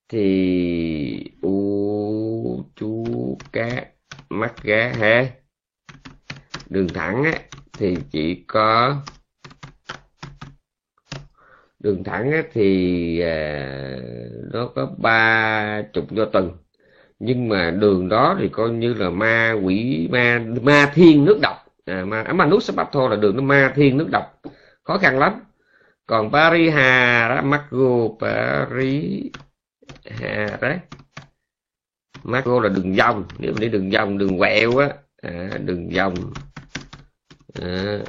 [0.09, 3.85] thì u chú cá
[4.29, 5.29] mắt gá ha
[6.69, 7.39] đường thẳng á,
[7.77, 8.95] thì chỉ có
[11.79, 13.97] đường thẳng thì à,
[14.53, 16.51] nó có ba chục do tuần
[17.19, 21.65] nhưng mà đường đó thì coi như là ma quỷ ma ma thiên nước độc.
[21.85, 24.41] À, ma à, ma nút thô là đường nó ma thiên nước độc.
[24.83, 25.33] Khó khăn lắm.
[26.07, 29.31] Còn paris hà Pariha Ramago Paris
[30.05, 30.77] hà đấy
[32.23, 33.25] macro là đường vòng.
[33.39, 34.89] Nếu mà đi đường vòng đường quẹo á
[35.21, 36.13] à, đường vòng.
[37.61, 37.99] À,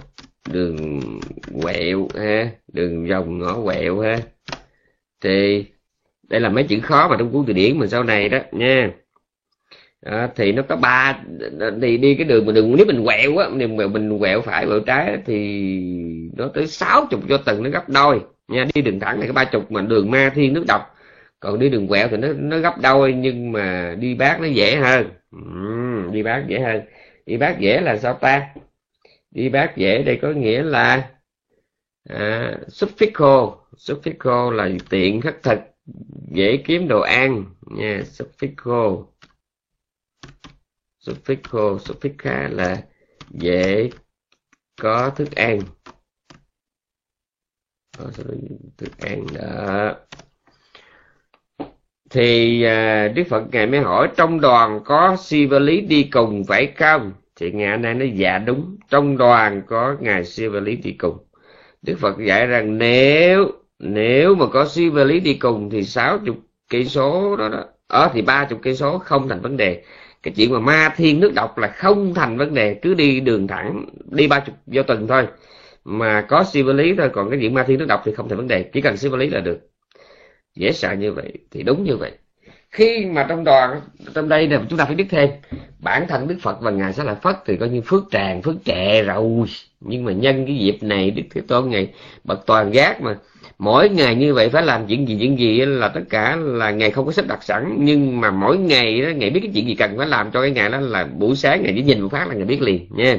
[0.53, 1.01] đường
[1.63, 4.19] quẹo ha đường vòng ngõ quẹo ha.
[5.21, 5.65] Thì
[6.29, 8.91] đây là mấy chữ khó mà trong cuốn từ điển mình sau này đó nha.
[10.01, 11.23] À, thì nó có ba
[11.83, 14.81] thì đi cái đường mà đường nếu mình quẹo á nếu mình quẹo phải quẹo
[14.81, 15.61] trái thì
[16.37, 18.21] nó tới sáu chục cho từng nó gấp đôi.
[18.49, 20.97] Nha đi đường thẳng này có ba chục mà đường ma thiên nước độc.
[21.41, 24.77] Còn đi đường quẹo thì nó nó gấp đôi nhưng mà đi bác nó dễ
[24.77, 25.07] hơn.
[25.33, 25.39] Ừ,
[26.13, 26.81] đi bác dễ hơn.
[27.27, 28.47] Đi bác dễ là sao ta?
[29.31, 31.11] Đi bác dễ đây có nghĩa là
[32.09, 35.59] à, superficial suffico là tiện khắc thực
[36.33, 37.45] dễ kiếm đồ ăn.
[37.67, 39.05] Nha superficial
[40.99, 42.83] superficial superficial là
[43.31, 43.91] dễ
[44.81, 45.61] có thức ăn.
[47.99, 48.11] Có
[48.77, 49.97] thức ăn đó.
[52.11, 56.45] Thì à, đức phật ngài mới hỏi trong đoàn có si và lý đi cùng
[56.45, 57.13] phải không?
[57.41, 61.19] Thì ngài nay nói dạ đúng, trong đoàn có ngài siêu và lý đi cùng.
[61.83, 66.19] Đức phật dạy rằng, nếu nếu mà có siêu và lý đi cùng thì sáu
[66.27, 66.37] chục
[66.71, 69.85] cây số đó đó ở thì ba chục cây số không thành vấn đề.
[70.23, 73.47] Cái chuyện mà ma thiên nước độc là không thành vấn đề, cứ đi đường
[73.47, 75.27] thẳng, đi ba chục vô tuần thôi.
[75.85, 78.29] Mà có siêu vật lý thôi, còn cái chuyện ma thiên nước độc thì không
[78.29, 79.61] thành vấn đề, chỉ cần siêu vật lý là được.
[80.57, 82.13] Dễ sợ như vậy thì đúng như vậy
[82.71, 83.81] khi mà trong đoàn,
[84.15, 85.31] trong đây này chúng ta phải biết thêm,
[85.79, 88.55] bản thân đức phật và ngài sẽ là phất thì coi như phước tràn phước
[88.65, 89.47] trệ rồi.
[89.81, 91.89] Nhưng mà nhân cái dịp này, đức thế tôn ngày
[92.25, 93.17] bậc toàn giác mà,
[93.59, 96.91] mỗi ngày như vậy phải làm chuyện gì chuyện gì là tất cả là ngày
[96.91, 97.77] không có sắp đặt sẵn.
[97.79, 100.51] Nhưng mà mỗi ngày đó ngày biết cái chuyện gì cần phải làm cho cái
[100.51, 103.19] ngày đó là buổi sáng ngày chỉ nhìn một phát là ngày biết liền, nha.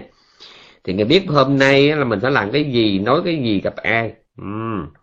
[0.84, 3.76] Thì ngày biết hôm nay là mình phải làm cái gì, nói cái gì gặp
[3.76, 4.12] ai.
[4.42, 5.01] Uhm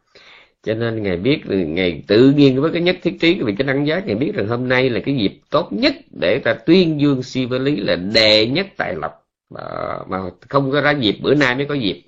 [0.62, 3.86] cho nên ngài biết ngài tự nhiên với cái nhất thiết trí vì cái năng
[3.86, 7.22] giác ngài biết rằng hôm nay là cái dịp tốt nhất để ta tuyên dương
[7.22, 9.12] si với lý là đệ nhất tài lộc.
[9.54, 9.62] Mà,
[10.08, 10.18] mà
[10.48, 12.02] không có ra dịp bữa nay mới có dịp.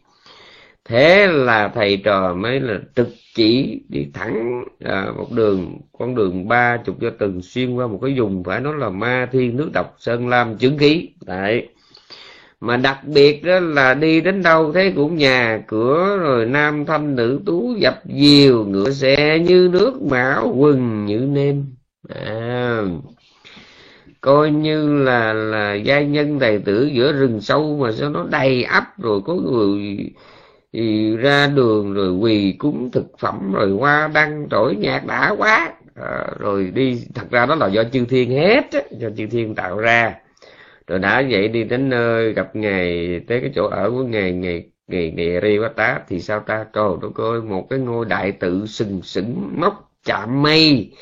[0.84, 6.48] Thế là thầy trò mới là trực chỉ đi thẳng à, một đường con đường
[6.48, 9.70] ba chục cho từng xuyên qua một cái vùng phải nói là ma thiên nước
[9.72, 11.08] độc sơn lam chứng khí.
[11.26, 11.68] Tại
[12.60, 17.16] mà đặc biệt đó là đi đến đâu thấy cũng nhà cửa rồi nam thanh
[17.16, 21.64] nữ tú dập diều ngựa xe như nước mão quần như nêm.
[22.08, 22.82] À,
[24.20, 28.62] coi như là là gia nhân tài tử giữa rừng sâu mà sao nó đầy
[28.62, 30.10] ắp rồi có người
[30.72, 35.72] thì ra đường rồi quỳ cúng thực phẩm rồi hoa đăng trỗi nhạc đã quá.
[35.94, 39.78] À, rồi đi thật ra đó là do chư thiên hết do chư thiên tạo
[39.78, 40.14] ra
[40.90, 44.70] rồi đã vậy đi đến nơi gặp ngài tới cái chỗ ở của ngài ngài
[44.88, 46.66] ngài ngài ri quá tá thì sao ta?
[46.72, 50.92] Trời đất ơi một cái ngôi đại tự sừng sững móc chạm mây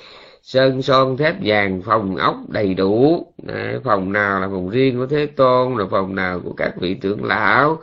[0.43, 3.27] sơn son thép vàng phòng ốc đầy đủ.
[3.43, 6.95] Đấy, phòng nào là phòng riêng của thế tôn rồi phòng nào của các vị
[6.95, 7.79] trưởng lão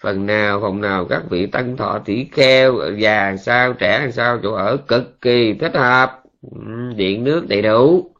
[0.00, 4.52] phần nào phòng nào các vị tăng thọ tỷ kheo già sao trẻ sao chỗ
[4.52, 6.22] ở cực kỳ thích hợp.
[6.96, 8.15] Điện nước đầy đủ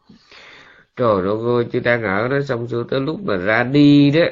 [0.97, 4.25] trời ơi ơi, chứ đang ở đó xong xuôi tới lúc mà ra đi đó,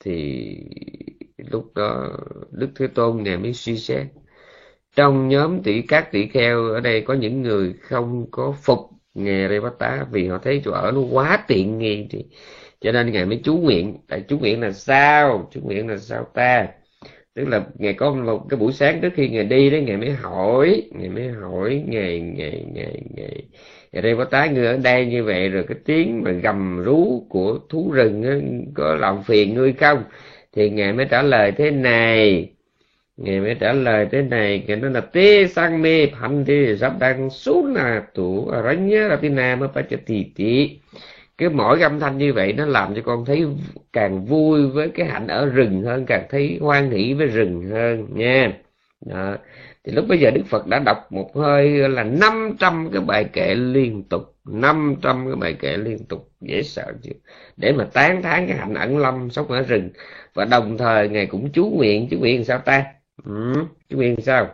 [0.00, 0.56] thì
[1.36, 2.10] lúc đó
[2.50, 4.06] đức thế tôn ngài mới suy xét.
[4.96, 8.78] Trong nhóm tỷ các tỷ kheo ở đây có những người không có phục
[9.14, 9.48] nghề
[9.78, 12.24] tá vì họ thấy chỗ ở nó quá tiện nghi thì
[12.80, 13.98] cho nên ngài mới chú nguyện.
[14.08, 15.48] Tại chú nguyện là sao?
[15.52, 16.68] Chú nguyện là sao ta?
[17.34, 20.10] Tức là ngài có một cái buổi sáng trước khi ngài đi đấy ngài mới
[20.12, 23.48] hỏi, ngài mới hỏi, ngài ngài ngài ngài
[23.94, 27.26] ngài đây có tái ngươi ở đây như vậy rồi cái tiếng mà gầm rú
[27.28, 28.42] của thú rừng ấy,
[28.74, 30.04] có làm phiền ngươi không?
[30.52, 32.50] Thì ngài mới trả lời thế này.
[33.16, 34.64] Ngài mới trả lời thế này.
[34.66, 39.08] Ngài nói là tê sang mê phanh thì sắp đang xuống là tủ ránh nhớ
[39.08, 40.78] là tin nam phải cho tì tì
[41.38, 43.46] cái mỗi âm thanh như vậy nó làm cho con thấy
[43.92, 48.06] càng vui với cái hạnh ở rừng hơn càng thấy hoan hỷ với rừng hơn
[48.14, 48.52] nha.
[49.06, 49.36] Đó
[49.84, 53.54] thì lúc bây giờ đức phật đã đọc một hơi là 500 cái bài kệ
[53.54, 57.10] liên tục 500 cái bài kệ liên tục dễ sợ chứ.
[57.56, 59.90] Để mà tán thán cái hạnh ẩn lâm sống ở rừng.
[60.34, 62.84] Và đồng thời ngài cũng chú nguyện chú nguyện sao ta?
[63.24, 63.54] Ừ,
[63.88, 64.48] chú nguyện sao?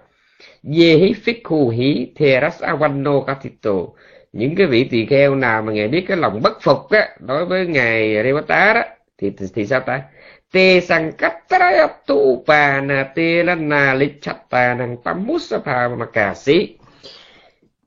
[0.64, 3.72] Ye hi fikhu hí theras avanno katito
[4.32, 7.46] những cái vị tỳ kheo nào mà ngài biết cái lòng bất phục á đối
[7.46, 8.82] với ngài Revata đó
[9.18, 10.02] thì, thì thì sao ta?
[10.52, 11.36] Tê sang cách
[12.06, 16.76] tu pa na te la na lichata năng pamusapa mà cà sĩ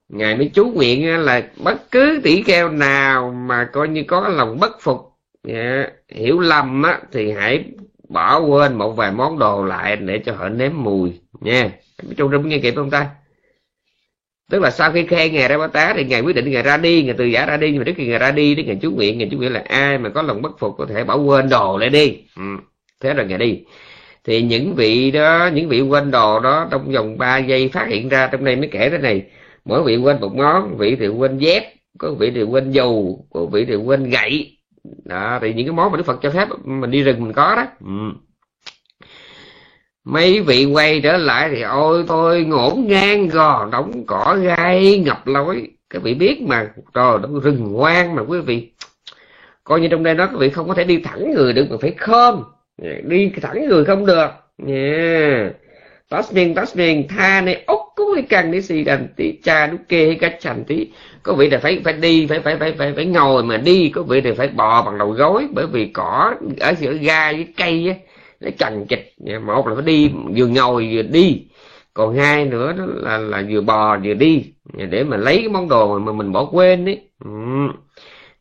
[0.10, 4.60] ngài mới chú nguyện là bất cứ tỷ kheo nào mà coi như có lòng
[4.60, 5.14] bất phục
[5.48, 7.64] dạ, hiểu lầm á, thì hãy
[8.10, 11.69] bỏ quên một vài món đồ lại để cho họ nếm mùi, nha.
[12.18, 13.10] Chú rung nghe kịp không ta?
[14.49, 16.78] Tức là sau khi khen ngài ra bá tá thì ngài quyết định ngài ra
[16.78, 18.76] đi, ngài từ giả ra đi, nhưng mà trước khi ngài ra đi đến ngài
[18.82, 21.15] chú nguyện, ngài chú nguyện là ai mà có lòng bất phục có thể bỏ
[21.15, 22.18] quên đồ lại đi.
[22.36, 22.44] Ừ.
[22.99, 23.60] thế rồi ngài đi.
[24.24, 28.10] Thì những vị đó, những vị quên đồ đó trong vòng 3 giây phát hiện
[28.10, 29.24] ra, trong đây mới kể thế này.
[29.65, 33.45] Mỗi vị quên một món, vị thì quên dép, có vị thì quên dù có
[33.45, 34.57] vị thì quên gậy.
[35.06, 37.56] Đó, thì những cái món mà đức phật cho phép mình đi rừng mình có
[37.56, 37.65] đó.
[37.80, 38.20] Ừ
[40.06, 45.28] mấy vị quay trở lại thì ôi tôi ngổn ngang gò đóng cỏ gai, ngập
[45.28, 45.68] lối.
[45.90, 48.72] Các vị biết mà, trời đất rừng hoang mà quý vị.
[49.64, 51.78] Coi như trong đây đó, các vị không có thể đi thẳng người được mà
[51.82, 52.44] phải khom.
[53.04, 54.28] Đi thẳng người không được.
[54.58, 55.50] Nha
[56.10, 60.18] tasmin tasmin tha này ốc cũng đi cần đi xì đành tí, cha đúc kê
[60.22, 60.88] cách chành tí.
[61.24, 63.92] Có vị là phải phải đi, phải phải phải phải phải ngồi mà đi.
[63.96, 67.48] Có vị là phải bò bằng đầu gối bởi vì cỏ ở giữa gai với
[67.58, 67.96] cây á
[68.44, 69.15] nó chằng chịch
[69.45, 71.41] một là phải đi, vừa ngồi vừa đi.
[71.94, 74.45] Còn hai nữa đó là là vừa bò vừa đi.
[74.90, 77.30] Để mà lấy cái món đồ mà mình bỏ quên đấy ừ.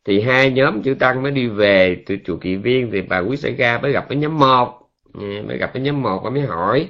[0.05, 3.37] thì hai nhóm chữ tăng mới đi về từ chùa kỳ viên thì bà quý
[3.37, 4.79] xảy ra mới gặp cái nhóm một.
[5.13, 6.87] Dạ, mới gặp cái nhóm một và mới hỏi.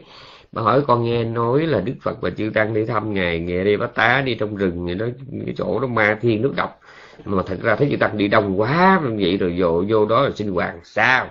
[0.51, 3.63] Bà hỏi con nghe nói là đức phật và chư tăng đi thăm ngài nghe
[3.63, 4.85] đi bát tá, đi trong rừng.
[4.85, 5.05] Người đó,
[5.45, 6.79] cái chỗ đó ma thiên nước độc.
[7.25, 10.31] Mà thật ra thấy chư tăng đi đông quá, vậy rồi vô vô đó là
[10.35, 11.27] sinh hoạt sao?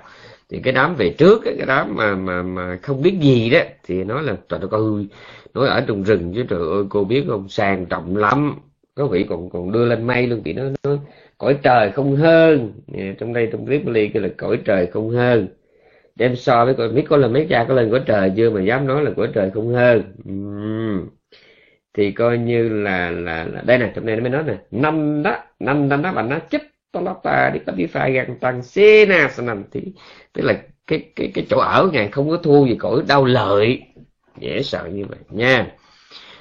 [0.52, 4.04] Thì cái đám về trước cái đám mà mà mà không biết gì đó thì
[4.04, 5.08] nói là trời ơi
[5.54, 8.54] nói ở trong rừng chứ trời ơi cô biết không sang trọng lắm.
[8.94, 10.96] Có vị còn còn đưa lên mây luôn thì nó nó
[11.38, 12.72] cõi trời không hơn.
[13.18, 15.48] Trong đây trong clip ly cái là cõi trời không hơn.
[16.16, 18.62] Đem so với coi biết có lần mấy cha có lần cõi trời chưa mà
[18.62, 20.02] dám nói là cõi trời không hơn.
[20.30, 21.08] Uhm.
[21.94, 25.22] thì coi như là là, là đây nè trong đây nó mới nói nè năm
[25.22, 26.62] đó năm năm đó bạn nó chấp
[26.92, 29.80] Tolapa đi có đi phai gan tăng Sena Sanam thì
[30.34, 33.82] tức là cái cái cái chỗ ở ngài không có thua gì cõi đau lợi.
[34.40, 35.66] Dễ sợ như vậy nha.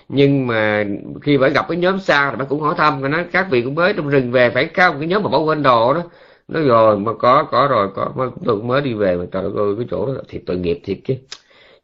[0.09, 0.85] Nhưng mà
[1.21, 3.61] khi phải gặp cái nhóm xa thì bà cũng hỏi thăm nó nói các vị
[3.61, 6.03] cũng mới trong rừng về phải không cái nhóm mà bỏ quên đồ đó.
[6.47, 9.43] Nói rồi mà có có rồi có mới tôi cũng mới đi về mà trời
[9.43, 11.15] ơi cái chỗ đó thiệt tội nghiệp thiệt chứ.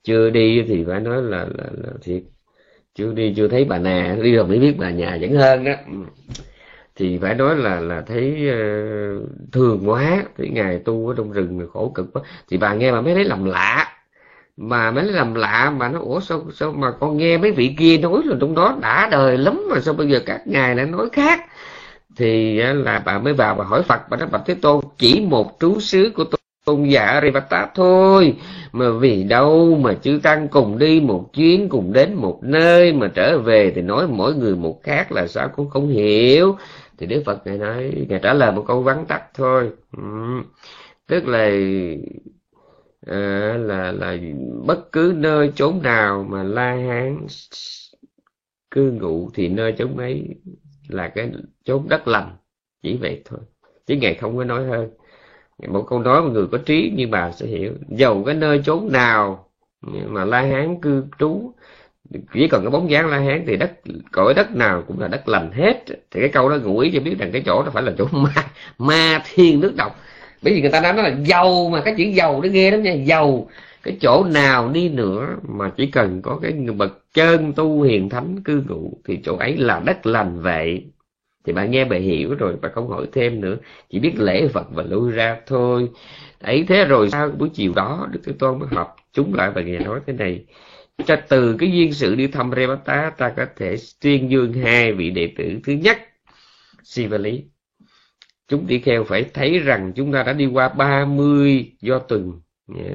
[0.04, 2.24] Chưa đi thì phải nói là là, là thiệt.
[2.96, 5.72] Chưa đi chưa thấy bà nè đi rồi mới biết bà nhà vẫn hơn đó.
[5.88, 5.98] Ừ
[6.98, 11.32] thì phải nói là là thấy ờ, uh, thường quá thấy ngài tu ở trong
[11.32, 12.22] rừng khổ cực quá.
[12.50, 13.94] Thì bà nghe bà mới thấy lầm lạ
[14.58, 17.98] mà mới làm lạ mà nó ủa sao sao mà con nghe mấy vị kia
[17.98, 21.10] nói là trong đó đã đời lắm mà sao bây giờ các ngài lại nói
[21.14, 21.46] khác?
[22.16, 25.58] Thì là bà mới vào và hỏi Phật bà nói Bạch Thế Tôn chỉ một
[25.60, 26.26] trú xứ của
[26.68, 28.36] tôn giả Arivata thôi
[28.72, 33.08] mà vì đâu mà chư tăng cùng đi một chuyến cùng đến một nơi mà
[33.14, 36.56] trở về thì nói mỗi người một khác là sao cũng không hiểu?
[36.98, 39.72] Thì Đức Phật ngài nói ngài trả lời một câu vắn tắt thôi.
[39.98, 40.04] Ừ.
[41.08, 41.50] tức là
[43.06, 44.18] à, là là
[44.66, 47.28] bất cứ nơi chốn nào mà la hán
[48.72, 50.28] cư ngụ thì nơi chốn ấy
[50.88, 51.32] là cái
[51.64, 52.36] chốn đất lành.
[52.84, 53.40] Chỉ vậy thôi.
[53.86, 54.90] Chứ ngài không có nói hơn.
[55.68, 57.74] Một câu nói mà người có trí như bà sẽ hiểu.
[57.90, 59.50] Dầu cái nơi chốn nào
[59.82, 61.54] mà la hán cư trú
[62.34, 63.72] chỉ cần cái bóng dáng la hán thì đất,
[64.12, 65.84] cõi đất nào cũng là đất lành hết.
[65.88, 68.06] Thì cái câu đó ngụ ý cho biết rằng cái chỗ đó phải là chỗ
[68.12, 68.34] ma
[68.78, 70.00] ma thiên nước độc.
[70.42, 72.94] Bởi vì người ta nói là giàu mà, cái chữ giàu nó ghê lắm nha.
[72.94, 73.50] Giàu,
[73.84, 78.44] cái chỗ nào đi nữa mà chỉ cần có cái bậc chân tu hiền thánh
[78.44, 80.86] cư ngụ thì chỗ ấy là đất lành vậy.
[81.46, 83.58] Thì bạn nghe bà hiểu rồi, bà không hỏi thêm nữa.
[83.90, 85.90] Chỉ biết lễ phật và lui ra thôi.
[86.42, 89.62] Ấy thế rồi sau buổi chiều đó, đức thế tôn mới họp chúng lại và
[89.62, 90.46] nghe nói thế này
[91.06, 95.10] cho từ cái duyên sự đi thăm Revata ta có thể tuyên dương hai vị
[95.10, 95.60] đệ tử.
[95.64, 95.98] Thứ nhất,
[96.84, 97.44] Sivali.
[98.48, 102.42] Chúng tỷ kheo phải thấy rằng chúng ta đã đi qua 30 do tuần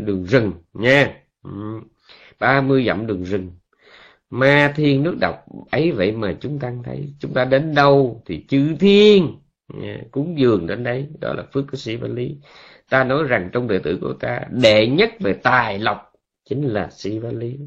[0.01, 1.15] đường rừng, nha.
[2.39, 3.51] 30 dặm đường rừng.
[4.31, 7.15] Ma thiên nước độc ấy vậy mà chúng ta thấy.
[7.21, 9.37] Chúng ta đến đâu thì chư thiên
[10.11, 11.09] cúng dường đến đấy.
[11.21, 12.37] Đó là phước của sĩ văn lý
[12.91, 16.12] ta nói rằng trong đệ tử của ta, đệ nhất về tài lộc
[16.53, 17.59] chính là sĩ lý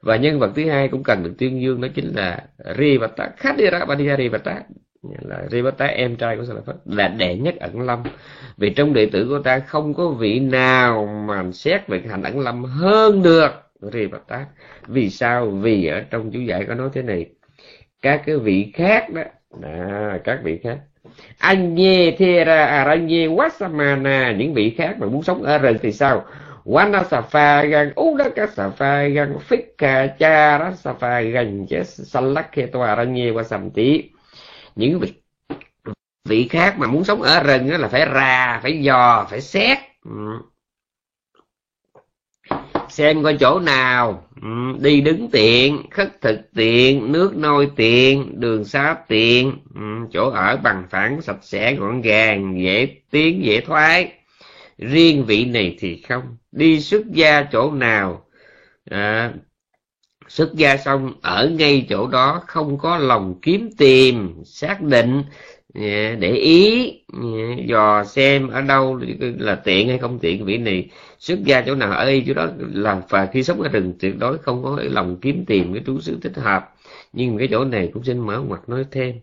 [0.00, 2.44] và nhân vật thứ hai cũng cần được tuyên dương đó chính là
[2.78, 4.62] Rivata Khadira Badiya Rivata
[5.20, 8.02] là Rivata em trai của Sa Phật là đệ nhất ẩn lâm.
[8.56, 12.40] Vì trong đệ tử của ta không có vị nào mà xét về hành ẩn
[12.40, 13.50] lâm hơn được
[13.80, 14.46] Rivata
[14.86, 15.50] vì sao?
[15.50, 17.26] Vì ở trong chú giải có nói thế này
[18.02, 19.22] các cái vị khác đó
[19.62, 20.78] à, các vị khác.
[21.38, 26.24] Anye Thera Aranye à, Wasamana những vị khác mà muốn sống ở rừng thì sao?
[26.66, 33.04] Wana Safa gan Udaka Safa gan Fika Chara Safa gan Salakheto
[33.44, 34.10] sầm tí,
[34.76, 35.12] những vị
[36.26, 40.38] vị khác mà muốn sống ở rừng là phải ra phải dò phải xét ừ.
[42.88, 44.48] xem coi chỗ nào ừ.
[44.80, 49.80] đi đứng tiện khất thực tiện nước nôi tiện đường xá tiện ừ.
[50.12, 54.12] chỗ ở bằng phẳng sạch sẽ gọn gàng dễ tiến dễ thoái
[54.78, 56.36] riêng vị này thì không.
[56.52, 58.26] Đi xuất gia chỗ nào
[58.90, 59.32] à,
[60.28, 65.22] xuất gia xong ở ngay chỗ đó không có lòng kiếm tìm xác định
[65.74, 67.20] à, để ý à,
[67.66, 70.44] dò xem ở đâu là tiện hay không tiện.
[70.44, 73.94] Vị này xuất gia chỗ nào ở chỗ đó là và khi sống ở rừng
[74.00, 76.75] tuyệt đối không có lòng kiếm tìm cái trú xứ thích hợp
[77.16, 79.14] nhưng cái chỗ này cũng xin mở mặt nói thêm.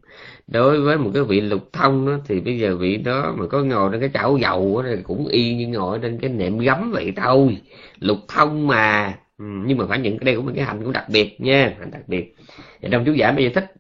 [0.47, 3.63] Đối với một cái vị lục thông đó, thì bây giờ vị đó mà có
[3.63, 7.13] ngồi trên cái chảo dầu đó, cũng y như ngồi trên cái nệm gấm vậy
[7.15, 7.57] thôi.
[7.99, 9.13] Lục thông mà.
[9.37, 11.75] Ừ, nhưng mà phải những cái đây cũng là cái hành cũng đặc biệt nha
[11.79, 12.35] hành đặc biệt.
[12.81, 13.73] Thì trong chú giải bây giờ thích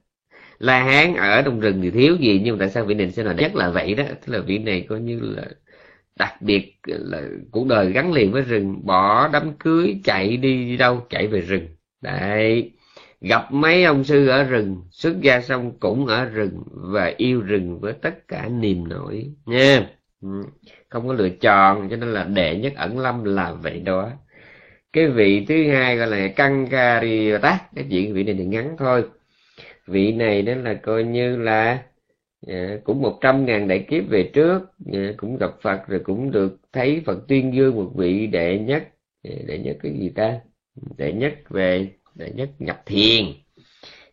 [0.59, 3.33] la hán ở trong rừng thì thiếu gì nhưng tại sao vị này sẽ là
[3.33, 4.03] nhất là vậy đó?
[4.07, 5.43] Tức là vị này coi như là
[6.19, 7.21] đặc biệt là
[7.51, 8.85] cuộc đời gắn liền với rừng.
[8.85, 11.67] Bỏ đám cưới chạy đi, đi đâu chạy về rừng.
[12.01, 12.71] Đấy
[13.23, 17.79] gặp mấy ông sư ở rừng xuất gia xong cũng ở rừng và yêu rừng
[17.79, 19.89] với tất cả niềm nổi nha.
[20.21, 20.29] Ừ,
[20.89, 24.11] không có lựa chọn cho nên là đệ nhất ẩn lâm là vậy đó.
[24.93, 29.03] Cái vị thứ hai gọi là căng Kankariyata cái chuyện vị này thì ngắn thôi.
[29.87, 31.83] Vị này đó là coi như là
[32.47, 34.61] à, cũng một trăm ngàn đại kiếp về trước
[34.93, 38.83] à, cũng gặp Phật rồi cũng được thấy Phật tuyên dương một vị đệ nhất
[39.23, 40.39] à, đệ nhất cái gì ta?
[40.97, 43.25] Đệ nhất về đệ nhất nhập thiền.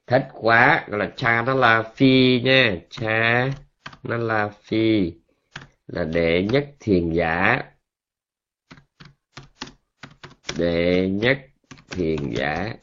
[0.06, 2.76] Thích quá, gọi là cha nó là phi nha.
[2.90, 3.50] Cha
[4.02, 5.12] nó là phi
[5.86, 7.62] là đệ nhất thiền giả.
[10.58, 11.38] Đệ nhất
[11.90, 12.74] thiền giả.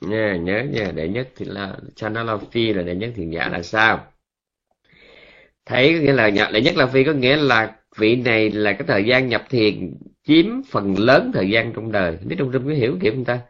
[0.00, 3.30] Nha, nhớ nha, đệ nhất thì là cha nó là phi là đệ nhất thiền
[3.30, 4.12] giả là sao?
[5.66, 9.04] Thấy nghĩa là đệ nhất là phi có nghĩa là vị này là cái thời
[9.04, 9.94] gian nhập thiền
[10.26, 12.18] chiếm phần lớn thời gian trong đời.
[12.22, 13.40] Nếu trong rung có hiểu kiểu người ta?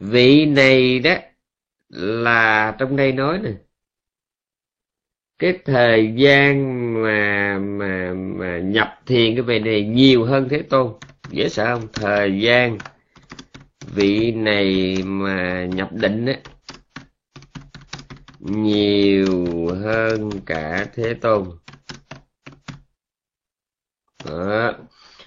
[0.00, 1.14] Vị này đó
[1.88, 3.50] là trong đây nói nè,
[5.38, 6.54] cái thời gian
[7.02, 10.92] mà mà mà nhập thiền cái về này nhiều hơn thế tôn.
[11.30, 11.88] Dễ sợ không?
[11.92, 12.78] Thời gian
[13.94, 16.34] vị này mà nhập định á,
[18.38, 19.46] nhiều
[19.82, 21.44] hơn cả thế tôn.
[24.24, 24.72] Đó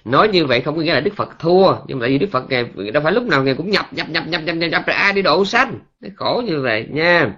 [0.04, 2.30] nói như vậy không có nghĩa là đức phật thua nhưng mà tại vì đức
[2.30, 4.82] phật ngài đâu phải lúc nào ngài cũng nhập nhập nhập nhập nhập nhập, nhập
[4.86, 5.78] rồi ai đi độ sanh.
[6.16, 7.36] Khổ như vậy nha.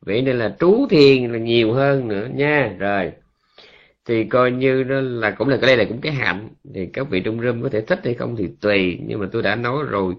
[0.00, 2.70] Vậy nên là trú thiền là nhiều hơn nữa nha.
[2.78, 3.12] Rồi.
[4.04, 6.48] Thì coi như đó là cũng là cái đây là cũng cái hạnh.
[6.74, 8.98] Thì các vị trong rơm có thể thích hay không thì tùy.
[9.06, 10.14] Nhưng mà tôi đã nói rồi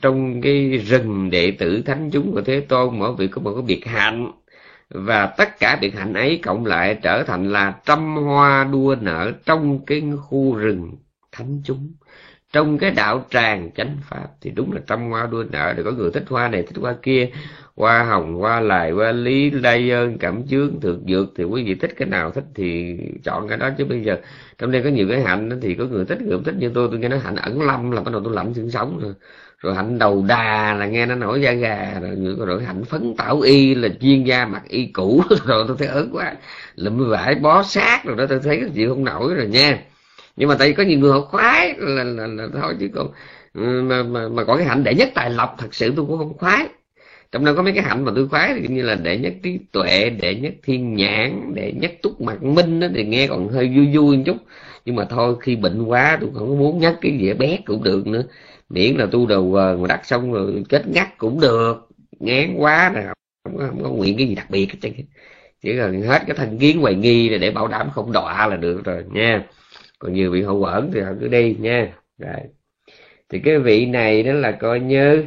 [0.00, 3.62] trong cái rừng đệ tử thánh chúng của thế tôn mỗi vị có một cái
[3.62, 4.32] biệt hạnh
[4.90, 9.32] và tất cả biệt hạnh ấy cộng lại trở thành là trăm hoa đua nở
[9.44, 10.92] trong cái khu rừng
[11.32, 11.92] thánh chúng.
[12.52, 15.74] Trong cái đạo tràng chánh pháp thì đúng là trăm hoa đua nở.
[15.76, 17.30] Để có người thích hoa này, thích hoa kia,
[17.76, 21.74] hoa hồng, hoa lại, hoa lý, lây ơn, cảm chướng, thượng dược thì quý vị
[21.74, 23.70] thích cái nào thích thì chọn cái đó.
[23.78, 24.18] Chứ bây giờ
[24.58, 26.88] trong đây có nhiều cái hạnh thì có người thích, người không thích như tôi
[26.90, 29.14] tôi nghe nói hạnh ẩn lâm là bắt đầu tôi lạnh xương sống rồi
[29.60, 33.14] rồi hạnh đầu đà là nghe nó nổi da gà rồi, rồi, rồi hạnh phấn
[33.16, 35.22] tảo y là chuyên gia mặc y cũ.
[35.46, 36.34] Rồi tôi thấy ớn quá.
[36.76, 39.78] Lụm vải bó sát rồi đó tôi thấy chịu không nổi rồi nha.
[40.36, 42.88] Nhưng mà tại vì có nhiều người họ khoái là, là, là, là thôi chứ
[42.94, 43.08] còn
[43.54, 46.18] ừ, mà, mà, mà có cái hạnh đệ nhất tài lộc thật sự tôi cũng
[46.18, 46.68] không khoái.
[47.32, 49.58] Trong đó có mấy cái hạnh mà tôi khoái thì như là đệ nhất trí
[49.72, 53.68] tuệ đệ nhất thiên nhãn đệ nhất túc mặt minh đó thì nghe còn hơi
[53.76, 54.36] vui vui một chút.
[54.84, 57.82] Nhưng mà thôi khi bệnh quá tôi không có muốn nhắc cái dễ bé cũng
[57.82, 58.22] được nữa
[58.70, 61.88] miễn là tu đầu vờ mà đắc xong rồi kết ngắt cũng được.
[62.20, 63.02] Ngán quá nè
[63.44, 64.90] không có, không có nguyện cái gì đặc biệt hết
[65.62, 68.56] chỉ cần hết cái thanh kiến hoài nghi là để bảo đảm không đọa là
[68.56, 69.44] được rồi nha.
[69.98, 71.92] Còn nhiều vị hậu quẩn thì họ cứ đi nha.
[72.18, 72.40] Rồi.
[73.28, 75.24] Thì cái vị này đó là coi như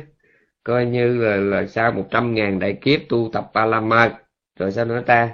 [0.63, 4.11] coi như là, là sau một trăm ngàn đại kiếp tu tập ba la mật
[4.59, 5.29] rồi sao nữa ta?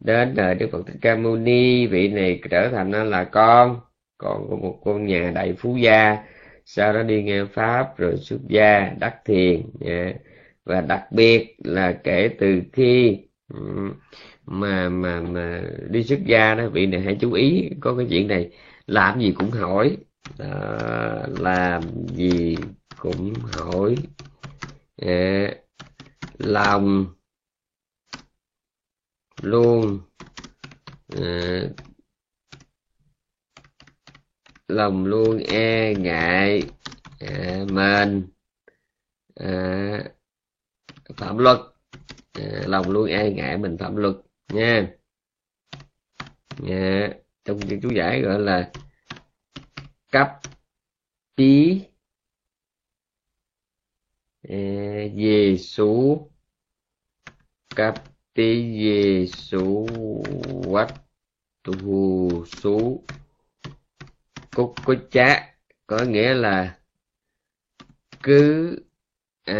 [0.00, 3.80] Đến đời đức phật thích ca mâu ni vị này trở thành là con
[4.18, 6.16] còn của một con nhà đại phú gia
[6.64, 10.16] sau đó đi nghe pháp rồi xuất gia đắc thiền yeah.
[10.64, 13.18] và đặc biệt là kể từ khi
[14.46, 18.28] mà mà mà đi xuất gia đó vị này hãy chú ý có cái chuyện
[18.28, 18.50] này
[18.86, 19.96] làm gì cũng hỏi
[20.38, 20.46] đó,
[21.38, 21.82] làm
[22.16, 22.56] gì
[22.98, 23.96] cũng hỏi
[24.96, 25.48] à,
[26.38, 27.06] lòng
[29.42, 29.98] luôn
[31.22, 31.62] à,
[34.68, 36.64] lòng luôn e ngại.
[37.20, 38.26] À, mình
[39.34, 40.04] à,
[41.16, 41.58] phạm luật.
[42.34, 44.16] À, lòng luôn e ngại mình phạm luật
[44.52, 44.94] nha.
[46.58, 47.14] Nha
[47.44, 48.70] trong cái chú giải gọi là
[50.12, 50.28] cấp
[51.36, 51.80] tí
[55.16, 56.18] về số
[57.76, 57.94] cấp
[58.34, 59.86] tí về số
[60.70, 60.94] quách
[61.62, 62.98] tu số
[64.54, 65.54] cúc có chá
[65.86, 66.76] có nghĩa là
[68.22, 68.76] cứ
[69.44, 69.56] à,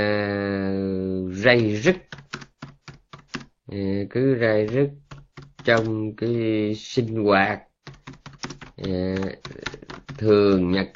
[1.33, 1.97] ray rứt.
[3.67, 3.79] À,
[4.11, 4.91] cứ ray rứt
[5.65, 7.61] trong cái sinh hoạt
[8.77, 9.15] à,
[10.07, 10.89] thường nhật.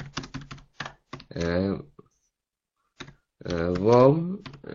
[1.29, 1.69] À,
[3.45, 4.73] à, vốn à,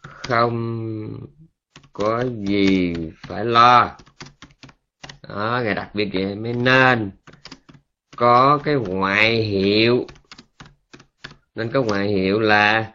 [0.00, 1.26] không
[1.92, 2.94] có gì
[3.26, 3.96] phải lo
[5.30, 7.10] đó, ngày đặc biệt vậy mới nên
[8.16, 10.04] có cái ngoại hiệu.
[11.54, 12.92] Nên có ngoại hiệu là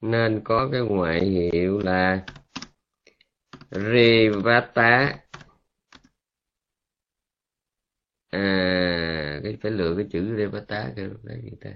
[0.00, 2.26] nên có cái ngoại hiệu là
[3.90, 4.88] Rivata.
[8.30, 11.70] À cái phải lựa cái chữ Rivata cái là gì ta?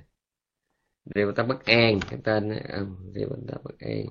[1.15, 4.07] Rivata bất an cái tên ấy không ừ, Rivata bất an.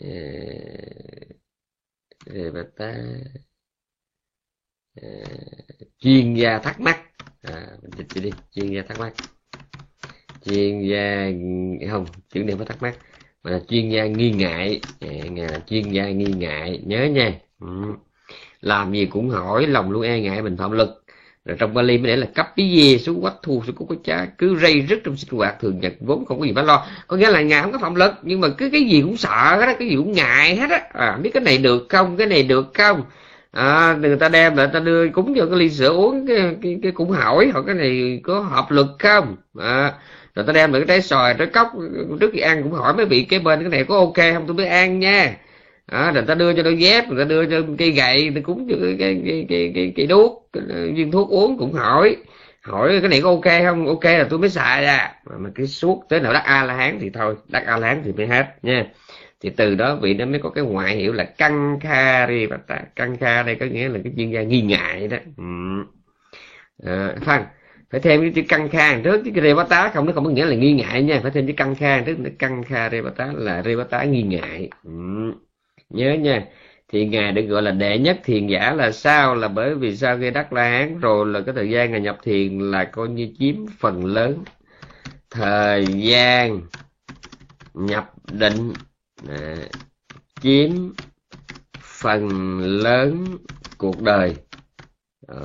[0.00, 0.74] À,
[2.26, 2.84] Rivata
[4.96, 5.08] à, ờ,
[5.98, 6.98] chuyên gia thắc mắc.
[7.42, 9.14] À, mình dịch đi chuyên gia thắc mắc.
[10.44, 11.26] Chuyên gia
[11.90, 12.98] không chữ này phải thắc mắc
[13.42, 14.88] mà là chuyên gia nghi ngại.
[15.00, 17.40] À, chuyên gia nghi ngại nhớ nha.
[17.60, 17.66] Ừ.
[18.60, 21.03] làm gì cũng hỏi lòng luôn e ngại mình phạm lực
[21.44, 23.98] rồi trong Bali mới để là cấp cái gì xuống quách thu xuống cúc cái
[24.04, 26.86] chá cứ rây rứt trong sinh hoạt thường nhật vốn không có gì phải lo.
[27.06, 29.28] Có nghĩa là ngài không có phạm lực nhưng mà cứ cái gì cũng sợ
[29.30, 30.80] hết á cái gì cũng ngại hết á.
[30.92, 33.02] À, biết cái này được không cái này được không?
[33.52, 36.78] À, người ta đem lại ta đưa cúng cho cái ly sữa uống cái, cái,
[36.82, 39.36] cái cũng hỏi họ cái này có hợp lực không?
[39.58, 39.92] À,
[40.34, 41.72] rồi ta đem lại cái trái xoài trái cốc
[42.20, 44.44] trước khi ăn cũng hỏi mấy vị cái bên cái này có ok không?
[44.46, 45.36] Tôi mới ăn nha
[45.86, 48.66] à, người ta đưa cho đôi dép người ta đưa cho cây gậy ta cúng
[48.70, 50.50] cho cái cái cái cái, cái, cái đuốc
[50.94, 52.16] viên thuốc uống cũng hỏi.
[52.62, 53.86] Hỏi cái này có ok không?
[53.86, 56.74] Ok là tôi mới xài ra mà, mà cái suốt tới nào đắc a la
[56.74, 58.86] hán thì thôi đắc a la hán thì mới hết nha.
[59.40, 62.82] Thì từ đó vị nó mới có cái ngoại hiệu là căng kha ri bata
[62.96, 65.16] căng kha đây có nghĩa là cái chuyên gia nghi ngại đó.
[65.36, 65.44] Ừ.
[66.82, 67.44] Ờ, à, phải
[67.90, 70.46] phải thêm cái chữ căng kha trước chứ cái tá không nó không có nghĩa
[70.46, 71.20] là nghi ngại nha.
[71.22, 74.68] Phải thêm chữ căng kha trước căng kha rebata là rebata nghi ngại.
[74.84, 74.90] Ừ
[75.94, 76.46] nhớ nha.
[76.88, 79.34] Thì ngài được gọi là đệ nhất thiền giả là sao?
[79.34, 80.98] Là bởi vì sau khi đắc la hán?
[80.98, 84.44] Rồi là cái thời gian ngài nhập thiền là coi như chiếm phần lớn
[85.30, 86.60] thời gian
[87.74, 88.72] nhập định.
[89.28, 89.56] À,
[90.42, 90.70] chiếm
[91.82, 93.38] phần lớn
[93.78, 94.36] cuộc đời.
[95.28, 95.36] À,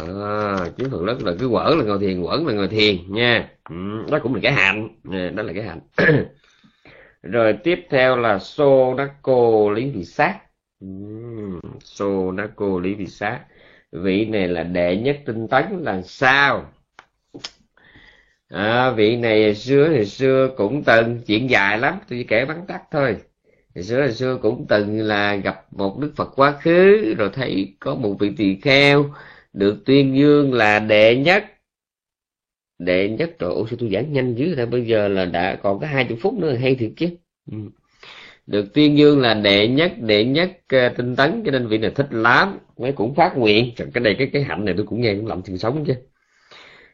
[0.78, 3.50] chiếm phần lớn là cứ quẩn là ngồi thiền quẩn là ngồi thiền nha.
[3.70, 3.76] Ừ,
[4.12, 4.90] đó cũng là cái hạnh.
[5.12, 5.80] À, đó là cái hạnh.
[7.24, 10.40] rồi tiếp theo là Sô đắc cô lý vị sát.
[11.84, 13.40] Sô Ná Cô Lý vị sát.
[13.92, 16.72] Vị này là đệ nhất tinh tấn là sao?
[18.50, 22.46] À, Vị này hồi xưa hồi xưa cũng từng chuyện dài lắm Tôi chỉ kể
[22.46, 23.18] bắn tắt thôi.
[23.76, 27.76] Hồi xưa hồi xưa cũng từng là gặp một Đức Phật quá khứ Rồi thấy
[27.80, 29.06] có một vị tỳ kheo
[29.54, 31.46] Được tuyên dương là đệ nhất
[32.80, 35.80] Đệ nhất rồi Ủa sao tôi giảng nhanh dữ rồi Bây giờ là đã còn
[35.80, 37.08] có hai chục phút nữa hay thiệt chứ.
[37.52, 37.58] Ừ.
[38.48, 41.92] Được tuyên dương là đệ nhất đệ nhất uh, tinh tấn cho nên vị này
[41.96, 43.74] thích lắm mấy cũng phát nguyện.
[43.94, 45.94] Cái này cái cái hạnh này tôi cũng nghe cũng làm chuyện sống chứ.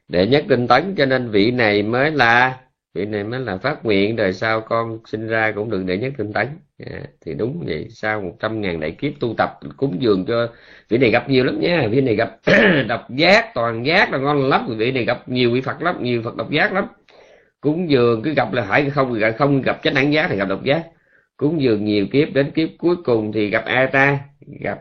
[0.08, 2.60] Đệ nhất tinh tấn cho nên vị này mới là
[2.96, 6.14] vị này mới là phát nguyện đời sau con sinh ra cũng được đệ nhất
[6.18, 6.48] tinh tấn
[6.78, 10.48] à, thì đúng vậy sau một trăm ngàn đại kiếp tu tập cúng dường cho
[10.90, 11.88] vị này gặp nhiều lắm nha.
[11.92, 12.40] Vị này gặp
[12.88, 14.68] độc giác toàn giác là ngon lắm.
[14.78, 16.86] Vị này gặp nhiều vị phật lắm nhiều phật độc giác lắm.
[17.62, 20.64] Cúng dường cứ gặp là phải không không gặp chánh đẳng giác thì gặp độc
[20.64, 20.84] giác.
[21.38, 24.20] Cúng dường nhiều kiếp đến kiếp cuối cùng thì gặp ai ta
[24.60, 24.80] gặp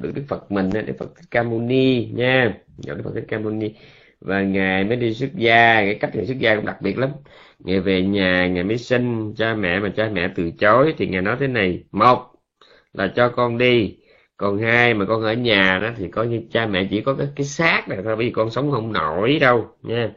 [0.00, 2.54] được đức phật mình đức phật thích ca mâu ni nha.
[2.86, 3.74] Gặp đức phật thích ca mâu ni
[4.20, 5.74] và ngài mới đi xuất gia.
[5.80, 7.10] Cái cách ngài xuất gia cũng đặc biệt lắm.
[7.58, 10.94] Ngài về nhà ngài mới sinh cha mẹ mà cha mẹ từ chối.
[10.98, 11.84] Thì ngài nói thế này.
[11.92, 12.32] Một
[12.92, 13.96] là cho con đi.
[14.36, 17.28] Còn hai mà con ở nhà đó thì có như cha mẹ chỉ có cái,
[17.36, 18.16] cái xác này thôi.
[18.16, 20.10] Bởi vì con sống không nổi đâu nha.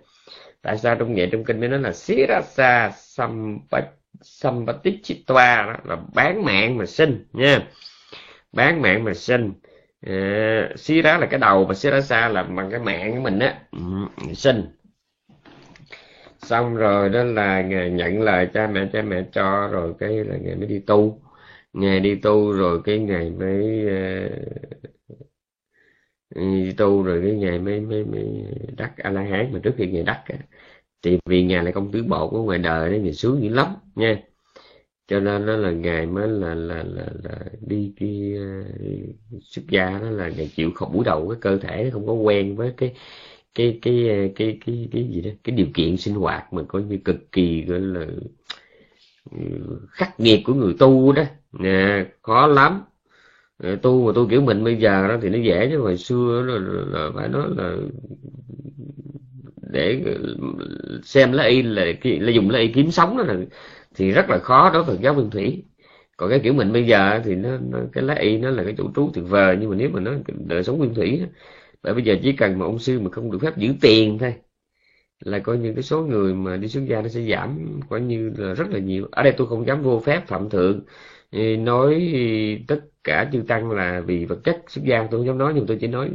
[0.61, 3.85] Tại sao trong nghệ trong kinh mới nói là sirasa sampach
[4.21, 7.67] Sampatichitva đó là bán mạng mà sinh nha.
[8.53, 9.53] Bán mạng mà sinh
[10.01, 13.21] à, xí rá là cái đầu và xí rá xa là bằng cái mạng của
[13.21, 13.59] mình á.
[13.71, 13.79] Ừ,
[14.33, 14.65] sinh.
[16.39, 20.37] Xong rồi đó là ngày nhận lời cha mẹ cha mẹ cho rồi cái là
[20.37, 21.21] ngày mới đi tu.
[21.73, 24.31] Ngày đi tu rồi cái ngày mới uh,
[26.35, 28.45] đi tu rồi cái ngày mới mới, mới
[28.77, 30.23] đắc a la hán mà trước khi ngày đắc
[31.01, 33.67] thì vì ngài là công tứ bộ của ngoài đời nên ngài sướng dữ lắm
[33.95, 34.21] nha
[35.09, 38.63] cho nên nó là ngài mới là là là, là đi đi, ờ,
[39.41, 42.55] xuất gia đó là ngài chịu không buổi đầu cái cơ thể không có quen
[42.55, 42.93] với cái
[43.55, 46.83] cái cái cái cái cái, cái gì đó cái điều kiện sinh hoạt mà coi
[46.83, 48.05] như cực kỳ gọi là
[49.31, 49.37] ừ,
[49.91, 51.23] khắc nghiệt của người tu đó.
[51.51, 52.81] Nè khó lắm.
[53.57, 56.43] Ờ, tu mà tu kiểu mình bây giờ đó thì nó dễ chứ hồi xưa
[56.47, 57.75] là, là, là phải nói là
[59.71, 60.37] để ừ,
[61.03, 63.35] xem lấy y là, là dùng lấy y kiếm sống đó là
[63.95, 65.65] thì rất là khó đối với giáo viên thủy.
[66.17, 68.73] Còn cái kiểu mình bây giờ thì nó, nó cái lá y nó là cái
[68.77, 70.11] chủ trú tuyệt vời nhưng mà nếu mà nó
[70.47, 71.21] đời sống nguyên thủy
[71.83, 74.33] bởi bây giờ chỉ cần mà ông sư mà không được phép giữ tiền thôi
[75.19, 78.33] là coi như cái số người mà đi xuất gia nó sẽ giảm coi như
[78.37, 79.07] là rất là nhiều.
[79.11, 80.85] Ở đây tôi không dám vô phép phạm thượng
[81.59, 82.13] nói
[82.67, 85.65] tất cả chư tăng là vì vật chất xuất gia tôi không dám nói nhưng
[85.67, 86.09] tôi chỉ nói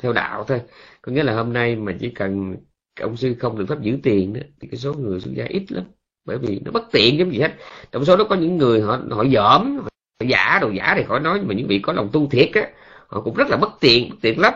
[0.00, 0.60] theo đạo thôi.
[1.02, 2.56] Có nghĩa là hôm nay mà chỉ cần
[3.00, 5.72] ông sư không được phép giữ tiền đó, thì cái số người xuất gia ít
[5.72, 5.84] lắm
[6.28, 7.52] bởi vì nó bất tiện giống gì hết.
[7.92, 11.20] Trong số đó có những người họ họ dởm, họ giả đồ giả thì khỏi
[11.20, 12.62] nói, nhưng mà những vị có lòng tu thiệt á,
[13.06, 14.54] họ cũng rất là bất tiện bất tiện lắm.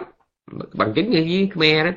[0.72, 1.90] Bằng chứng như với Khmer đó,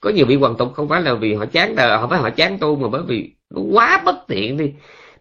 [0.00, 2.30] có nhiều vị hoàng tục không phải là vì họ chán đời họ phải họ
[2.30, 4.72] chán tu, mà bởi vì nó quá bất tiện đi.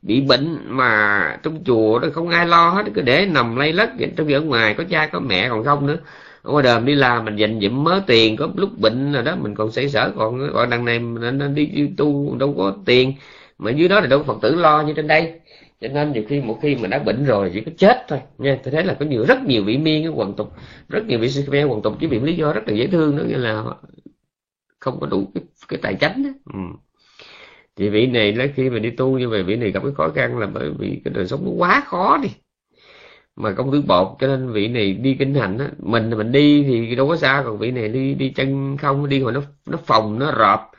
[0.01, 3.89] Bị bệnh mà trong chùa đó không ai lo hết, cứ để nằm lay lất
[4.15, 5.97] trong khi ở ngoài có cha, có mẹ còn không nữa.
[6.41, 9.35] Ở ngoài đời đi làm, mình dành dụm mớ tiền, có lúc bệnh rồi đó,
[9.41, 13.13] mình còn xảy sở, còn gọi đằng này mình đi tu, đâu có tiền
[13.61, 15.39] mà dưới đó là đâu phật tử lo như trên đây
[15.81, 18.59] cho nên nhiều khi một khi mà đã bệnh rồi chỉ có chết thôi nha
[18.63, 20.53] tôi thấy là có nhiều rất nhiều vị miên cái quần tục
[20.89, 23.17] rất nhiều vị sĩ khmer quần tục chỉ bị lý do rất là dễ thương
[23.17, 23.63] đó nghĩa là
[24.79, 26.29] không có đủ cái, cái tài chánh đó.
[26.53, 26.59] Ừ.
[27.75, 30.09] thì vị này nói khi mà đi tu như vậy vị này gặp cái khó
[30.09, 32.29] khăn là bởi vì cái đời sống nó quá khó đi
[33.35, 36.63] mà công thứ bột cho nên vị này đi kinh hành á mình mình đi
[36.63, 39.77] thì đâu có xa còn vị này đi đi chân không đi mà nó nó
[39.85, 40.70] phòng nó rọp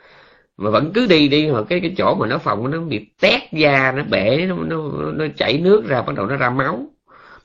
[0.57, 3.41] mà vẫn cứ đi đi mà cái cái chỗ mà nó phòng nó bị tét
[3.51, 4.77] da nó bể nó, nó,
[5.13, 6.85] nó chảy nước ra bắt đầu nó ra máu.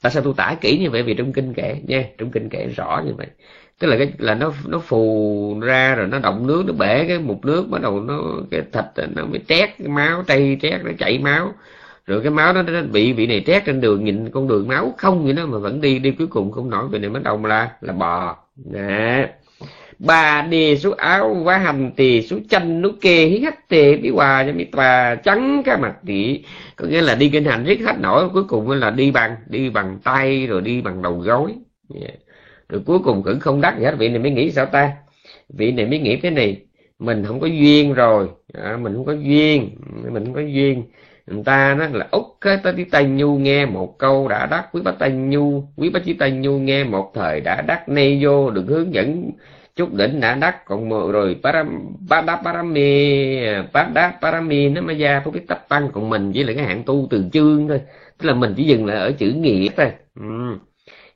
[0.02, 1.02] Tại sao tôi tả kỹ như vậy?
[1.02, 3.26] Vì trong kinh kể nha trong kinh kể rõ như vậy.
[3.78, 7.18] Tức là cái là nó nó phù ra rồi nó động nước nó bể cái
[7.18, 8.20] mục nước bắt đầu nó
[8.50, 11.54] cái thịt nó bị tét cái máu tay tét nó chảy máu.
[12.06, 14.94] Rồi cái máu đó nó bị bị này tét trên đường nhìn con đường máu
[14.98, 16.88] không vậy đó mà vẫn đi đi cuối cùng không nổi.
[16.90, 18.36] Vì này bắt đầu là là bò.
[18.56, 19.28] Nè
[19.98, 24.10] bà đi số áo vá hành tề số chân nó kê hí hách tề bí
[24.10, 26.44] hòa cho mi tòa trắng cái mặt tỉ
[26.76, 29.70] có nghĩa là đi kinh hành rất hết nổi cuối cùng là đi bằng đi
[29.70, 31.54] bằng tay rồi đi bằng đầu gối.
[32.00, 32.14] Yeah.
[32.68, 33.94] rồi cuối cùng cũng không đắc gì hết.
[33.98, 34.92] Vị này mới nghĩ sao ta?
[35.48, 36.62] Vị này mới nghĩ thế này
[36.98, 38.28] mình không có duyên rồi.
[38.54, 39.70] À, mình không có duyên
[40.12, 40.82] mình không có duyên.
[41.26, 44.80] Người ta nó là úc cái tới tay nhu nghe một câu đã đắc quý
[44.82, 48.50] bác tay nhu quý bác chí tay nhu nghe một thời đã đắc nay vô
[48.50, 49.30] được hướng dẫn
[49.78, 52.90] chút đỉnh đã đắc còn mượn rồi param pada parami
[53.72, 56.82] pada parami nó mới ra phúc cái tập tăng còn mình chỉ là cái hạng
[56.84, 57.80] tu từ chương thôi.
[58.18, 59.92] Tức là mình chỉ dừng lại ở chữ nghĩa thôi.
[60.20, 60.58] Ừ.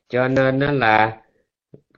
[0.08, 1.16] cho nên nó là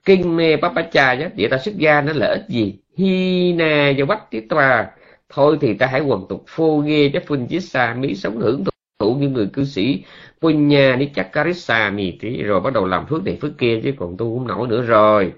[0.05, 2.78] kinh mê papacha nhá vậy ta xuất gia nó là ích gì?
[2.97, 4.91] Hi na do bách tiết tòa
[5.28, 8.65] thôi thì ta hãy quần tục phô ghê cho phun chí xa mỹ sống hưởng
[8.99, 10.05] thụ như người cư sĩ
[10.41, 14.16] punya ni chakarissa mì tí rồi bắt đầu làm phước này phước kia chứ còn
[14.16, 15.32] tu cũng nổi nữa rồi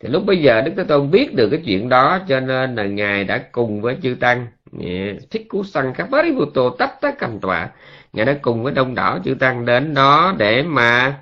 [0.00, 2.86] thì lúc bây giờ đức thế tôn biết được cái chuyện đó cho nên là
[2.86, 4.46] ngài đã cùng với chư tăng.
[4.72, 7.70] Dạ, Thích cú săn các bari tô tấp tới cầm tọa.
[8.12, 11.18] Ngài đã cùng với đông đảo chư tăng đến đó để mà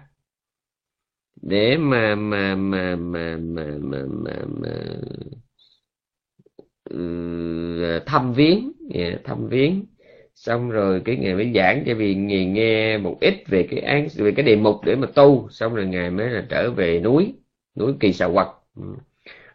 [1.43, 4.69] để mà mà mà mà mà mà, mà, mà
[6.85, 8.73] ừ, thăm viếng.
[8.94, 9.86] Dạ, thăm viếng.
[10.35, 14.09] Xong rồi cái ngày mới giảng cho vì ngài nghe một ít về cái án
[14.16, 15.49] về cái đề mục để mà tu.
[15.51, 17.35] Xong rồi ngài mới là trở về núi
[17.78, 18.47] núi kỳ xà quật.
[18.77, 18.82] Ừ.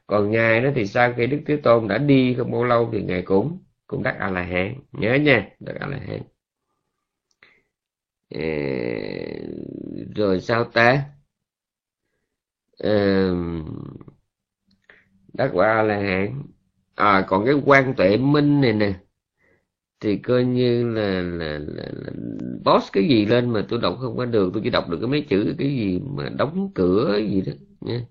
[0.07, 3.03] còn ngài đó thì sau khi đức thế tôn đã đi không bao lâu thì
[3.03, 6.21] ngài cũng cũng đắc a la hán nhớ nha đắc a la hán
[8.29, 8.39] ờ,
[10.15, 11.05] rồi sao ta?
[12.77, 12.89] Ờ,
[15.33, 16.41] đắc quả a la hán
[16.95, 18.93] à còn cái quan tuệ minh này nè
[19.99, 22.11] thì coi như là, là, là, là
[22.65, 24.49] boss cái gì lên mà tôi đọc không có được.
[24.53, 28.01] Tôi chỉ đọc được cái mấy chữ cái gì mà đóng cửa gì đó nha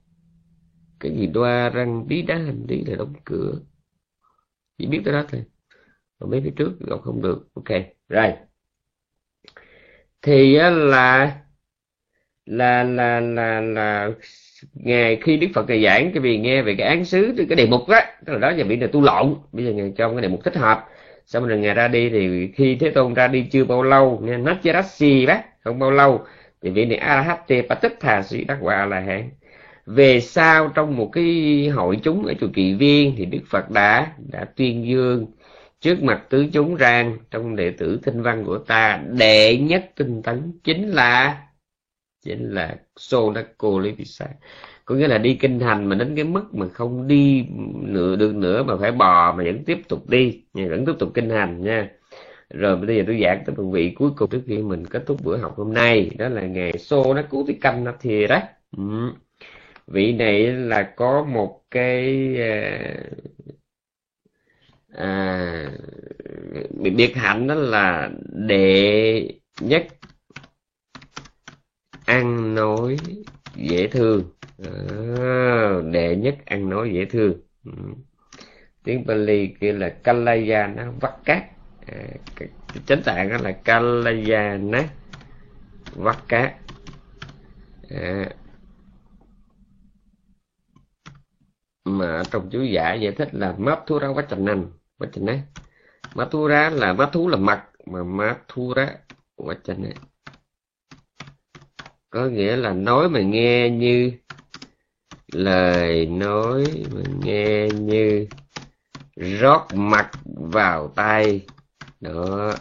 [1.01, 3.53] cái gì đoa răng tí đá hành tí là đóng cửa.
[4.79, 5.45] Chỉ biết tới đó thôi.
[6.19, 7.49] Còn mấy phía trước gặp không được.
[7.55, 7.69] Ok,
[8.09, 8.33] rồi.
[10.23, 11.33] Thì là
[12.47, 14.11] là là là là
[14.75, 17.67] ngày khi đức phật này giảng, cái vì nghe về cái án xứ, cái đề
[17.67, 19.35] mục đó tức là đó giờ bị là tu lộn.
[19.53, 20.89] Bây giờ ngài trong cái đề mục thích hợp.
[21.27, 24.37] Xong rồi ngài ra đi thì khi thế tôn ra đi chưa bao lâu, nghe
[24.37, 26.25] nachirasi bác, không bao lâu,
[26.63, 29.31] thì vị này arahate patit thà sĩ đắc quả là hạng
[29.87, 34.13] về sau trong một cái hội chúng ở chùa kỳ viên thì đức phật đã
[34.33, 35.27] đã tuyên dương
[35.81, 40.23] trước mặt tứ chúng rằng trong đệ tử tinh văn của ta, đệ nhất tinh
[40.23, 41.43] tấn chính là
[42.25, 44.27] chính là Sonako Levisa
[44.85, 47.47] có nghĩa là đi kinh hành mà đến cái mức mà không đi
[47.83, 51.31] nửa, được nữa mà phải bò mà vẫn tiếp tục đi vẫn tiếp tục kinh
[51.31, 51.91] hành, nha.
[52.51, 55.25] Rồi bây giờ tôi giảng tới một vị cuối cùng trước khi mình kết thúc
[55.25, 58.27] bữa học hôm nay, đó là ngày xô nó cứu canh nó thì
[58.77, 59.13] ừ
[59.87, 62.95] vị này là có một cái à,
[64.97, 65.71] à
[66.97, 69.29] biệt hạnh đó là đệ
[69.61, 69.87] nhất
[72.05, 72.97] ăn nói
[73.55, 74.25] dễ thương.
[74.65, 74.73] À,
[75.93, 77.41] đệ nhất ăn nói dễ thương.
[77.65, 77.73] Ừ.
[78.85, 81.43] tiếng Bali kia là Kalayana Vakkat.
[81.87, 81.97] À,
[82.87, 84.89] chánh tạng đó là Kalayana
[85.95, 86.53] Vakkat.
[87.91, 88.29] À,
[91.87, 94.67] mà trong chú giải giải thích là Mathura Vachanan
[94.99, 95.39] Vachana
[96.15, 98.95] Mathura là Mathu là mặt mà Mathura
[99.37, 99.91] Vachana
[102.17, 104.13] có nghĩa là nói mà nghe như,
[105.33, 106.65] lời nói
[106.95, 108.27] mà nghe như
[109.17, 111.47] rót mặt vào tay.
[112.01, 112.55] Đó.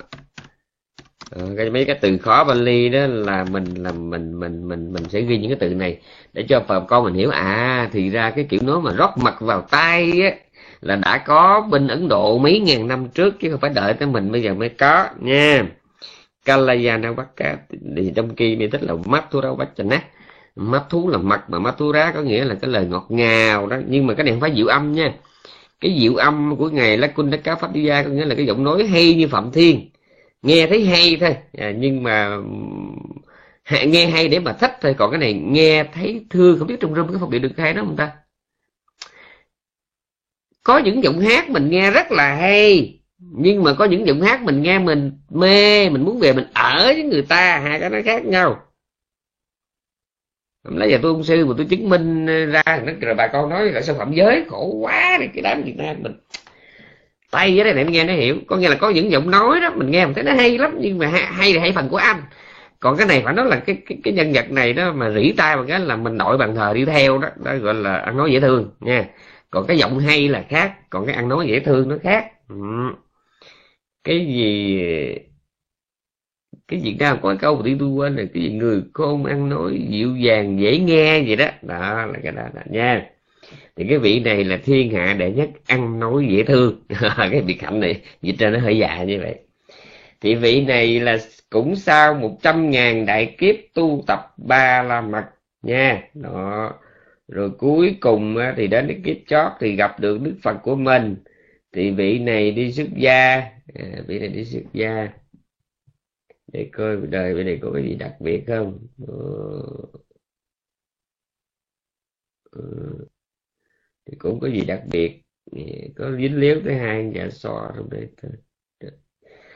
[1.29, 5.09] Ờ, cái mấy cái từ khó Bali đó là mình là mình mình mình mình
[5.09, 5.97] sẽ ghi những cái từ này
[6.33, 7.29] để cho bà con mình hiểu.
[7.29, 10.31] À thì ra cái kiểu nói mà rót mặt vào tay á
[10.81, 14.07] là đã có bên Ấn Độ mấy ngàn năm trước, chứ không phải đợi tới
[14.07, 15.65] mình bây giờ mới có nha.
[16.45, 17.57] Kalayana Vakka
[17.97, 20.01] thì trong kia mình thích là Mathura Vachana
[20.55, 23.67] mắt thú là mặt, mà mắt tu ra có nghĩa là cái lời ngọt ngào
[23.67, 23.77] đó.
[23.87, 25.13] Nhưng mà cái này không phải diệu âm nha.
[25.81, 29.27] Cái diệu âm của ngài Lakundaka Pháp có nghĩa là cái giọng nói hay như
[29.27, 29.89] Phạm Thiên
[30.45, 31.35] nghe thấy hay thôi.
[31.57, 32.37] À, nhưng mà
[33.85, 34.95] nghe hay để mà thích thôi.
[34.97, 37.73] Còn cái này nghe thấy thương không biết trong rung cái phong điệu được hay
[37.73, 38.11] đó không ta?
[40.63, 44.41] Có những giọng hát mình nghe rất là hay nhưng mà có những giọng hát
[44.41, 47.97] mình nghe mình mê mình muốn về mình ở với người ta hai cái nó
[48.05, 48.61] khác nhau.
[50.63, 53.49] Lấy giờ tôi ông sư mà tôi chứng minh ờ, ra nó rồi bà con
[53.49, 56.13] nói là sản phẩm giới khổ quá cái đám việt nam mình
[57.35, 58.37] tay với đây này nghe nó hiểu.
[58.47, 60.77] Có nghĩa là có những giọng nói đó mình nghe mình thấy nó hay lắm
[60.81, 62.21] nhưng mà hay là hay phần của anh.
[62.79, 65.33] Còn cái này phải nói là cái cái, cái nhân vật này đó mà rỉ
[65.37, 68.17] tai bằng cái là mình đội bàn thờ đi theo đó đó gọi là ăn
[68.17, 69.05] nói dễ thương nha.
[69.51, 72.25] Còn cái giọng hay là khác còn cái ăn nói dễ thương nó khác.
[72.49, 72.55] Ừ.
[74.03, 74.81] cái gì
[76.67, 79.87] cái Việt Nam có câu mà tôi quên là cái gì người khôn ăn nói
[79.89, 81.47] dịu dàng dễ nghe gì đó.
[81.61, 83.14] Đó là cái đó đó nha
[83.75, 86.81] thì cái vị này là thiên hạ đệ nhất ăn nói dễ thương.
[87.17, 89.35] Cái biệt hạnh này dịch ra nó hơi dài như vậy.
[90.21, 91.17] Thì vị này là
[91.49, 95.25] cũng sau một trăm ngàn đại kiếp tu tập ba la mật
[95.63, 96.01] nha.
[96.13, 96.73] Đó.
[97.27, 101.15] Rồi cuối cùng thì đến cái kiếp chót thì gặp được đức phật của mình.
[101.73, 103.35] Thì vị này đi xuất gia.
[103.73, 105.09] À, vị này đi xuất gia.
[106.53, 108.79] Để coi đời vị này có cái gì đặc biệt không?
[112.51, 113.07] Ừ
[114.05, 115.21] thì cũng có gì đặc biệt
[115.95, 118.07] có dính liếu tới hai dạ so trong đây.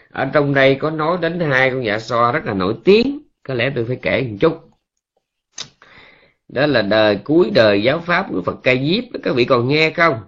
[0.09, 3.53] Ở trong đây có nói đến hai con dạ so rất là nổi tiếng, có
[3.53, 4.53] lẽ tôi phải kể một chút.
[6.47, 9.89] Đó là đời cuối đời giáo pháp của Phật Ca Diếp các vị còn nghe
[9.89, 10.21] không?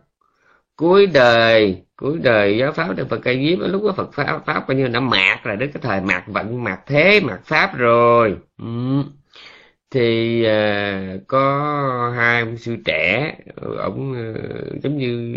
[0.76, 4.64] Cuối đời cuối đời giáo pháp được Phật Ca Diếp, lúc đó Phật pháp pháp
[4.68, 8.38] coi như đã mạt rồi, đến cái thời mạt vận, mạt thế, mạt pháp rồi.
[8.62, 9.04] Ừ
[9.92, 11.40] thì uh, có
[12.16, 13.36] hai ông sư trẻ
[13.80, 15.36] ông uh, ờ, giống như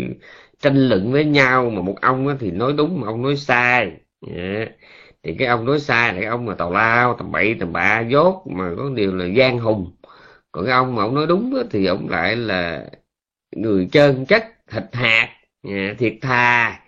[0.59, 3.91] tranh luận với nhau mà một ông thì nói đúng mà ông nói sai.
[4.27, 4.69] Yeah.
[5.23, 8.01] thì cái ông nói sai là cái ông mà tào lao tầm bậy tầm bạ
[8.09, 9.91] dốt mà có điều là gian hùng.
[10.51, 12.85] Còn cái ông mà ông nói đúng thì ông lại là
[13.55, 15.29] người trơn chất thịt hạt
[15.69, 16.79] yeah, thiệt thà.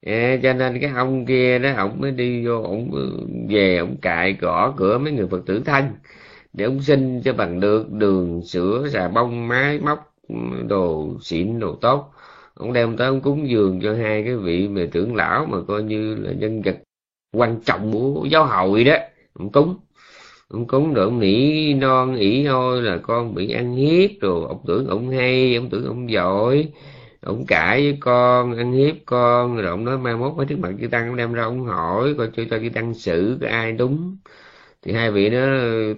[0.00, 2.90] Yeah, cho nên cái ông kia đó ông mới đi vô ông
[3.50, 5.84] về ông cài gõ cửa mấy người phật tử thân
[6.52, 10.14] để ông xin cho bằng được đường, sữa, xà bông, máy móc,
[10.68, 12.12] đồ xịn, đồ tốt.
[12.54, 15.82] Ông đem tới ông cúng dường cho hai cái vị mà trưởng lão mà coi
[15.82, 16.76] như là nhân vật
[17.32, 18.94] quan trọng của giáo hội đó.
[19.32, 19.76] Ông cúng.
[20.48, 24.60] Ông cúng rồi ông nỉ non, ỉ thôi là con bị ăn hiếp rồi ông
[24.66, 26.72] tưởng ông hay, ông tưởng ông giỏi.
[27.20, 29.56] Ông cãi với con, ăn hiếp con.
[29.56, 32.14] Rồi ông nói, mai mốt ở trước mặt chư tăng, ông đem ra ông hỏi,
[32.18, 34.16] coi cho cho chư tăng xử cái ai đúng
[34.82, 35.38] thì hai vị nó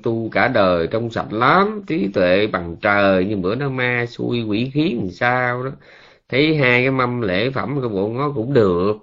[0.02, 4.42] tu cả đời trong sạch lắm trí tuệ bằng trời nhưng bữa nó ma xui
[4.42, 5.70] quỷ khí làm sao đó.
[6.28, 8.96] Thấy hai cái mâm lễ phẩm của bộ nó cũng được.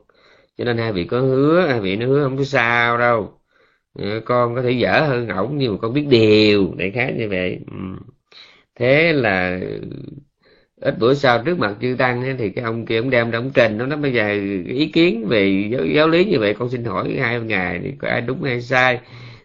[0.57, 3.39] Cho nên hai vị có hứa hai vị nó hứa không có sao đâu.
[3.99, 7.30] Ờ, con có thể dở hơn ổng nhưng mà con biết điều đại khái như
[7.30, 7.60] vậy.
[7.72, 7.77] Ừ.
[8.76, 9.60] Thế là
[10.81, 13.39] ít bữa sau trước mặt chư tăng ấy, thì cái ông kia ông đem ra
[13.39, 14.30] ông trình nó nói bây giờ
[14.68, 18.07] ý kiến về giáo, giáo lý như vậy con xin hỏi hai ngài thì có
[18.07, 18.99] ai đúng hay sai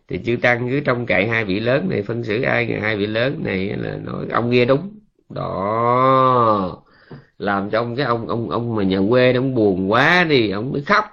[0.09, 3.07] thì chư tăng cứ trong cậy hai vị lớn này phân xử ai hai vị
[3.07, 4.91] lớn này là nói ông kia đúng.
[5.31, 6.77] Đó.
[7.39, 10.51] Làm cho ông cái ông ông ông mà nhà quê đó, ông buồn quá đi
[10.51, 11.05] ông mới khóc.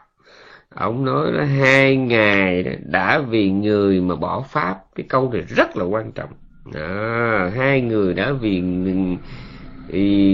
[0.75, 4.77] Ông nói là hai ngày đã vì người mà bỏ pháp.
[4.95, 6.29] Cái câu này rất là quan trọng.
[6.73, 8.61] À, hai người đã vì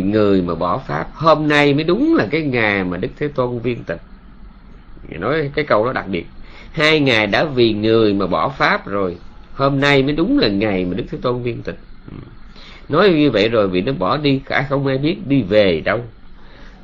[0.02, 1.08] người mà bỏ pháp.
[1.14, 4.02] Hôm nay mới đúng là cái ngày mà đức thế tôn viên tịch.
[5.10, 6.26] Nói cái câu đó đặc biệt
[6.78, 9.16] hai ngày đã vì người mà bỏ pháp rồi.
[9.54, 11.78] Hôm nay mới đúng là ngày mà đức thế tôn viên tịch.
[12.12, 12.18] Ừ.
[12.90, 16.00] Nói như vậy rồi vị nó bỏ đi cả không ai biết đi về đâu.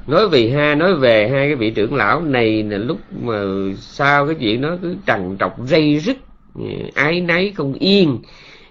[0.07, 3.43] Nói vì ha nói về hai cái vị trưởng lão này là lúc mà
[3.77, 6.17] sau cái chuyện nó cứ trằn trọc dây rứt
[6.55, 6.65] ừ,
[6.95, 8.19] ái náy không yên.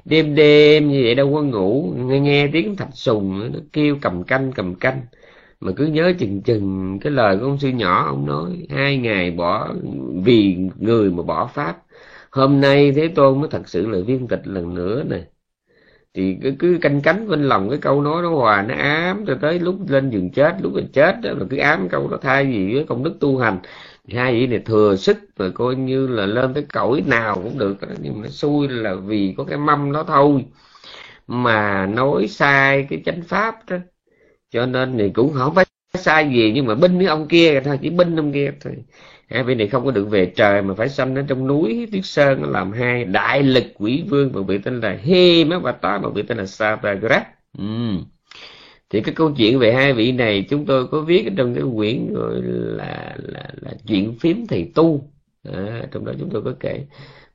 [0.05, 4.25] Đêm đêm như vậy đâu có ngủ nghe, nghe tiếng thạch sùng nó kêu cầm
[4.25, 5.01] canh cầm canh
[5.63, 9.31] mà cứ nhớ chừng chừng cái lời của ông sư nhỏ ông nói hai ngày
[9.31, 9.69] bỏ
[10.25, 11.83] vì người mà bỏ pháp
[12.31, 15.25] hôm nay thế tôn mới thật sự là viên tịch lần nữa này
[16.15, 19.35] thì cứ, cứ canh cánh bên lòng cái câu nói nó hòa nó ám cho
[19.41, 22.47] tới lúc lên giường chết lúc mình chết đó là cứ ám câu đó thay
[22.53, 23.59] gì với công đức tu hành.
[24.09, 27.77] Hai vị này thừa sức rồi coi như là lên tới cõi nào cũng được
[28.03, 30.47] nhưng mà xui là vì có cái mâm nó thôi.
[31.27, 33.77] Mà nói sai cái chánh pháp đó
[34.53, 37.79] cho nên thì cũng không phải sai gì nhưng mà binh với ông kia thôi
[37.83, 38.77] chỉ binh ông kia thôi.
[39.29, 42.05] Hai vị này không có được về trời mà phải sanh ở trong núi tuyết
[42.07, 45.73] sơn nó làm hai đại lực quỷ vương một vị tên là hê má bà
[45.73, 47.23] tá một vị tên là Satagrat
[47.59, 47.65] ừ.
[48.91, 52.15] thì cái câu chuyện về hai vị này chúng tôi có viết trong cái quyển
[52.15, 52.35] gọi
[52.77, 55.11] là là là chuyện phím thầy tu.
[55.53, 56.87] À, trong đó chúng tôi có kể.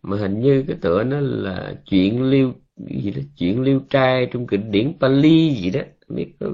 [0.03, 4.47] Mà hình như cái tựa nó là chuyện liêu gì đó chuyện liêu trai trong
[4.47, 6.49] kinh điển Pali gì đó biết ờ,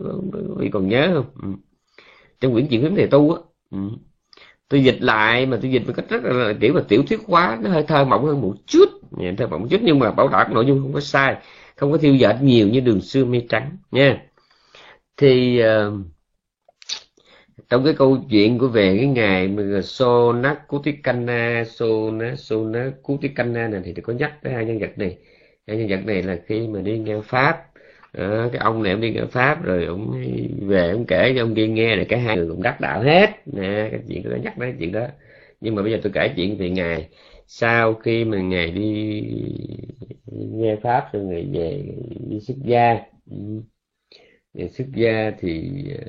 [0.58, 1.26] vì còn nhớ không?
[1.42, 1.58] Ừ.
[2.42, 3.42] trong quyển chuyện phím thầy tu á.
[3.72, 3.78] Ừ.
[4.70, 7.20] Tôi dịch lại mà tôi dịch một cách rất là, là kiểu là tiểu thuyết
[7.28, 8.90] hóa nó hơi thơ mộng hơn một chút.
[9.22, 11.36] Dạ, thơ mộng một chút nhưng mà bảo đảm nội dung không có sai
[11.76, 14.28] không có thiêu dệt nhiều như đường xưa mây trắng nha.
[15.18, 15.94] Thì uh,
[17.70, 24.04] trong cái câu chuyện của về cái ngày mà Sonakutikana Sona Sonakutikana này thì tôi
[24.04, 25.18] có nhắc tới hai nhân vật này.
[25.68, 27.73] Hai nhân vật này là khi mà đi ngang pháp
[28.14, 30.12] à, cái ông này ông đi ở pháp rồi ông
[30.68, 33.30] về ông kể cho ông kia nghe là cái hai người cũng đắc đạo hết.
[33.46, 35.08] Nè cái chuyện đó nhắc đến chuyện đó.
[35.62, 37.10] Nhưng mà bây giờ tôi kể chuyện về ngài
[37.48, 39.22] sau khi mà ngài đi
[40.32, 41.84] nghe pháp rồi ngài về
[42.30, 42.96] đi xuất gia.
[43.32, 43.62] Ừ.
[44.70, 46.06] xuất gia thì ờ,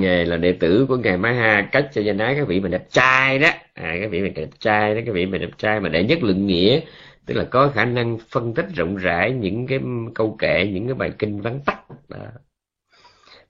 [0.00, 2.86] ngài là đệ tử của ngài Maha cách cho danh ái các vị mà đẹp
[2.90, 3.48] trai đó.
[3.74, 6.22] À, cái vị mà đẹp trai đó cái vị mà đẹp trai mà đệ nhất
[6.22, 6.80] lượng nghĩa
[7.26, 9.80] tức là có khả năng phân tích rộng rãi những cái
[10.14, 11.80] câu kệ, những cái bài kinh vắn tắt.
[12.08, 12.18] Đó.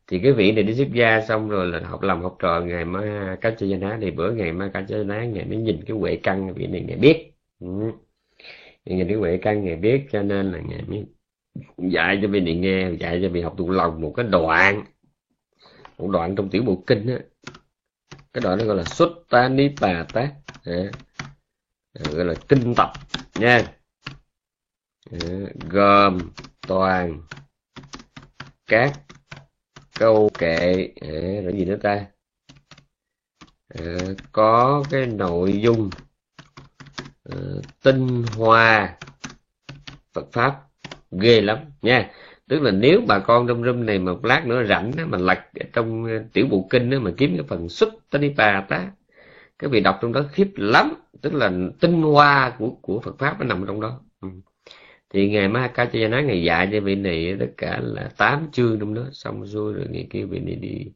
[0.06, 2.84] thì cái vị này đi xuất gia xong rồi là học lòng học trò, ngày
[2.84, 5.96] ma cá chơi danh thì bữa ngày ma cá chơi danh ngày mới nhìn cái
[5.96, 7.32] huệ căn, vị này ngày biết.
[7.60, 7.68] Ừ.
[8.84, 11.04] nhìn cái huệ căn ngày biết, cho nên là ngày mới
[11.78, 14.84] dạy cho vị này nghe, dạy cho vị học tụ lòng một cái đoạn,
[15.98, 17.18] một đoạn trong tiểu bộ kinh á.
[18.32, 20.30] Cái đoạn đó gọi là xuất ta ni bà tá
[21.94, 22.88] Ừ, gọi là kinh tập,
[23.34, 23.74] nha.
[25.10, 26.30] Ừ, gồm
[26.66, 27.22] toàn
[28.66, 28.96] các
[29.96, 30.88] câu kệ.
[31.00, 32.06] Ừ, rồi gì nữa ta?
[34.32, 35.92] Có cái nội dung
[37.82, 38.98] tinh hoa
[40.14, 40.60] Phật pháp
[41.20, 42.10] ghê lắm, nha.
[42.48, 45.38] Tức là nếu bà con trong râm này một lát nữa rảnh đó mà lật
[45.72, 48.90] trong ờ, tiểu bộ kinh đó mà kiếm cái phần xuất tanipa tá
[49.60, 50.94] cái vị đọc trong đó khiếp lắm
[51.24, 54.00] tức là tinh hoa của của Phật pháp nó nằm trong đó.
[54.22, 54.28] Ừ.
[55.14, 59.02] thì ngày Mahakachayana ngày dạy cho vị này tất cả là tám chương trong đó.
[59.12, 60.92] Xong xuôi rồi ngày kia vị này đi.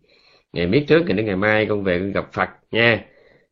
[0.52, 3.04] Ngày biết trước thì đến ngày mai con về con gặp Phật nha.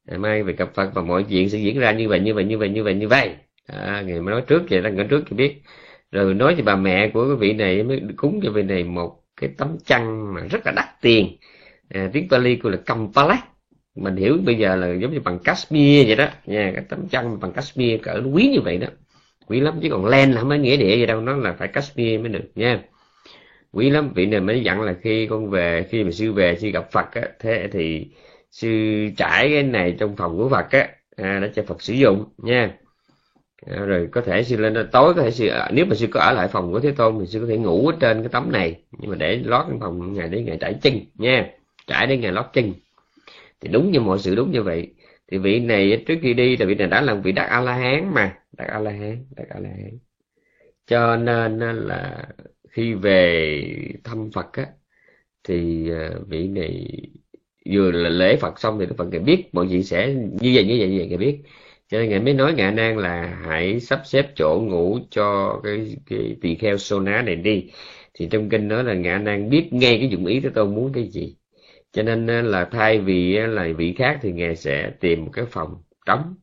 [0.07, 2.44] Ngày mai về gặp Phật và mọi chuyện sẽ diễn ra như vậy như vậy
[2.44, 3.36] như vậy như vậy như vậy.
[3.66, 5.62] À, ngày mới nói trước vậy là ngày trước thì biết.
[6.12, 9.23] Rồi nói cho bà mẹ của cái vị này mới cúng cho vị này một
[9.36, 11.39] cái tấm chăn mà rất là đắt tiền.
[11.90, 13.56] À, tiếng Pali gọi là Kampala
[13.97, 16.28] mình hiểu bây giờ là giống như bằng Kashmir vậy đó.
[16.47, 18.89] Nha cái tấm chăn bằng Kashmir cỡ nó quý như vậy đó.
[19.47, 21.68] Quý lắm chứ còn len là không có nghĩa địa gì đâu nó là phải
[21.68, 22.82] Kashmir mới được nha.
[23.73, 26.68] Quý lắm vị này mới dặn là khi con về khi mà sư về sư
[26.68, 28.06] gặp Phật á thế thì
[28.51, 28.68] sư
[29.16, 32.70] trải cái này trong phòng của Phật á à, để cho Phật sử dụng nha.
[33.66, 36.20] À, rồi có thể sư lên tối có thể sư à, nếu mà sư có
[36.20, 38.52] ở lại phòng của thế tôn thì sư có thể ngủ ở trên cái tấm
[38.52, 38.81] này.
[38.98, 41.51] Nhưng mà để lót cái phòng ngày để ngày trải chân nha.
[41.86, 42.73] Trải đến ngày lót chân
[43.61, 44.95] thì đúng như mọi sự đúng như vậy.
[45.28, 47.74] Thì vị này trước khi đi thì vị này đã là vị đắc a la
[47.74, 48.39] hán mà.
[48.53, 49.99] Đắc a la hán đắc a la hán
[50.87, 52.28] cho nên là
[52.70, 53.62] khi về
[54.05, 54.66] thăm phật á,
[55.45, 56.87] thì ờ, vị này
[57.73, 60.65] vừa là lễ phật xong thì đức phật ngài biết mọi chuyện sẽ như vậy
[60.65, 61.43] như vậy như vậy ngài biết.
[61.89, 65.97] Cho nên ngài mới nói ngài nan là hãy sắp xếp chỗ ngủ cho cái
[66.07, 67.70] cái tỳ kheo sô ná này đi.
[68.15, 70.93] Thì trong kinh nói là ngài nan biết ngay cái dụng ý của tôi muốn
[70.93, 71.37] cái gì
[71.97, 75.82] cho nên là thay vì là vị khác thì ngài sẽ tìm một cái phòng
[76.06, 76.35] trống.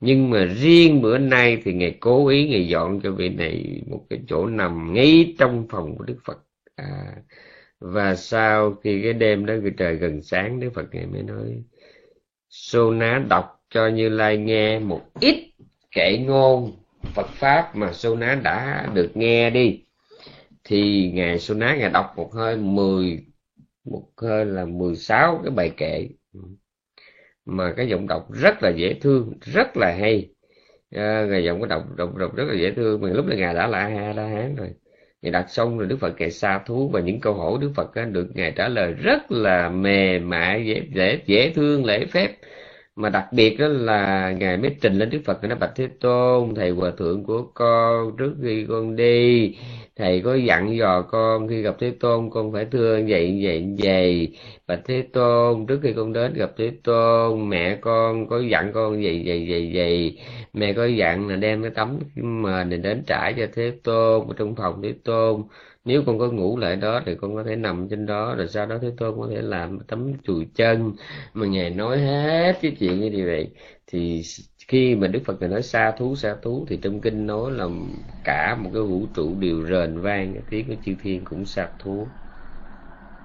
[0.00, 4.06] Nhưng mà riêng bữa nay thì ngài cố ý ngài dọn cho vị này một
[4.10, 6.38] cái chỗ nằm ngay trong phòng của đức phật.
[6.76, 7.14] À,
[7.80, 11.62] và sau khi cái đêm đó cái trời gần sáng đức phật ngài mới nói
[12.48, 15.52] Sona đọc cho Như Lai nghe một ít
[15.90, 16.72] kệ ngôn
[17.14, 19.80] Phật pháp mà Sona đã được nghe đi.
[20.64, 23.27] Thì ngài Sona ngài đọc một hơi mười
[23.90, 26.08] một hơi là 16 cái bài kệ.
[27.46, 30.28] Mà cái giọng đọc rất là dễ thương rất là hay.
[30.90, 33.00] À, ngài giọng có đọc, đọc đọc rất là dễ thương.
[33.00, 34.68] Mà lúc này ngài đã là ha la hán rồi.
[35.22, 37.90] Ngài đặt xong rồi đức phật kệ xa thú và những câu hỏi đức phật
[38.12, 42.36] được ngài trả lời rất là mềm mại dễ dễ dễ thương lễ phép.
[42.96, 46.54] Mà đặc biệt đó là ngài mới trình lên đức phật nó bạch thế tôn
[46.54, 49.56] thầy hòa thượng của con trước khi con đi
[49.98, 54.36] thầy có dặn dò con khi gặp thế tôn, con phải thưa vậy vậy vậy
[54.66, 58.92] và thế tôn, trước khi con đến gặp thế tôn, mẹ con có dặn con
[59.02, 60.18] vậy vậy vậy vậy
[60.52, 64.34] mẹ có dặn là đem cái tấm mền này đến trải cho thế tôn, ở
[64.38, 65.42] trong phòng thế tôn.
[65.84, 68.66] Nếu con có ngủ lại đó thì con có thể nằm trên đó, rồi sau
[68.66, 70.92] đó thế tôn có thể làm tấm chùi chân.
[71.34, 73.50] Mà ngài nói hết cái chuyện như vậy
[73.86, 74.22] thì
[74.68, 77.66] khi mà đức phật này nói xa thú xa thú thì trong kinh nói là
[78.24, 81.72] cả một cái vũ trụ đều rền vang cái tiếng của chư thiên cũng xa
[81.78, 82.06] thú.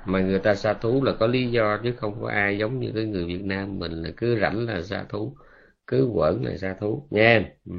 [0.05, 2.91] Mà người ta xa thú là có lý do chứ không có ai giống như
[2.95, 5.37] cái người việt nam mình là cứ rảnh là xa thú
[5.87, 7.73] cứ quẩn là xa thú nha ừ.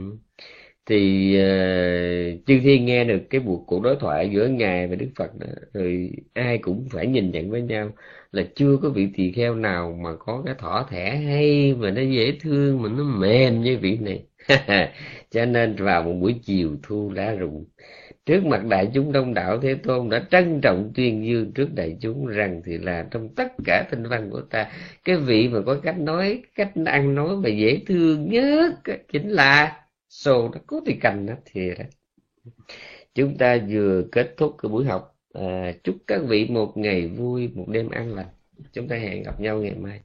[0.86, 5.11] Thì uh, chư thiên nghe được cái buộc cuộc đối thoại giữa ngài và đức
[5.16, 7.91] phật đó, rồi ai cũng phải nhìn nhận với nhau
[8.35, 12.01] là chưa có vị tỳ kheo nào mà có cái thỏ thẻ hay mà nó
[12.02, 14.24] dễ thương, mà nó mềm như vị này.
[15.31, 17.65] Cho nên vào một buổi chiều thu lá rụng.
[18.27, 21.97] Trước mặt đại chúng đông đảo thế tôn đã trân trọng tuyên dương trước đại
[22.01, 24.73] chúng rằng thì là trong tất cả tinh văn của ta,
[25.05, 28.74] cái vị mà có cách nói, cách ăn nói mà dễ thương nhất
[29.12, 31.85] chính là sô nó có thì cành đó thì đó
[33.15, 37.48] chúng ta vừa kết thúc cái buổi học à, chúc các vị một ngày vui
[37.55, 38.28] một đêm an lành.
[38.73, 40.01] Chúng ta hẹn gặp nhau ngày mai.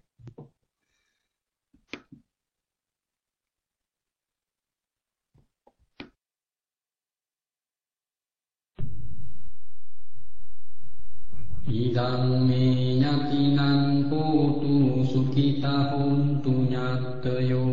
[11.69, 17.65] Idam me nyatinan hotu sukita hontu nyatayo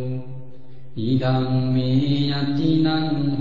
[0.97, 1.89] Idam me
[2.29, 3.36] nyatinan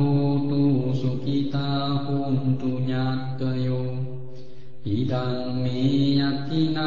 [5.15, 6.77] ධම්මේ යතිනං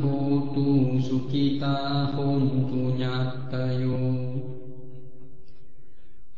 [0.00, 0.64] හෝතු
[1.00, 4.14] සුඛිතා හොන්තු ඤාතයෝ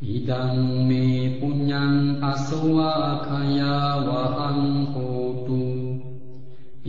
[0.09, 0.59] ඉදං
[0.89, 4.61] මේ පුඤ්ඤං අසවාඛයා වහං
[4.93, 5.63] හෝතු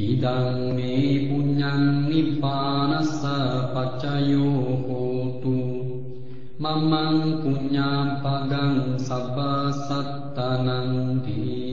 [0.02, 3.24] ඉදං මේ පුඤ්ඤං නිබ්බානස්ස
[3.74, 5.58] පච්චයෝ හෝතු
[6.60, 9.38] මමං පුඤ්ඤාපගං සබ්බ
[9.78, 10.94] සත්තනං
[11.26, 11.69] දී